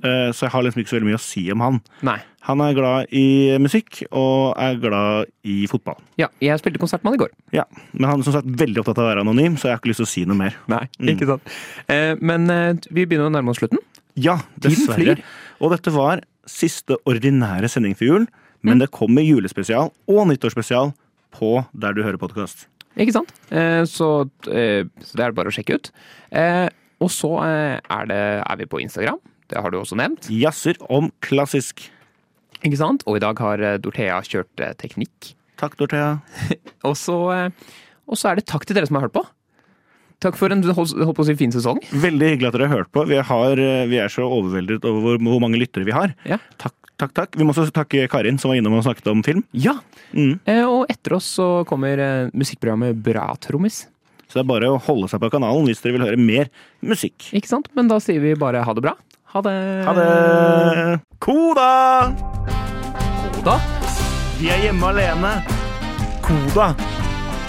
eh, 0.04 0.30
så 0.32 0.46
jeg 0.48 0.54
har 0.54 0.64
liksom 0.64 0.82
ikke 0.84 0.90
så 0.94 0.96
veldig 0.98 1.10
mye 1.12 1.20
å 1.20 1.24
si 1.24 1.44
om 1.52 1.60
han. 1.64 1.82
Nei. 2.02 2.20
Han 2.48 2.60
er 2.64 2.74
glad 2.76 3.12
i 3.16 3.56
musikk, 3.64 4.02
og 4.12 4.54
er 4.60 4.76
glad 4.82 5.30
i 5.48 5.62
fotball. 5.72 6.00
Ja, 6.20 6.28
jeg 6.44 6.60
spilte 6.60 6.80
konsert 6.82 7.04
med 7.04 7.14
han 7.14 7.20
i 7.20 7.22
går. 7.24 7.32
Ja, 7.56 7.64
Men 7.94 8.10
han 8.10 8.20
er 8.20 8.28
som 8.28 8.34
sagt 8.36 8.48
veldig 8.60 8.82
opptatt 8.82 9.00
av 9.00 9.06
å 9.06 9.12
være 9.14 9.24
anonym, 9.24 9.56
så 9.60 9.70
jeg 9.70 9.76
har 9.76 9.80
ikke 9.80 9.92
lyst 9.94 10.02
til 10.04 10.08
å 10.10 10.12
si 10.14 10.26
noe 10.28 10.40
mer. 10.40 10.58
Nei, 10.68 10.82
Mm. 11.00 11.10
ikke 11.14 11.28
sant. 11.28 11.54
Mm. 11.88 12.22
men 12.22 12.50
eh, 12.50 12.74
vi 12.92 13.06
begynner 13.06 13.30
å 13.30 13.36
nærme 13.36 13.50
oss 13.52 13.60
slutten. 13.60 13.80
Ja, 14.16 14.40
dessverre. 14.60 15.18
Og 15.60 15.72
dette 15.72 15.92
var 15.92 16.22
siste 16.46 16.98
ordinære 17.08 17.70
sending 17.72 17.96
for 17.96 18.06
jul, 18.06 18.28
men 18.62 18.80
det 18.80 18.92
kommer 18.92 19.24
julespesial 19.24 19.92
og 20.08 20.28
nyttårsspesial 20.28 20.94
på 21.32 21.66
der 21.74 21.94
du 21.94 22.04
hører 22.04 22.18
podkast. 22.20 22.68
Ikke 22.96 23.12
sant? 23.16 23.32
Så, 23.90 24.30
så 24.46 25.16
det 25.18 25.20
er 25.26 25.32
bare 25.34 25.50
å 25.50 25.56
sjekke 25.56 25.80
ut. 25.80 25.90
Og 27.04 27.12
så 27.12 27.32
eh, 27.44 27.78
er, 27.82 28.10
det, 28.10 28.24
er 28.40 28.60
vi 28.62 28.70
på 28.70 28.82
Instagram. 28.84 29.20
Det 29.52 29.62
har 29.62 29.74
du 29.74 29.80
også 29.82 29.98
nevnt. 30.00 30.30
Jazzer 30.32 30.80
om 30.94 31.12
klassisk. 31.26 31.86
Ikke 32.64 32.80
sant? 32.80 33.04
Og 33.10 33.20
i 33.20 33.24
dag 33.24 33.40
har 33.44 33.64
eh, 33.64 33.80
Dorthea 33.84 34.22
kjørt 34.26 34.64
eh, 34.64 34.76
teknikk. 34.80 35.34
Takk, 35.60 35.76
Dorthea. 35.80 36.18
Og 36.88 36.96
så, 37.00 37.16
og 38.04 38.18
så 38.20 38.28
er 38.28 38.40
det 38.40 38.48
takk 38.50 38.66
til 38.68 38.76
dere 38.76 38.90
som 38.90 38.98
har 38.98 39.06
hørt 39.06 39.16
på. 39.16 39.22
Takk 40.24 40.36
for 40.36 40.52
en 40.52 40.64
holdt 40.66 40.96
holdt 40.98 41.16
på 41.16 41.24
å 41.24 41.28
si 41.28 41.36
fin 41.40 41.54
sesong. 41.54 41.80
Veldig 41.92 42.34
hyggelig 42.34 42.50
at 42.50 42.56
dere 42.58 42.68
har 42.68 42.82
hørt 42.82 42.92
på. 42.96 43.06
Vi, 43.08 43.20
har, 43.30 43.62
vi 43.88 44.00
er 44.00 44.12
så 44.12 44.26
overveldet 44.26 44.84
over 44.88 45.06
hvor, 45.06 45.22
hvor 45.24 45.40
mange 45.44 45.60
lyttere 45.62 45.88
vi 45.88 45.96
har. 45.96 46.12
Ja. 46.28 46.40
Takk, 46.60 46.76
takk, 47.00 47.14
takk. 47.16 47.38
Vi 47.40 47.48
må 47.48 47.56
også 47.56 47.72
takke 47.76 48.10
Karin, 48.12 48.40
som 48.42 48.52
var 48.52 48.60
innom 48.60 48.76
og 48.80 48.84
snakket 48.88 49.08
om 49.14 49.24
film. 49.24 49.46
Ja. 49.56 49.78
Mm. 50.12 50.36
Eh, 50.44 50.64
og 50.64 50.92
etter 50.92 51.16
oss 51.20 51.30
så 51.40 51.48
kommer 51.70 52.04
musikkprogrammet 52.36 53.00
Bra 53.06 53.30
trommis. 53.44 53.86
Så 54.34 54.40
det 54.40 54.48
er 54.48 54.50
bare 54.50 54.72
å 54.74 54.80
holde 54.82 55.06
seg 55.12 55.22
på 55.22 55.30
kanalen 55.30 55.68
hvis 55.70 55.84
dere 55.84 56.00
vil 56.00 56.08
høre 56.08 56.18
mer 56.18 56.50
musikk. 56.82 57.30
Ikke 57.38 57.52
sant? 57.52 57.70
Men 57.78 57.92
da 57.92 58.00
sier 58.02 58.18
vi 58.24 58.34
bare 58.34 58.66
ha 58.66 58.74
det 58.74 58.82
bra. 58.82 58.96
Ha 59.36 59.46
det. 59.46 59.54
Ha 59.86 59.94
det! 59.98 60.98
Koda! 61.22 61.70
Koda? 63.38 63.60
Vi 64.42 64.50
er 64.50 64.66
hjemme 64.66 64.90
alene. 64.90 65.38
Koda! 66.26 66.72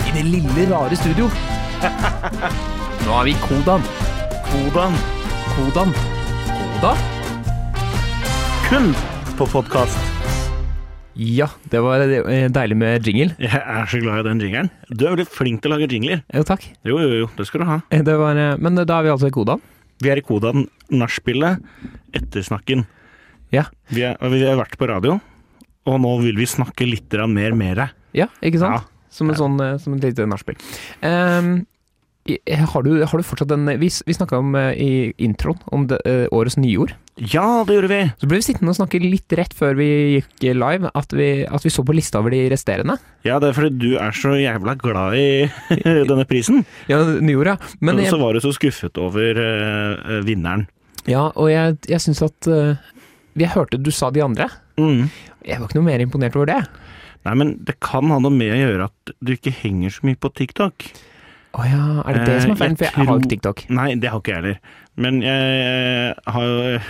i 0.04 0.12
det 0.12 0.24
lille, 0.28 0.66
rare 0.70 0.96
studio. 0.96 1.28
Nå 3.04 3.14
er 3.20 3.24
vi 3.24 3.36
Kodan. 3.44 3.82
Kodan. 4.50 4.98
Kodan. 5.54 5.94
Koda? 6.48 6.96
Kun 8.68 8.92
på 9.38 9.46
podkast. 9.46 10.13
Ja, 11.14 11.46
det 11.70 11.78
var 11.84 12.02
eh, 12.02 12.48
deilig 12.50 12.76
med 12.80 13.06
jingle. 13.06 13.36
Jeg 13.38 13.60
er 13.60 13.86
så 13.90 14.00
glad 14.02 14.24
i 14.24 14.28
den 14.28 14.40
jingelen. 14.42 14.70
Du 14.90 15.04
er 15.06 15.12
veldig 15.14 15.26
flink 15.30 15.60
til 15.62 15.70
å 15.70 15.76
lage 15.76 15.86
jingler. 15.94 16.24
Jo, 16.34 16.42
takk. 16.48 16.64
Jo, 16.86 16.96
jo, 16.98 17.10
jo, 17.22 17.28
det 17.38 17.46
skal 17.46 17.62
du 17.62 17.66
ha. 17.68 17.76
Eh, 17.94 18.02
Det 18.02 18.16
var, 18.18 18.34
eh, 18.40 18.56
men 18.58 18.74
da 18.80 18.98
er 18.98 19.06
vi 19.06 19.12
altså 19.14 19.30
i 19.30 19.34
Kodan. 19.34 19.62
Vi 20.02 20.10
er 20.10 20.18
i 20.18 20.24
Kodan 20.26 20.64
nachspielet 20.90 21.62
Ettersnakken. 22.18 22.82
Ja. 23.54 23.68
Vi, 23.94 24.02
er, 24.02 24.18
vi 24.18 24.42
har 24.42 24.58
vært 24.58 24.74
på 24.80 24.88
radio, 24.90 25.20
og 25.86 26.00
nå 26.02 26.16
vil 26.24 26.36
vi 26.40 26.48
snakke 26.50 26.88
litt 26.88 27.14
mer 27.30 27.54
med 27.54 27.76
deg. 27.78 27.94
Ja, 28.14 28.26
ikke 28.42 28.58
sant? 28.62 28.80
Ja. 28.82 29.06
Som, 29.14 29.30
en 29.30 29.38
sånn, 29.38 29.60
som 29.78 29.94
et 29.94 30.02
lite 30.08 30.26
nachspiel. 30.26 30.58
I- 31.02 31.62
har, 32.24 32.82
du, 32.86 33.02
har 33.04 33.20
du 33.20 33.24
fortsatt 33.26 33.50
den 33.50 33.66
Vi, 33.80 33.86
s- 33.92 34.02
vi 34.06 34.14
snakka 34.16 34.38
om 34.40 34.54
eh, 34.56 34.70
i 34.80 34.90
introen 35.26 35.58
om 35.76 35.82
det, 35.90 35.98
eh, 36.08 36.24
årets 36.32 36.56
nyord. 36.56 36.94
Ja, 37.20 37.62
det 37.68 37.76
gjorde 37.76 37.90
vi! 37.92 37.98
Så 38.18 38.26
ble 38.30 38.38
vi 38.40 38.46
sittende 38.46 38.72
og 38.72 38.78
snakke 38.78 38.98
litt 39.02 39.30
rett 39.38 39.52
før 39.54 39.76
vi 39.78 39.88
gikk 40.16 40.46
live, 40.56 40.88
at 40.98 41.12
vi, 41.14 41.28
at 41.46 41.62
vi 41.66 41.70
så 41.70 41.84
på 41.86 41.94
lista 41.94 42.18
over 42.22 42.32
de 42.34 42.40
resterende. 42.50 42.96
Ja, 43.28 43.36
det 43.38 43.50
er 43.52 43.58
fordi 43.58 43.76
du 43.78 43.98
er 44.00 44.16
så 44.16 44.32
jævla 44.40 44.74
glad 44.80 45.14
i 45.20 45.26
denne 46.10 46.24
prisen. 46.26 46.64
Ja, 46.90 47.02
nyord, 47.20 47.52
ja. 47.52 47.56
Men 47.84 48.00
og 48.02 48.08
så 48.10 48.18
var 48.18 48.34
du 48.34 48.40
så 48.42 48.54
skuffet 48.56 48.98
over 48.98 49.38
uh, 49.38 50.18
vinneren. 50.26 50.64
ja, 51.06 51.28
og 51.36 51.52
jeg, 51.52 51.76
jeg 51.92 52.00
syns 52.02 52.24
at 52.24 52.48
uh, 52.50 52.74
Jeg 53.36 53.52
hørte 53.54 53.78
du 53.78 53.92
sa 53.94 54.08
de 54.14 54.24
andre. 54.24 54.48
Mm. 54.80 55.06
Jeg 55.44 55.60
var 55.60 55.68
ikke 55.68 55.78
noe 55.82 55.90
mer 55.92 56.02
imponert 56.02 56.36
over 56.40 56.48
det. 56.50 56.60
Nei, 57.28 57.34
men 57.40 57.54
det 57.68 57.76
kan 57.84 58.08
ha 58.10 58.18
noe 58.20 58.32
med 58.32 58.50
å 58.56 58.58
gjøre 58.64 58.88
at 58.90 59.14
du 59.20 59.36
ikke 59.36 59.52
henger 59.62 59.92
så 59.94 60.08
mye 60.08 60.18
på 60.18 60.32
TikTok. 60.40 60.88
Å 61.54 61.64
ja, 61.68 61.82
er 62.02 62.16
det 62.18 62.22
det 62.26 62.38
som 62.42 62.50
er 62.50 62.54
Eh, 62.54 62.58
feilen? 62.58 62.76
For 62.78 62.84
jeg 62.84 62.94
jeg 62.98 63.06
har 63.08 63.18
ikke 63.20 63.30
TikTok. 63.34 63.60
Nei, 63.70 63.88
det 64.02 64.10
har 64.10 64.18
ikke 64.22 64.32
jeg 64.32 64.40
heller. 64.42 64.56
Men 64.96 65.20
jeg 65.22 66.14
har 66.34 66.44
jo 66.48 66.80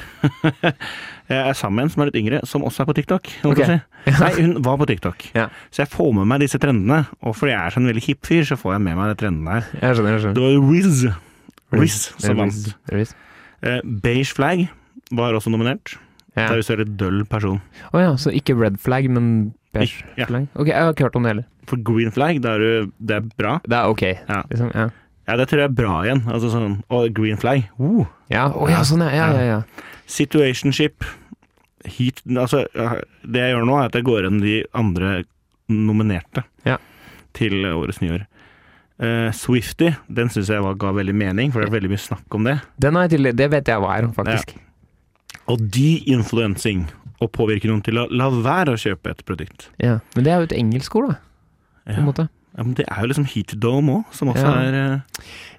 Jeg 1.32 1.40
er 1.40 1.56
sammen 1.56 1.76
med 1.78 1.84
en 1.86 1.92
som 1.94 2.02
er 2.04 2.08
litt 2.10 2.18
yngre, 2.20 2.40
som 2.48 2.64
også 2.68 2.82
er 2.84 2.88
på 2.90 2.94
TikTok. 2.98 3.28
å 3.48 3.52
si. 3.56 3.76
Nei, 4.20 4.30
hun 4.40 4.58
var 4.64 4.76
på 4.80 4.86
TikTok. 4.90 5.22
Ja. 5.36 5.46
Så 5.72 5.84
jeg 5.84 5.88
får 5.92 6.10
med 6.18 6.28
meg 6.28 6.42
disse 6.44 6.60
trendene. 6.60 7.06
Og 7.24 7.36
fordi 7.38 7.54
jeg 7.54 7.60
er 7.64 7.76
sånn 7.76 7.88
veldig 7.88 8.04
hipp 8.04 8.28
fyr, 8.28 8.44
så 8.44 8.58
får 8.60 8.74
jeg 8.76 8.84
med 8.84 8.98
meg 9.00 9.12
de 9.12 9.18
trendene 9.22 9.54
her. 9.56 9.68
Jeg 9.80 9.96
skjønner. 9.96 10.16
jeg 10.16 10.24
skjønner. 10.24 10.36
Det 10.36 10.44
var 10.44 10.72
Riz. 10.72 11.04
Riz 11.74 11.98
som 12.20 12.42
vant. 12.42 13.14
Eh, 13.64 13.80
Beige 14.04 14.32
Flag 14.36 14.66
var 15.16 15.32
også 15.36 15.52
nominert. 15.52 15.96
Ja. 16.34 16.48
Det 16.50 16.58
er 16.58 16.60
jo 16.60 16.68
veldig 16.74 16.88
døll 17.00 17.24
person. 17.30 17.60
Å 17.94 18.00
ja, 18.02 18.12
så 18.20 18.32
ikke 18.34 18.56
red 18.58 18.76
flag, 18.82 19.08
men 19.08 19.54
beige 19.74 20.04
Ja. 20.20 20.26
flag? 20.30 20.46
Ok, 20.54 20.66
jeg 20.70 20.76
har 20.80 20.92
ikke 20.94 21.06
hørt 21.08 21.16
om 21.18 21.26
det 21.26 21.32
heller. 21.34 21.46
For 21.70 21.76
green 21.80 22.10
flag, 22.14 22.40
det 22.44 22.50
er 22.50 22.86
det 23.00 23.16
er 23.18 23.26
bra. 23.38 23.58
Det 23.64 23.76
er 23.78 23.90
ok. 23.92 24.02
Ja. 24.28 24.42
Liksom, 24.50 24.70
ja. 24.74 24.88
Ja, 25.26 25.36
det 25.40 25.46
tror 25.48 25.62
jeg 25.62 25.70
er 25.70 25.76
bra 25.78 26.02
igjen. 26.04 26.22
Altså 26.28 26.50
sånn, 26.52 26.82
og 26.92 27.12
green 27.16 27.38
flag. 27.40 27.62
Uh. 27.80 28.04
Ja, 28.30 28.48
oh, 28.52 28.68
ja, 28.68 28.82
sånn 28.84 29.00
ja. 29.06 29.10
Ja, 29.16 29.28
ja, 29.32 29.44
ja. 29.54 29.62
Situationship. 30.06 31.04
Heat, 31.84 32.22
altså, 32.40 32.62
det 33.28 33.40
jeg 33.42 33.52
gjør 33.54 33.64
nå, 33.68 33.74
er 33.80 33.88
at 33.90 33.96
jeg 33.98 34.04
går 34.06 34.22
gjennom 34.24 34.40
de 34.40 34.54
andre 34.74 35.24
nominerte 35.68 36.44
Ja. 36.64 36.78
til 37.36 37.64
årets 37.68 38.00
nyår. 38.00 38.26
Uh, 39.00 39.30
Swifty, 39.34 39.90
den 40.08 40.28
syns 40.30 40.48
jeg 40.52 40.62
var, 40.62 40.76
ga 40.80 40.92
veldig 40.92 41.14
mening, 41.18 41.50
for 41.52 41.60
det 41.60 41.68
er 41.68 41.74
veldig 41.80 41.90
mye 41.90 42.00
snakk 42.00 42.36
om 42.38 42.44
det. 42.46 42.60
Den 42.80 42.94
har 42.94 43.08
jeg 43.08 43.16
til, 43.18 43.32
det 43.36 43.50
vet 43.50 43.66
jeg 43.68 43.80
hva 43.82 43.96
er, 43.98 44.06
faktisk. 44.16 44.54
Og 45.50 45.58
de-influencing, 45.74 46.86
å 47.22 47.28
påvirke 47.30 47.68
noen 47.70 47.82
til 47.84 48.00
å 48.00 48.08
la 48.10 48.30
være 48.30 48.74
å 48.74 48.80
kjøpe 48.80 49.12
et 49.14 49.22
produkt. 49.28 49.68
Ja. 49.82 49.98
Men 50.16 50.26
det 50.26 50.32
er 50.32 50.42
jo 50.42 50.48
et 50.50 50.56
engelsk 50.58 50.96
ord, 50.98 51.14
da. 51.14 51.20
På 51.84 52.00
en 52.00 52.08
måte. 52.08 52.28
Ja, 52.54 52.62
men 52.62 52.74
det 52.78 52.84
er 52.86 53.00
jo 53.02 53.10
liksom 53.10 53.26
heat 53.26 53.54
dome 53.60 53.96
òg, 54.00 54.12
som 54.14 54.30
også 54.30 54.44
Ja. 54.46 54.54
er 54.62 54.74
eh, 54.74 55.00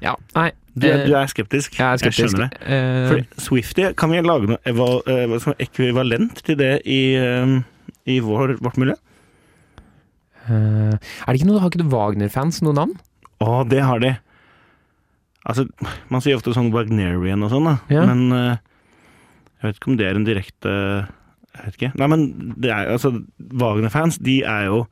Ja, 0.01 0.15
nei. 0.35 0.51
du, 0.77 0.87
eh, 0.87 1.05
du 1.05 1.13
er 1.13 1.27
skeptisk. 1.27 1.75
Jeg 1.77 1.85
er 1.85 1.97
skeptisk. 1.97 2.35
skjønner 2.35 2.49
det. 2.49 2.59
Uh, 2.63 3.07
For 3.09 3.41
Swifty, 3.41 3.93
kan 3.93 4.09
vi 4.11 4.21
lage 4.21 4.47
noe 4.47 4.59
eh, 4.63 4.71
er 4.73 5.55
ekvivalent 5.59 6.41
til 6.41 6.55
det 6.55 6.81
i, 6.85 7.15
eh, 7.15 7.61
i 8.07 8.19
vår, 8.19 8.57
vårt 8.61 8.77
miljø? 8.77 8.95
Uh, 10.47 10.93
er 10.93 11.27
det 11.33 11.41
ikke 11.41 11.49
noe, 11.49 11.59
har 11.59 11.69
ikke 11.69 11.83
du 11.83 11.89
Wagner-fans 11.89 12.61
noe 12.61 12.73
navn? 12.73 12.95
Å, 13.41 13.67
det 13.67 13.81
har 13.83 13.99
de. 13.99 14.15
Altså, 15.45 15.67
man 16.09 16.21
sier 16.21 16.37
ofte 16.37 16.53
sånn 16.55 16.71
Wagnerian 16.71 17.43
og 17.43 17.51
sånn, 17.51 17.65
da. 17.65 17.75
Ja. 17.91 18.05
Men 18.07 18.31
uh, 18.31 18.55
jeg 19.59 19.67
vet 19.67 19.79
ikke 19.81 19.91
om 19.91 19.97
det 19.99 20.07
er 20.07 20.15
en 20.15 20.27
direkte 20.27 20.73
Jeg 21.55 21.65
vet 21.65 21.77
ikke. 21.79 21.91
Nei, 21.99 22.07
men 22.11 22.25
det 22.61 22.71
er 22.71 22.91
altså 22.95 23.11
Wagner-fans, 23.61 24.17
de 24.23 24.41
er 24.43 24.65
jo 24.69 24.85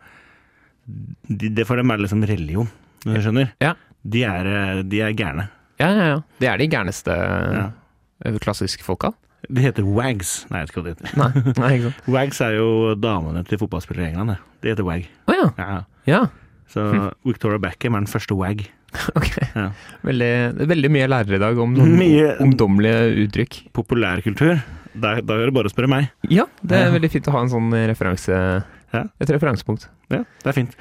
de, 1.27 1.49
Det 1.49 1.65
for 1.67 1.79
dem 1.79 1.91
er 1.93 2.01
liksom 2.03 2.23
religion, 2.27 2.69
hvis 3.03 3.19
du 3.19 3.25
skjønner. 3.27 3.51
Ja. 3.63 3.73
De 4.03 4.23
er, 4.27 4.47
eh, 4.51 4.81
de 4.83 4.99
er 5.05 5.13
gærne. 5.15 5.47
Ja, 5.79 5.89
ja, 5.95 6.05
ja. 6.13 6.17
Det 6.39 6.47
er 6.51 6.57
de 6.59 6.67
gærneste 6.71 7.13
Ja. 7.15 7.65
eh, 8.25 8.37
klassiske 8.43 8.83
folka. 8.83 9.13
De 9.49 9.59
heter 9.61 9.83
wags. 9.83 10.45
Nei, 10.49 10.59
jeg 10.61 10.67
vet 10.67 10.71
ikke 10.71 10.81
hva 10.81 10.85
det 10.87 10.93
heter. 10.95 11.17
Nei, 11.17 11.53
nei 11.59 11.71
ikke 11.77 11.89
sant. 11.89 12.05
Wags 12.15 12.39
er 12.41 12.53
jo 12.55 12.67
damene 12.95 13.43
til 13.47 13.59
fotballspillere 13.59 14.05
i 14.07 14.11
England. 14.13 14.29
det. 14.35 14.37
De 14.63 14.69
heter 14.71 14.87
wag. 14.87 15.07
Oh, 15.27 15.35
ja. 15.35 15.49
Ja. 15.57 15.81
Ja, 16.07 16.21
Så 16.71 16.85
Victoria 17.27 17.59
Beckham 17.59 17.95
er 17.95 18.05
den 18.05 18.07
første 18.11 18.35
wag. 18.39 18.63
ok. 19.15 19.31
Ja. 19.55 19.65
Veldig, 20.03 20.31
veldig 20.69 20.91
mye 20.95 21.07
lærere 21.11 21.35
i 21.35 21.41
dag 21.43 21.59
om 21.59 21.75
sånne 21.75 22.37
ungdommelige 22.45 23.25
uttrykk. 23.25 23.59
Populærkultur. 23.73 24.61
Da, 24.93 25.15
gjør 25.19 25.41
er 25.41 25.49
det 25.49 25.55
bare 25.55 25.69
å 25.69 25.73
spørre 25.73 25.89
meg. 25.89 26.09
Ja, 26.29 26.45
det 26.61 26.77
er 26.77 26.91
veldig 26.93 27.09
fint 27.13 27.27
å 27.29 27.33
ha 27.35 27.41
en 27.45 27.49
sånn 27.53 27.71
referanse, 27.89 28.41
Ja. 28.93 29.03
et 29.19 29.31
referansepunkt. 29.33 29.87
Ja, 30.13 30.23
det 30.43 30.51
er 30.51 30.57
fint. 30.57 30.75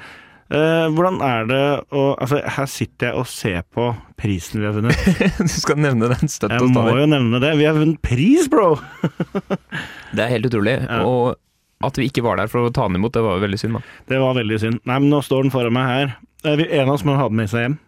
Uh, 0.53 0.85
hvordan 0.93 1.21
er 1.23 1.45
det 1.49 1.61
å 1.95 2.01
Altså, 2.21 2.37
her 2.45 2.67
sitter 2.69 3.07
jeg 3.09 3.15
og 3.17 3.25
ser 3.31 3.63
på 3.73 3.87
prisen 4.19 4.59
vi 4.61 4.67
har 4.67 4.75
vunnet. 4.75 4.99
du 5.39 5.47
skal 5.49 5.79
nevne 5.81 6.09
den 6.11 6.29
støtt 6.29 6.51
Jeg 6.53 6.67
må 6.69 6.83
jo 6.93 7.07
nevne 7.09 7.39
det. 7.41 7.53
Vi 7.57 7.65
har 7.65 7.73
vunnet 7.79 8.01
pris, 8.05 8.49
bro! 8.51 8.75
Det 10.13 10.21
er 10.21 10.29
helt 10.35 10.45
utrolig. 10.51 10.75
Ja. 10.83 10.99
Og 11.07 11.39
at 11.83 11.97
vi 11.99 12.05
ikke 12.11 12.23
var 12.23 12.37
der 12.39 12.51
for 12.51 12.67
å 12.67 12.73
ta 12.75 12.85
den 12.87 12.99
imot, 12.99 13.15
det 13.15 13.23
var 13.25 13.39
jo 13.39 13.43
veldig 13.47 13.59
synd, 13.59 13.79
da. 13.79 13.81
Det 14.11 14.19
var 14.21 14.37
veldig 14.37 14.59
synd. 14.61 14.77
Nei, 14.87 14.99
men 15.03 15.09
nå 15.11 15.23
står 15.25 15.47
den 15.47 15.51
foran 15.55 15.73
meg 15.75 15.89
her. 15.89 16.13
Eh, 16.45 16.55
vi- 16.59 16.69
En 16.71 16.87
av 16.87 16.93
oss 16.95 17.03
må 17.03 17.15
ha 17.17 17.25
den 17.27 17.39
med 17.41 17.49
seg 17.49 17.65
hjem. 17.65 17.79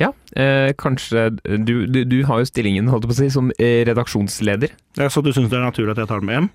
Ja, 0.00 0.14
eh, 0.32 0.70
kanskje 0.80 1.26
du, 1.44 1.84
du, 1.86 2.04
du 2.08 2.22
har 2.24 2.38
jo 2.40 2.46
stillingen, 2.48 2.86
holdt 2.88 3.04
på 3.04 3.12
å 3.12 3.16
si, 3.18 3.26
som 3.32 3.50
eh, 3.60 3.82
redaksjonsleder. 3.84 4.70
Ja, 4.96 5.10
så 5.12 5.20
du 5.20 5.28
syns 5.36 5.50
det 5.52 5.58
er 5.58 5.66
naturlig 5.66 5.92
at 5.92 6.00
jeg 6.00 6.08
tar 6.08 6.20
den 6.22 6.28
med 6.30 6.36
hjem? 6.38 6.46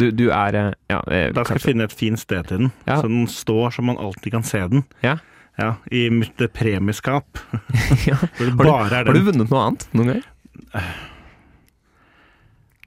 Du, 0.00 0.06
du 0.16 0.22
er 0.32 0.56
eh, 0.56 0.70
Ja, 0.88 1.02
eh, 1.12 1.28
Da 1.36 1.44
skal 1.44 1.58
jeg 1.60 1.66
finne 1.66 1.84
et 1.84 1.92
fint 1.96 2.16
sted 2.22 2.48
til 2.48 2.58
den, 2.64 2.70
Ja. 2.88 2.96
så 3.02 3.06
den 3.12 3.28
står 3.28 3.76
så 3.76 3.84
man 3.84 4.00
alltid 4.00 4.32
kan 4.38 4.44
se 4.48 4.62
den. 4.72 4.86
Ja. 5.04 5.18
Ja, 5.60 5.74
I 5.92 6.08
mitt 6.10 6.40
eh, 6.40 6.48
premieskap. 6.50 7.28
Ja. 8.08 8.16
Har 8.16 8.88
Har 8.90 9.04
du 9.12 9.20
vunnet 9.28 9.50
noe 9.52 9.60
annet 9.68 9.84
noen 9.92 10.08
gang? 10.14 10.24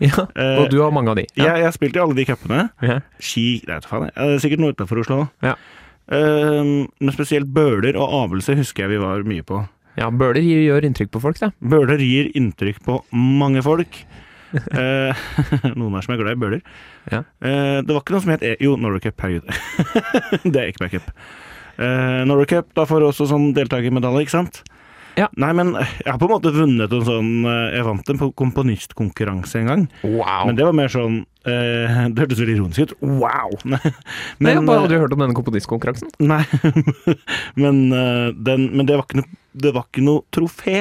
ja. 0.00 0.26
Eh, 0.34 0.58
Og 0.62 0.70
du 0.70 0.80
har 0.82 0.90
mange 0.90 1.10
av 1.10 1.16
de. 1.16 1.26
Jeg, 1.36 1.46
jeg 1.46 1.64
har 1.64 1.72
spilt 1.72 1.96
i 1.96 2.00
alle 2.02 2.14
de 2.14 2.24
cupene. 2.24 2.70
Ja. 2.82 3.00
Ski 3.20 3.62
Det 3.66 3.84
faen. 3.86 4.10
jeg. 4.10 4.14
Er 4.16 4.38
sikkert 4.42 4.60
noe 4.60 4.72
utenfor 4.74 4.98
Oslo 5.04 5.28
Ja. 5.42 5.54
Ja. 6.10 6.64
men 7.00 7.12
spesielt 7.12 7.46
Bøler 7.52 7.94
og 7.96 8.08
Avelse 8.24 8.54
husker 8.56 8.84
jeg 8.86 8.90
vi 8.96 8.98
var 9.02 9.22
mye 9.28 9.42
på. 9.44 9.68
ja, 9.98 10.08
Bøhler 10.10 10.40
gjør 10.42 10.84
inntrykk 10.88 11.10
på 11.10 11.20
folk, 11.20 11.38
da. 11.38 11.50
Bøler 11.60 11.98
gir 11.98 12.30
inntrykk 12.34 12.80
på 12.84 13.02
mange 13.12 13.62
folk. 13.62 14.04
uh, 14.54 15.12
noen 15.76 15.92
her 15.92 16.00
som 16.06 16.14
er 16.14 16.22
glad 16.22 16.32
i 16.32 16.40
bøler. 16.40 16.60
Ja. 17.12 17.18
Uh, 17.44 17.82
det 17.84 17.92
var 17.92 18.00
ikke 18.00 18.14
noe 18.14 18.22
som 18.24 18.30
het 18.32 18.42
e 18.42 18.54
Jo, 18.64 18.76
Norway 18.80 19.00
Cup, 19.04 19.20
herregud. 19.20 19.44
det 20.52 20.56
er 20.62 20.70
ikke 20.72 20.86
backup. 20.86 21.10
Uh, 21.78 22.26
Norway 22.26 22.48
Cup, 22.50 22.72
da 22.74 22.84
får 22.88 23.00
du 23.00 23.08
også 23.08 23.28
sånn 23.30 23.52
deltakermedalje, 23.56 24.26
ikke 24.26 24.36
sant? 24.38 24.62
Ja. 25.18 25.26
Nei, 25.40 25.50
men 25.56 25.72
jeg 25.74 26.06
har 26.06 26.18
på 26.20 26.28
en 26.28 26.34
måte 26.36 26.52
vunnet 26.54 26.92
en 26.94 27.06
sånn 27.06 27.30
eh, 27.48 27.74
Jeg 27.74 27.86
vant 27.88 28.12
en 28.12 28.20
komponistkonkurranse 28.38 29.62
en 29.62 29.70
gang. 29.70 29.84
Wow. 30.04 30.46
Men 30.46 30.58
det 30.58 30.66
var 30.68 30.76
mer 30.78 30.92
sånn 30.92 31.20
eh, 31.48 31.96
Det 32.12 32.22
hørtes 32.22 32.42
veldig 32.42 32.56
ironisk 32.58 32.86
ut. 32.86 32.94
Wow! 33.02 33.56
Nei, 33.72 33.80
Men, 34.38 34.52
jeg 34.52 34.60
har 34.60 34.68
bare 34.68 34.76
eh, 34.76 34.84
aldri 34.86 35.00
hørt 35.02 35.16
om 35.16 35.24
denne 35.24 35.38
komponistkonkurransen. 35.38 36.12
Nei, 36.22 36.44
men, 37.62 37.82
eh, 37.90 38.28
den, 38.36 38.68
men 38.76 38.86
det, 38.86 38.98
var 39.00 39.08
ikke 39.08 39.22
noe, 39.22 39.40
det 39.66 39.74
var 39.74 39.88
ikke 39.88 40.06
noe 40.06 40.24
trofé. 40.34 40.78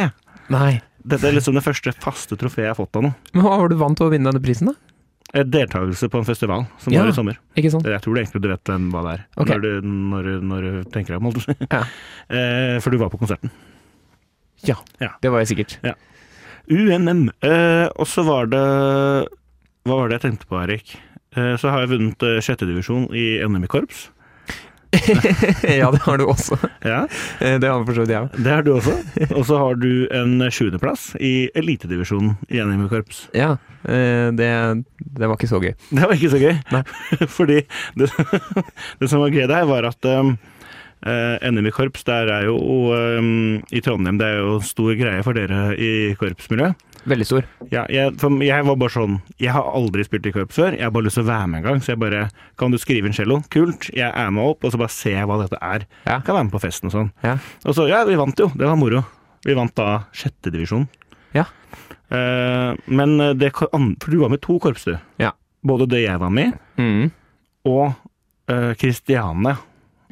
Nei. 0.54 0.76
Dette 1.08 1.30
er 1.30 1.38
liksom 1.38 1.56
det 1.58 1.64
første 1.64 1.94
faste 2.04 2.38
trofeet 2.38 2.68
jeg 2.68 2.74
har 2.76 2.78
fått 2.78 3.00
av 3.00 3.08
noe. 3.08 3.18
Men 3.34 3.46
hva 3.46 3.62
var 3.64 3.72
du 3.72 3.78
vant 3.80 3.98
til 3.98 4.10
å 4.10 4.14
vinne 4.14 4.30
denne 4.30 4.44
prisen, 4.44 4.70
da? 4.70 4.87
Eh, 5.34 5.44
Deltakelse 5.44 6.08
på 6.10 6.18
en 6.22 6.26
festival 6.28 6.66
som 6.80 6.94
Ja. 6.94 7.02
var 7.04 7.10
i 7.12 7.16
sommer. 7.18 7.38
Ikke 7.60 7.72
sant? 7.74 7.84
Jeg 7.86 8.02
tror 8.02 8.16
det 8.16 8.24
egentlig 8.24 8.42
du 8.42 8.48
vet 8.50 8.64
den, 8.64 8.90
hva 8.94 9.02
det 9.04 9.14
er, 9.20 9.26
okay. 9.38 9.58
når, 9.58 9.62
du, 9.62 9.88
når, 9.88 10.30
når 10.42 10.62
du 10.68 10.84
tenker 10.94 11.14
deg 11.14 11.18
om. 11.20 11.28
holdt 11.28 11.42
jeg 11.44 11.46
på 11.46 11.52
å 11.52 11.68
si. 11.68 11.68
Ja. 11.72 11.84
Eh, 12.38 12.78
for 12.84 12.92
du 12.92 12.98
var 13.00 13.10
på 13.10 13.20
konserten. 13.20 13.52
Ja, 14.68 14.76
Ja. 15.00 15.14
det 15.22 15.30
var 15.32 15.40
jeg 15.44 15.48
sikkert. 15.56 15.78
UNM. 16.68 17.30
Eh, 17.42 17.88
og 17.96 18.08
så 18.08 18.24
var 18.28 18.48
det 18.52 18.60
Hva 19.88 19.96
var 19.96 20.10
det 20.10 20.18
jeg 20.20 20.26
tenkte 20.32 20.48
på, 20.50 20.60
Erik? 20.60 20.98
Eh, 21.38 21.56
så 21.56 21.70
har 21.72 21.86
jeg 21.86 21.92
vunnet 21.94 22.24
eh, 22.28 22.40
sjettedivisjon 22.44 23.06
i 23.16 23.40
NM 23.48 23.64
i 23.64 23.68
korps. 23.72 24.10
ja, 25.80 25.90
det 25.94 26.02
har 26.06 26.18
du 26.22 26.26
også. 26.28 26.58
Ja, 26.86 27.04
Eh, 27.42 27.58
Det 27.62 27.70
har 27.70 27.84
for 27.86 27.94
så 27.98 28.04
vidt 28.06 28.14
jeg 28.14 28.26
òg. 28.26 28.38
det 28.44 28.52
har 28.54 28.64
du 28.66 28.72
også. 28.76 28.96
Og 29.38 29.46
så 29.46 29.58
har 29.62 29.76
du 29.80 30.08
en 30.16 30.40
sjuendeplass 30.52 31.10
i 31.22 31.50
elitedivisjonen 31.56 32.36
i 32.50 32.62
NM 32.64 32.88
korps. 32.92 33.28
Ja, 33.38 33.54
eh, 33.88 34.30
det, 34.38 34.50
det 35.00 35.28
var 35.30 35.36
ikke 35.38 35.50
så 35.52 35.62
gøy. 35.64 35.74
Det 35.92 36.02
var 36.04 36.14
ikke 36.18 36.32
så 36.34 36.42
gøy. 36.42 36.56
Nei. 36.74 36.84
Fordi 37.38 37.62
det, 38.00 38.12
det 39.00 39.10
som 39.12 39.22
var 39.24 39.34
gøy 39.36 39.48
der, 39.50 39.66
var 39.70 39.88
at 39.92 40.10
um, 40.10 40.34
eh, 41.06 41.38
NM 41.52 41.70
i 41.70 41.76
korps, 41.76 42.04
der 42.08 42.32
er 42.40 42.48
jo 42.50 42.58
um, 42.94 43.62
i 43.72 43.82
Trondheim, 43.86 44.18
det 44.22 44.28
er 44.34 44.42
jo 44.42 44.58
stor 44.66 44.94
greie 45.00 45.24
for 45.26 45.38
dere 45.38 45.72
i 45.78 45.92
korpsmiljøet. 46.20 46.76
Veldig 47.08 47.26
stor. 47.30 47.46
Ja, 47.72 47.86
jeg, 47.88 48.14
jeg 48.44 48.66
var 48.68 48.76
bare 48.76 48.92
sånn 48.92 49.18
Jeg 49.40 49.54
har 49.56 49.64
aldri 49.78 50.04
spilt 50.04 50.26
i 50.28 50.34
korps 50.36 50.58
før. 50.60 50.76
Jeg 50.76 50.84
har 50.84 50.92
bare 50.92 51.08
lyst 51.08 51.16
til 51.20 51.24
å 51.24 51.30
være 51.30 51.48
med 51.48 51.62
en 51.62 51.66
gang. 51.70 51.80
Så 51.84 51.94
jeg 51.94 52.00
bare 52.02 52.26
Kan 52.60 52.74
du 52.74 52.78
skrive 52.82 53.08
inn 53.08 53.16
cello? 53.16 53.38
Kult. 53.54 53.88
Jeg 53.96 54.10
er 54.12 54.32
med 54.36 54.44
opp, 54.44 54.66
og 54.68 54.74
så 54.74 54.80
bare 54.82 54.92
ser 54.92 55.16
jeg 55.22 55.30
hva 55.30 55.38
dette 55.44 55.60
er. 55.64 55.86
Ja. 56.06 56.18
Kan 56.26 56.36
være 56.36 56.48
med 56.50 56.56
på 56.58 56.62
festen 56.66 56.90
og 56.92 56.96
sånn. 56.98 57.12
Ja. 57.24 57.38
Og 57.66 57.78
så, 57.78 57.88
ja, 57.88 58.02
vi 58.10 58.18
vant 58.20 58.40
jo. 58.44 58.50
Det 58.56 58.68
var 58.68 58.76
moro. 58.80 59.04
Vi 59.48 59.56
vant 59.56 59.74
da 59.80 60.02
sjette 60.12 60.52
divisjon. 60.52 60.88
Ja. 61.38 61.46
Eh, 62.12 62.74
men 62.88 63.18
det 63.40 63.54
For 63.56 64.12
du 64.12 64.20
var 64.22 64.30
med 64.34 64.42
to 64.44 64.60
korps, 64.64 64.84
du. 64.88 64.98
Ja. 65.22 65.32
Både 65.68 65.88
det 65.90 66.04
jeg 66.06 66.20
var 66.22 66.30
med 66.32 66.54
i, 66.54 66.82
Mm. 66.82 67.08
og 67.66 67.96
uh, 68.52 68.74
Kristiane, 68.80 69.56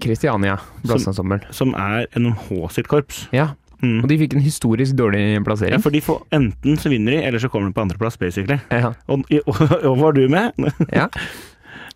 Kristiania 0.01 0.57
Blåseensemble. 0.83 1.39
som 1.53 1.73
er 1.77 2.07
NMH 2.17 2.49
sitt 2.73 2.87
korps. 2.91 3.27
Ja, 3.31 3.51
Mm. 3.81 3.97
og 4.03 4.07
de 4.11 4.17
fikk 4.21 4.35
en 4.37 4.43
historisk 4.45 4.95
dårlig 4.99 5.23
plassering. 5.45 5.75
Ja, 5.77 5.81
for 5.83 5.91
de 5.95 6.01
får 6.05 6.21
enten 6.35 6.77
så 6.79 6.91
vinner 6.93 7.15
de, 7.17 7.23
eller 7.27 7.41
så 7.43 7.49
kommer 7.51 7.69
de 7.71 7.75
på 7.77 7.83
andreplass, 7.83 8.17
basically. 8.21 8.59
Ja. 8.71 8.93
Og, 9.11 9.25
og, 9.45 9.61
og 9.91 9.99
var 9.99 10.15
du 10.15 10.23
med? 10.31 10.55
ja. 10.99 11.09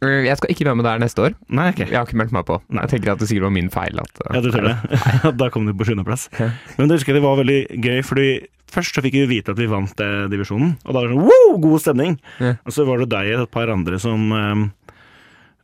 Eh, 0.03 0.25
Jeg 0.27 0.37
skal 0.39 0.53
ikke 0.53 0.65
være 0.69 0.79
med 0.79 0.85
der 0.87 1.01
neste 1.03 1.25
år. 1.25 1.33
Nei, 1.49 1.69
ok. 1.73 1.81
Jeg 1.85 1.95
har 1.97 2.05
ikke 2.07 2.19
meldt 2.21 2.35
meg 2.35 2.45
på. 2.47 2.59
Nei. 2.69 2.83
Jeg 2.85 2.93
tenker 2.95 3.13
at 3.15 3.23
det 3.23 3.27
sikkert 3.31 3.47
var 3.49 3.55
min 3.57 3.71
feil. 3.73 3.99
At, 4.03 4.21
Ja, 4.29 4.41
du 4.43 4.51
tror 4.53 4.69
det? 4.69 4.77
da 5.41 5.49
kom 5.51 5.67
du 5.67 5.73
på 5.75 5.87
sjuendeplass. 5.89 6.29
Ja. 6.39 6.51
Men 6.77 6.87
det 6.91 6.99
husker 6.99 7.13
jeg 7.15 7.19
det 7.21 7.27
var 7.27 7.39
veldig 7.41 7.59
gøy, 7.83 7.99
fordi 8.07 8.29
Først 8.69 8.93
så 8.93 9.01
fikk 9.01 9.15
vi 9.17 9.23
vite 9.31 9.49
at 9.49 9.57
vi 9.57 9.65
vant 9.65 9.97
eh, 10.05 10.27
divisjonen, 10.29 10.75
og 10.85 10.91
da 10.93 10.99
var 11.01 11.07
det 11.09 11.15
sånn 11.15 11.23
wow, 11.25 11.55
god 11.63 11.81
stemning. 11.81 12.11
Ja. 12.37 12.51
Og 12.69 12.75
så 12.75 12.83
var 12.85 13.01
det 13.01 13.07
deg 13.09 13.31
og 13.33 13.47
et 13.47 13.51
par 13.55 13.71
andre 13.73 13.97
som 13.97 14.27
eh, 14.29 14.91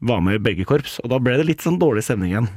var 0.09 0.23
med 0.25 0.39
i 0.39 0.41
begge 0.41 0.65
korps, 0.65 0.95
og 1.03 1.11
da 1.13 1.19
ble 1.21 1.35
det 1.37 1.45
litt 1.45 1.61
sånn 1.61 1.77
dårlig 1.77 2.01
stemning 2.07 2.31
igjen. 2.33 2.47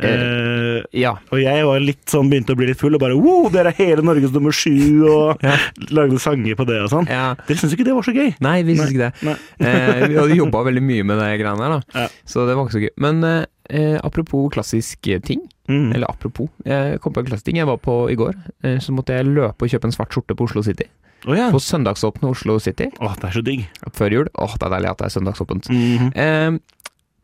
Eh, 0.00 0.82
Ja. 0.92 1.12
og 1.30 1.38
jeg 1.38 1.64
var 1.64 1.78
litt 1.80 2.04
sånn, 2.10 2.28
begynte 2.30 2.52
å 2.54 2.56
bli 2.58 2.66
litt 2.66 2.78
full 2.80 2.94
og 2.94 3.00
bare 3.00 3.14
wow, 3.16 3.48
dere 3.50 3.68
er 3.70 3.78
hele 3.78 4.02
Norges 4.02 4.32
nummer 4.32 4.50
sju, 4.52 5.04
og 5.08 5.38
Ja. 5.42 5.56
lagde 5.90 6.18
sanger 6.18 6.54
på 6.56 6.66
det 6.66 6.80
og 6.82 6.90
sånn. 6.90 7.06
ja. 7.08 7.34
Dere 7.46 7.56
syntes 7.56 7.74
ikke 7.76 7.84
det 7.84 7.94
var 7.94 8.02
så 8.02 8.14
gøy? 8.14 8.34
Nei, 8.40 8.62
vi 8.62 8.74
syntes 8.74 8.92
ikke 8.92 9.12
det. 9.12 9.38
Eh, 9.60 10.08
vi 10.08 10.14
hadde 10.18 10.36
jobba 10.36 10.64
veldig 10.64 10.82
mye 10.82 11.04
med 11.04 11.18
det 11.18 11.40
greiene 11.40 11.62
her, 11.62 11.80
da. 11.80 12.00
Ja. 12.00 12.08
Så 12.26 12.46
det 12.46 12.56
var 12.56 12.66
ikke 12.66 12.78
så 12.78 12.82
gøy. 12.82 12.90
Men 12.98 13.24
eh, 13.24 13.44
eh, 13.70 13.98
apropos 14.02 14.50
klassiske 14.50 15.22
ting, 15.22 15.40
Mm. 15.68 15.94
eller 15.94 16.06
apropos, 16.10 16.48
jeg 16.66 17.00
kom 17.00 17.12
på 17.14 17.20
en 17.20 17.26
klassisk 17.26 17.44
ting. 17.46 17.56
Jeg 17.56 17.66
var 17.66 17.78
på 17.78 18.10
i 18.10 18.14
går, 18.16 18.34
eh, 18.64 18.76
så 18.84 18.92
måtte 18.92 19.14
jeg 19.16 19.24
løpe 19.24 19.62
og 19.64 19.70
kjøpe 19.70 19.84
en 19.86 19.92
svart 19.92 20.10
skjorte 20.12 20.36
på 20.36 20.44
Oslo 20.44 20.60
City. 20.62 20.84
Oh, 21.26 21.32
ja. 21.34 21.50
På 21.50 21.56
søndagsåpne 21.56 22.28
Oslo 22.28 22.58
City 22.60 22.90
Å, 23.00 23.14
det 23.16 23.24
er 23.24 23.30
så 23.32 23.42
digg. 23.42 23.66
før 23.96 24.10
jul. 24.12 24.28
Åh, 24.36 24.58
det 24.58 24.62
er 24.62 24.70
deilig 24.74 24.90
at 24.90 24.98
det 24.98 25.06
er 25.06 25.20
søndagsåpent. 25.20 25.70
Mhm. 25.70 26.12
Eh, 26.14 26.58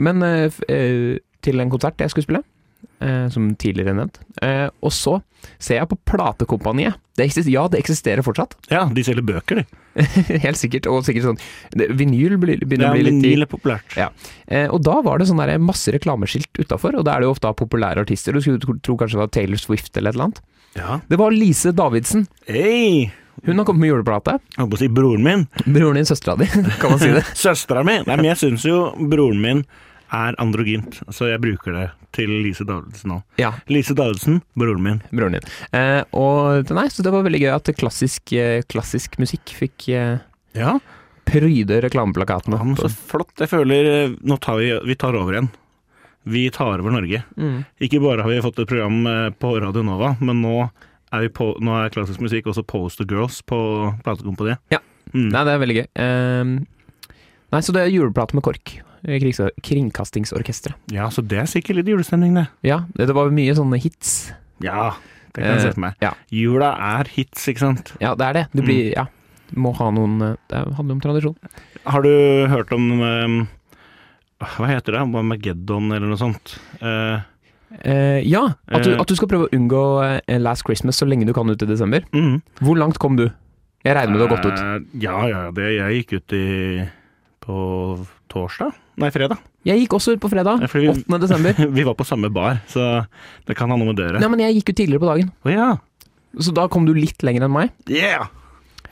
men 0.00 0.22
eh, 0.22 0.50
eh, 0.70 1.18
til 1.42 1.60
en 1.60 1.68
konsert 1.68 1.98
jeg 1.98 2.08
skulle 2.08 2.24
spille, 2.24 2.38
eh, 2.38 2.49
som 3.32 3.50
tidligere 3.56 3.94
nevnt. 3.96 4.20
Eh, 4.44 4.68
og 4.84 4.92
så 4.92 5.18
ser 5.56 5.80
jeg 5.80 5.88
på 5.90 5.98
Platekompaniet. 6.08 6.98
Det 7.16 7.26
eksister, 7.26 7.52
ja, 7.52 7.66
det 7.72 7.80
eksisterer 7.80 8.24
fortsatt. 8.24 8.56
Ja, 8.72 8.86
de 8.92 9.04
selger 9.04 9.24
bøker, 9.26 9.60
de. 9.62 9.80
Helt 10.44 10.60
sikkert. 10.60 10.88
Og 10.90 11.02
sikkert 11.04 11.26
sånn 11.26 11.40
Vinyl 11.98 12.36
begynner 12.40 12.86
Ja, 12.86 12.90
å 12.92 12.94
bli 12.94 13.06
litt 13.08 13.16
vinyl 13.18 13.44
er 13.44 13.50
populært. 13.50 13.96
Ja. 13.98 14.10
Eh, 14.46 14.68
og 14.70 14.84
da 14.86 15.00
var 15.04 15.20
det 15.20 15.28
sånn 15.30 15.42
masse 15.64 15.92
reklameskilt 15.96 16.52
utafor, 16.60 17.00
og 17.00 17.06
da 17.08 17.16
er 17.16 17.24
det 17.24 17.30
jo 17.30 17.34
ofte 17.34 17.52
populære 17.58 18.04
artister. 18.06 18.36
Du 18.36 18.44
skulle 18.44 18.60
tro, 18.60 18.96
kanskje 19.00 19.18
det 19.18 19.24
var 19.24 19.34
Taylor 19.36 19.60
Swift 19.60 19.96
eller 19.96 20.12
et 20.12 20.18
eller 20.18 20.30
annet. 20.30 20.44
Ja. 20.78 21.00
Det 21.10 21.18
var 21.18 21.34
Lise 21.34 21.74
Davidsen. 21.74 22.28
Hei! 22.46 23.10
Hun 23.44 23.58
har 23.58 23.64
kommet 23.64 23.80
med 23.80 23.88
juleplate. 23.88 24.36
Jeg 24.52 24.60
holdt 24.60 24.72
på 24.74 24.76
å 24.76 24.80
si 24.82 24.88
broren 24.92 25.22
min. 25.24 25.46
Broren 25.64 25.96
din, 25.96 26.08
søstera 26.08 26.36
di, 26.36 26.48
kan 26.80 26.92
man 26.92 27.00
si 27.00 27.12
det. 27.14 27.24
Søstera 27.44 27.84
mi. 27.86 27.96
Nei, 28.04 28.16
men 28.20 28.28
jeg 28.32 28.40
syns 28.42 28.66
jo 28.68 28.82
broren 29.10 29.40
min 29.40 29.62
er 30.12 30.36
androgynt, 30.42 31.00
så 31.14 31.28
jeg 31.30 31.40
bruker 31.42 31.74
det 31.76 31.86
til 32.16 32.30
Lise 32.42 32.64
Davidsen 32.66 33.12
nå. 33.12 33.18
Ja, 33.38 33.52
Lise 33.70 33.94
Davidsen, 33.94 34.40
broren 34.58 34.82
min. 34.82 35.02
broren 35.14 35.36
din. 35.38 35.46
Eh, 35.76 36.02
og 36.16 36.70
nei, 36.74 36.88
så 36.90 37.04
det 37.06 37.12
var 37.14 37.22
veldig 37.26 37.42
gøy 37.44 37.52
at 37.54 37.70
klassisk, 37.78 38.32
eh, 38.34 38.64
klassisk 38.70 39.18
musikk 39.22 39.54
fikk 39.54 39.88
eh, 39.94 40.18
Ja, 40.58 40.78
pryde 41.30 41.78
reklameplakatene. 41.84 42.58
Ja, 42.58 42.76
så 42.82 42.90
flott. 42.90 43.36
Jeg 43.38 43.52
føler 43.52 43.90
eh, 43.92 44.16
Nå 44.26 44.40
tar 44.42 44.58
vi, 44.58 44.72
vi 44.88 44.98
tar 44.98 45.14
over 45.14 45.36
igjen. 45.36 45.50
Vi 46.30 46.44
tar 46.52 46.82
over 46.82 46.92
Norge. 46.92 47.22
Mm. 47.38 47.62
Ikke 47.80 48.02
bare 48.02 48.26
har 48.26 48.30
vi 48.34 48.42
fått 48.44 48.58
et 48.60 48.68
program 48.68 49.00
eh, 49.06 49.30
på 49.38 49.54
Radio 49.62 49.86
Nova, 49.86 50.16
men 50.20 50.42
nå 50.42 50.56
er, 50.66 51.24
vi 51.24 51.30
på, 51.38 51.52
nå 51.62 51.78
er 51.78 51.94
klassisk 51.94 52.20
musikk 52.22 52.50
også 52.50 52.66
Poster 52.66 53.06
Girls 53.08 53.40
på 53.46 53.56
platekompaniet. 54.04 54.60
Ja. 54.74 54.82
Mm. 55.14 55.30
Nei, 55.32 55.42
det 55.46 55.54
er 55.54 55.62
veldig 55.62 55.78
gøy. 55.78 55.88
Eh, 56.02 57.16
nei, 57.54 57.62
så 57.64 57.74
det 57.74 57.86
er 57.86 57.94
juleplate 57.94 58.36
med 58.36 58.46
KORK. 58.46 58.80
Eh, 59.06 59.20
Kringkastingsorkestret. 59.62 60.74
Ja, 60.92 61.08
så 61.12 61.22
det 61.26 61.38
er 61.42 61.48
sikkert 61.50 61.80
litt 61.80 61.88
julestemning, 61.92 62.34
det. 62.36 62.46
Ja, 62.66 62.82
det, 62.96 63.08
var 63.16 63.30
mye 63.34 63.54
sånne 63.56 63.78
hits. 63.80 64.32
Ja, 64.64 64.92
det 65.34 65.42
kan 65.44 65.50
jeg 65.52 65.60
Eh, 65.60 65.62
se 65.64 65.72
for 65.74 65.80
meg. 65.86 65.94
ja. 66.02 66.12
Jula 66.30 66.72
er 66.98 67.08
hits, 67.14 67.46
ikke 67.48 67.58
sant? 67.64 67.94
Ja, 68.00 68.14
det 68.14 68.26
er 68.26 68.32
det. 68.40 68.44
Du 68.54 68.62
blir, 68.62 68.92
ja, 68.92 69.06
må 69.56 69.72
ha 69.78 69.90
noen 69.90 70.20
eh, 70.22 70.36
Det 70.50 70.60
handler 70.76 70.94
om 70.98 71.00
tradisjon. 71.00 71.36
Har 71.86 72.02
du 72.02 72.12
hørt 72.50 72.72
om 72.76 72.90
eh, 73.00 73.46
Hva 74.40 74.66
heter 74.70 74.92
det? 74.98 75.04
Mageddon 75.10 75.90
eller 75.92 76.06
noe 76.08 76.16
sånt? 76.20 76.54
Uh, 76.80 77.20
uh, 77.84 78.20
ja, 78.24 78.54
at 78.68 78.84
du, 78.84 78.92
Eh. 78.94 79.00
at 79.00 79.06
du 79.08 79.14
skal 79.16 79.28
prøve 79.28 79.48
å 79.48 79.52
unngå 79.56 79.82
eh, 80.26 80.38
Last 80.40 80.64
Christmas 80.64 80.96
så 80.96 81.06
lenge 81.08 81.26
du 81.28 81.32
kan 81.36 81.48
ut 81.50 81.60
i 81.62 81.66
desember. 81.68 82.00
mm. 82.12 82.40
Hvor 82.64 82.76
langt 82.80 82.98
kom 82.98 83.16
du? 83.16 83.26
Jeg 83.84 83.96
regner 83.96 84.12
med 84.12 84.20
du 84.20 84.26
har 84.26 84.32
gått 84.36 84.48
ut. 84.48 84.58
Uh, 84.60 84.98
ja, 85.00 85.18
ja, 85.28 85.42
det, 85.56 85.68
jeg 85.76 86.00
gikk 86.02 86.12
ut 86.20 86.32
i 86.36 86.46
på 87.44 88.06
torsdag? 88.30 88.72
Nei, 89.00 89.10
fredag. 89.14 89.38
Jeg 89.64 89.80
gikk 89.82 89.94
også 89.96 90.14
ut 90.16 90.20
på 90.22 90.30
fredag. 90.32 90.60
Ja, 90.64 90.68
vi- 90.72 90.88
8. 90.92 91.20
desember. 91.22 91.54
Vi 91.78 91.84
var 91.86 91.94
på 91.98 92.04
samme 92.08 92.30
bar, 92.32 92.60
så 92.68 93.06
det 93.48 93.56
kan 93.56 93.70
ha 93.72 93.76
noe 93.80 93.90
med 93.92 93.96
dere. 94.00 94.20
Nei, 94.20 94.28
men 94.32 94.42
jeg 94.44 94.58
gikk 94.60 94.72
ut 94.74 94.76
tidligere 94.82 95.02
på 95.04 95.10
dagen, 95.12 95.32
Å 95.44 95.52
ja. 95.54 95.68
så 96.38 96.52
da 96.54 96.68
kom 96.68 96.84
du 96.88 96.92
litt 96.94 97.22
lenger 97.26 97.46
enn 97.48 97.52
meg. 97.56 97.72
Yeah! 97.88 98.28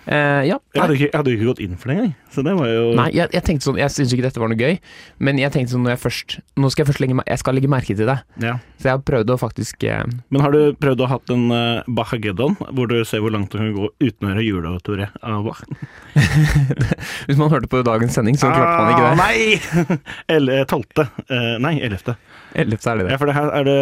Eh, 0.09 0.43
ja. 0.49 0.57
Jeg 0.73 0.81
hadde, 0.81 0.95
ikke, 0.97 1.09
jeg 1.11 1.19
hadde 1.19 1.33
ikke 1.35 1.47
gått 1.51 1.59
inn 1.61 1.75
for 1.77 1.91
det 1.91 1.95
engang, 1.99 2.13
så 2.33 2.41
det 2.47 2.55
var 2.57 2.69
jo 2.71 2.85
Nei, 2.97 3.09
jeg, 3.13 3.29
jeg 3.35 3.45
tenkte 3.45 3.67
sånn 3.67 3.81
Jeg 3.81 3.93
syns 3.93 4.13
ikke 4.15 4.25
dette 4.25 4.41
var 4.41 4.49
noe 4.49 4.57
gøy, 4.57 4.79
men 5.21 5.41
jeg 5.41 5.53
tenkte 5.53 5.75
sånn 5.75 5.83
når 5.85 5.93
jeg 5.93 6.01
først 6.01 6.37
Nå 6.57 6.71
skal 6.73 6.83
jeg 6.83 6.89
først 6.89 7.03
legge, 7.03 7.17
jeg 7.29 7.43
skal 7.43 7.59
legge 7.59 7.69
merke 7.69 7.97
til 7.99 8.09
det. 8.09 8.15
Ja. 8.41 8.55
Så 8.81 8.89
jeg 8.89 8.95
har 8.95 9.03
prøvd 9.05 9.33
å 9.35 9.37
faktisk 9.41 9.85
uh, 9.85 10.07
Men 10.33 10.45
har 10.47 10.55
du 10.55 10.61
prøvd 10.81 11.03
å 11.05 11.09
ha 11.11 11.19
en 11.35 11.45
uh, 11.53 11.91
Bahageddon, 11.99 12.57
hvor 12.57 12.89
du 12.89 12.97
ser 13.09 13.21
hvor 13.25 13.35
langt 13.35 13.53
du 13.53 13.59
kan 13.61 13.69
gå 13.75 13.91
uten 14.01 14.25
å 14.25 14.31
høre 14.33 14.47
juleoratoriet 14.47 15.19
av 15.21 15.45
Bach? 15.45 15.61
Hvis 17.29 17.37
man 17.37 17.53
hørte 17.53 17.69
på 17.69 17.83
dagens 17.85 18.17
sending, 18.17 18.39
så 18.41 18.49
klarte 18.49 18.79
man 18.79 18.95
ikke 18.95 19.05
det. 19.05 19.13
Ah, 19.13 19.21
nei! 19.21 19.99
Eller 20.39 20.65
tolvte. 20.71 21.05
Eh, 21.29 21.55
nei, 21.61 21.75
ellevte. 21.85 22.17
11. 22.57 22.79
er 22.81 23.03
det 23.03 23.05
Ja, 23.05 23.11
det. 23.11 23.21
for 23.21 23.29
det 23.29 23.37
her 23.37 23.51
er 23.53 23.67
det 23.69 23.81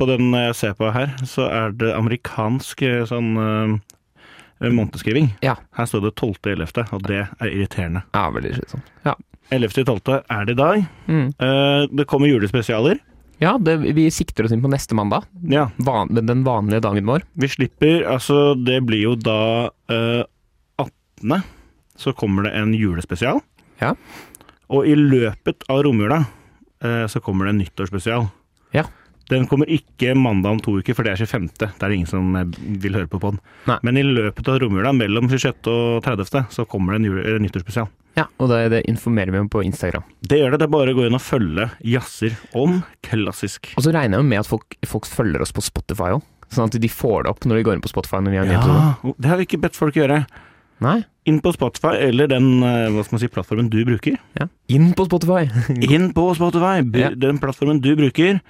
På 0.00 0.06
den 0.08 0.32
jeg 0.32 0.56
ser 0.56 0.72
på 0.78 0.88
her, 0.94 1.12
så 1.28 1.50
er 1.52 1.76
det 1.76 1.92
amerikansk 1.92 2.86
sånn 3.10 3.36
uh, 4.62 4.70
månedskriving. 4.70 5.32
Ja. 5.44 5.56
Her 5.78 5.88
står 5.88 6.08
det 6.08 6.14
12.11., 6.20 6.92
og 6.92 7.02
det 7.08 7.24
er 7.26 7.50
irriterende. 7.50 8.04
Ja, 8.14 8.28
veldig 8.34 8.54
slitsomt. 8.58 8.92
Ja. 9.06 9.14
11.12. 9.50 10.22
er 10.28 10.44
det 10.44 10.52
i 10.52 10.58
dag. 10.58 10.82
Mm. 11.08 11.28
Eh, 11.32 11.82
det 11.96 12.04
kommer 12.08 12.28
julespesialer. 12.28 12.98
Ja, 13.40 13.54
det, 13.58 13.78
vi 13.94 14.08
sikter 14.10 14.44
oss 14.44 14.52
inn 14.52 14.62
på 14.64 14.70
neste 14.70 14.96
mandag. 14.98 15.28
Ja, 15.48 15.68
Van, 15.76 16.10
den 16.12 16.42
vanlige 16.44 16.82
dagen 16.84 17.06
vår. 17.06 17.22
vi 17.38 17.48
slipper 17.48 18.02
Altså, 18.10 18.54
det 18.58 18.80
blir 18.84 19.04
jo 19.06 19.14
da 19.14 19.70
eh, 19.88 20.24
18. 20.76 21.42
så 21.96 22.12
kommer 22.12 22.48
det 22.48 22.56
en 22.58 22.74
julespesial. 22.74 23.40
Ja. 23.80 23.94
Og 24.68 24.88
i 24.90 24.96
løpet 24.98 25.64
av 25.70 25.84
romjula 25.86 26.24
eh, 26.82 27.06
så 27.06 27.22
kommer 27.24 27.46
det 27.46 27.54
en 27.54 27.62
nyttårsspesial. 27.62 28.28
Den 29.28 29.46
kommer 29.50 29.68
ikke 29.68 30.14
mandag 30.16 30.56
om 30.56 30.60
to 30.64 30.78
uker, 30.80 30.96
for 30.96 31.04
det 31.04 31.12
er 31.12 31.20
25. 31.28 31.48
Det 31.58 31.84
er 31.84 31.94
ingen 31.94 32.08
som 32.08 32.32
vil 32.80 32.96
høre 32.96 33.10
på 33.10 33.20
den. 33.26 33.40
Nei. 33.68 33.76
Men 33.84 34.00
i 34.00 34.04
løpet 34.06 34.48
av 34.48 34.60
romjula, 34.62 34.94
mellom 34.96 35.28
26. 35.28 35.68
og 35.68 36.00
30., 36.06 36.46
så 36.54 36.64
kommer 36.68 36.96
det 36.96 37.02
en 37.02 37.08
jule, 37.10 37.26
en 37.36 37.44
nyttårsspesial. 37.44 37.90
Ja, 38.18 38.24
og 38.40 38.48
det, 38.50 38.62
det 38.72 38.80
informerer 38.90 39.30
vi 39.34 39.42
om 39.44 39.50
på 39.52 39.62
Instagram. 39.62 40.06
Det 40.26 40.40
gjør 40.40 40.54
det. 40.54 40.62
Det 40.62 40.66
er 40.66 40.72
bare 40.74 40.94
å 40.94 40.98
gå 40.98 41.04
inn 41.06 41.18
og 41.18 41.22
følge 41.22 41.68
jazzer 41.86 42.34
om 42.58 42.80
klassisk. 43.06 43.70
Og 43.76 43.84
så 43.86 43.92
regner 43.94 44.18
jeg 44.18 44.30
med 44.32 44.42
at 44.42 44.50
folk, 44.50 44.78
folk 44.88 45.06
følger 45.06 45.44
oss 45.44 45.54
på 45.54 45.62
Spotify 45.64 46.16
òg. 46.16 46.24
Sånn 46.48 46.70
at 46.70 46.78
de 46.80 46.88
får 46.88 47.26
det 47.26 47.30
opp 47.34 47.44
når 47.44 47.60
de 47.60 47.64
går 47.66 47.76
inn 47.76 47.84
på 47.84 47.90
Spotify 47.92 48.22
når 48.24 48.32
vi 48.32 48.38
har 48.40 48.48
en 48.48 48.54
ja, 48.56 49.14
det 49.20 49.28
har 49.28 49.36
vi 49.36 49.44
ikke 49.44 49.60
bedt 49.66 49.76
folk 49.76 49.98
gjøre. 49.98 50.22
Nei? 50.84 51.02
Inn 51.28 51.42
på 51.44 51.52
Spotify 51.52 51.92
eller 52.06 52.30
den 52.30 52.62
eh, 52.64 52.86
hva 52.94 53.04
skal 53.04 53.18
man 53.18 53.22
si, 53.22 53.28
plattformen 53.34 53.68
du 53.72 53.82
bruker. 53.84 54.16
Ja. 54.38 54.46
Inn 54.72 54.94
på 54.96 55.04
Spotify! 55.08 55.44
Inn 55.92 56.08
på 56.16 56.24
Spotify, 56.38 56.80
den 57.20 57.40
plattformen 57.42 57.82
du 57.84 57.90
bruker. 57.98 58.40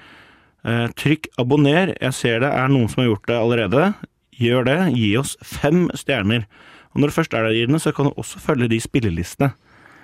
Eh, 0.67 0.87
trykk 0.99 1.29
abonner. 1.39 1.95
Jeg 2.01 2.15
ser 2.17 2.41
det 2.41 2.51
er 2.51 2.69
noen 2.73 2.89
som 2.91 3.03
har 3.05 3.11
gjort 3.13 3.27
det 3.31 3.37
allerede. 3.39 3.95
Gjør 4.39 4.65
det. 4.67 4.79
Gi 4.97 5.13
oss 5.21 5.37
fem 5.45 5.87
stjerner. 5.95 6.45
Og 6.95 7.01
når 7.03 7.11
du 7.13 7.17
først 7.19 7.35
er 7.37 7.47
der 7.47 7.59
inne, 7.65 7.79
så 7.83 7.93
kan 7.95 8.09
du 8.09 8.15
også 8.19 8.41
følge 8.43 8.69
de 8.73 8.79
spillelistene. 8.83 9.53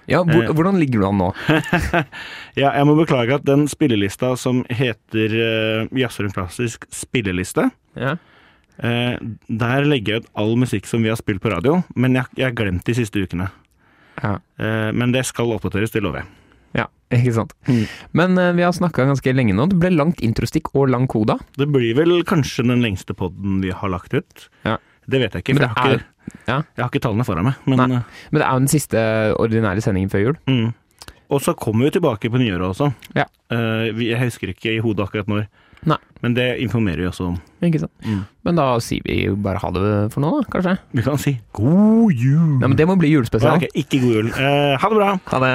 Ja, 0.07 0.18
hvor, 0.22 0.42
Eh. 0.44 0.52
Hvordan 0.52 0.76
ligger 0.78 1.00
du 1.00 1.07
an 1.09 1.16
nå? 1.18 1.30
Ja, 2.61 2.70
jeg 2.76 2.84
må 2.86 2.94
beklage 2.98 3.34
at 3.38 3.44
den 3.48 3.64
spillelista 3.72 4.34
som 4.36 4.62
heter 4.68 5.32
uh, 5.32 5.96
Jazzer 5.96 6.28
klassisk 6.34 6.84
spilleliste, 6.92 7.70
Ja. 7.96 8.16
uh, 8.84 9.16
der 9.48 9.84
legger 9.88 10.12
jeg 10.18 10.22
ut 10.24 10.30
all 10.36 10.57
musikk 10.61 10.84
som 10.86 11.02
vi 11.02 11.09
har 11.09 11.16
spilt 11.16 11.40
på 11.40 11.50
radio, 11.55 11.82
men 11.96 12.14
jeg 12.14 12.44
har 12.44 12.52
glemt 12.52 12.84
de 12.84 12.94
siste 12.94 13.16
ukene. 13.24 13.48
Ja. 14.22 14.36
Uh, 14.61 14.92
men 14.92 15.11
det 15.16 15.24
skal 15.24 15.50
oppdateres, 15.57 15.90
det 15.96 16.02
lover 16.05 16.20
jeg. 16.20 16.28
Ja, 16.75 16.89
ikke 17.14 17.35
sant. 17.37 17.55
Mm. 17.68 17.85
Men 18.20 18.41
uh, 18.41 18.51
vi 18.57 18.64
har 18.66 18.75
snakka 18.77 19.07
ganske 19.11 19.35
lenge 19.37 19.55
nå. 19.57 19.68
Det 19.70 19.79
ble 19.83 19.93
langt 19.95 20.22
introstikk 20.25 20.72
og 20.75 20.91
lang 20.93 21.07
koda. 21.11 21.39
Det 21.59 21.68
blir 21.70 21.95
vel 21.99 22.18
kanskje 22.29 22.66
den 22.66 22.83
lengste 22.85 23.16
podden 23.18 23.61
vi 23.64 23.72
har 23.75 23.93
lagt 23.93 24.16
ut. 24.16 24.49
Ja. 24.66 24.79
Det 25.05 25.20
vet 25.20 25.35
jeg 25.37 25.45
ikke, 25.45 25.59
for 25.59 25.66
jeg 25.66 25.77
har, 25.77 25.91
er, 25.91 26.01
ikke, 26.01 26.39
ja. 26.49 26.57
jeg 26.62 26.83
har 26.83 26.89
ikke 26.89 27.03
tallene 27.05 27.27
foran 27.29 27.49
meg. 27.51 27.61
Men, 27.68 27.83
Nei. 27.83 28.01
Men 28.31 28.41
det 28.41 28.47
er 28.47 28.55
jo 28.55 28.62
den 28.64 28.72
siste 28.72 29.03
ordinære 29.43 29.85
sendingen 29.85 30.12
før 30.12 30.31
jul. 30.31 30.39
eh, 30.49 30.64
mm. 30.64 30.72
Og 31.35 31.41
så 31.41 31.55
kommer 31.57 31.89
vi 31.89 31.95
tilbake 31.97 32.31
på 32.31 32.41
nyåret 32.41 32.66
også. 32.68 32.91
Ja. 33.16 33.27
Uh, 33.53 33.89
jeg 34.01 34.20
husker 34.22 34.53
ikke 34.53 34.75
i 34.75 34.81
hodet 34.85 35.07
akkurat 35.07 35.29
når, 35.31 35.47
Nei. 35.89 35.99
men 36.25 36.37
det 36.37 36.47
informerer 36.64 37.03
vi 37.03 37.09
også 37.09 37.31
om. 37.33 37.39
Ikke 37.64 37.83
sant? 37.83 37.93
Mm. 38.05 38.22
Men 38.47 38.61
da 38.61 38.66
sier 38.85 39.05
vi 39.05 39.18
bare 39.45 39.61
ha 39.61 39.70
det 39.75 39.87
for 40.14 40.25
nå, 40.25 40.31
da, 40.39 40.49
kanskje? 40.53 40.77
Vi 40.97 41.05
kan 41.05 41.20
si 41.20 41.35
god 41.57 42.12
jul! 42.12 42.59
Nei, 42.61 42.68
men 42.68 42.77
Det 42.81 42.89
må 42.89 42.97
bli 43.01 43.12
julespesial. 43.12 43.61
Ok, 43.61 43.68
ikke 43.85 44.01
god 44.05 44.18
jul. 44.20 44.31
Uh, 44.37 44.75
ha 44.81 44.93
det 44.93 45.01
bra! 45.01 45.11
Ha 45.33 45.43
det. 45.45 45.55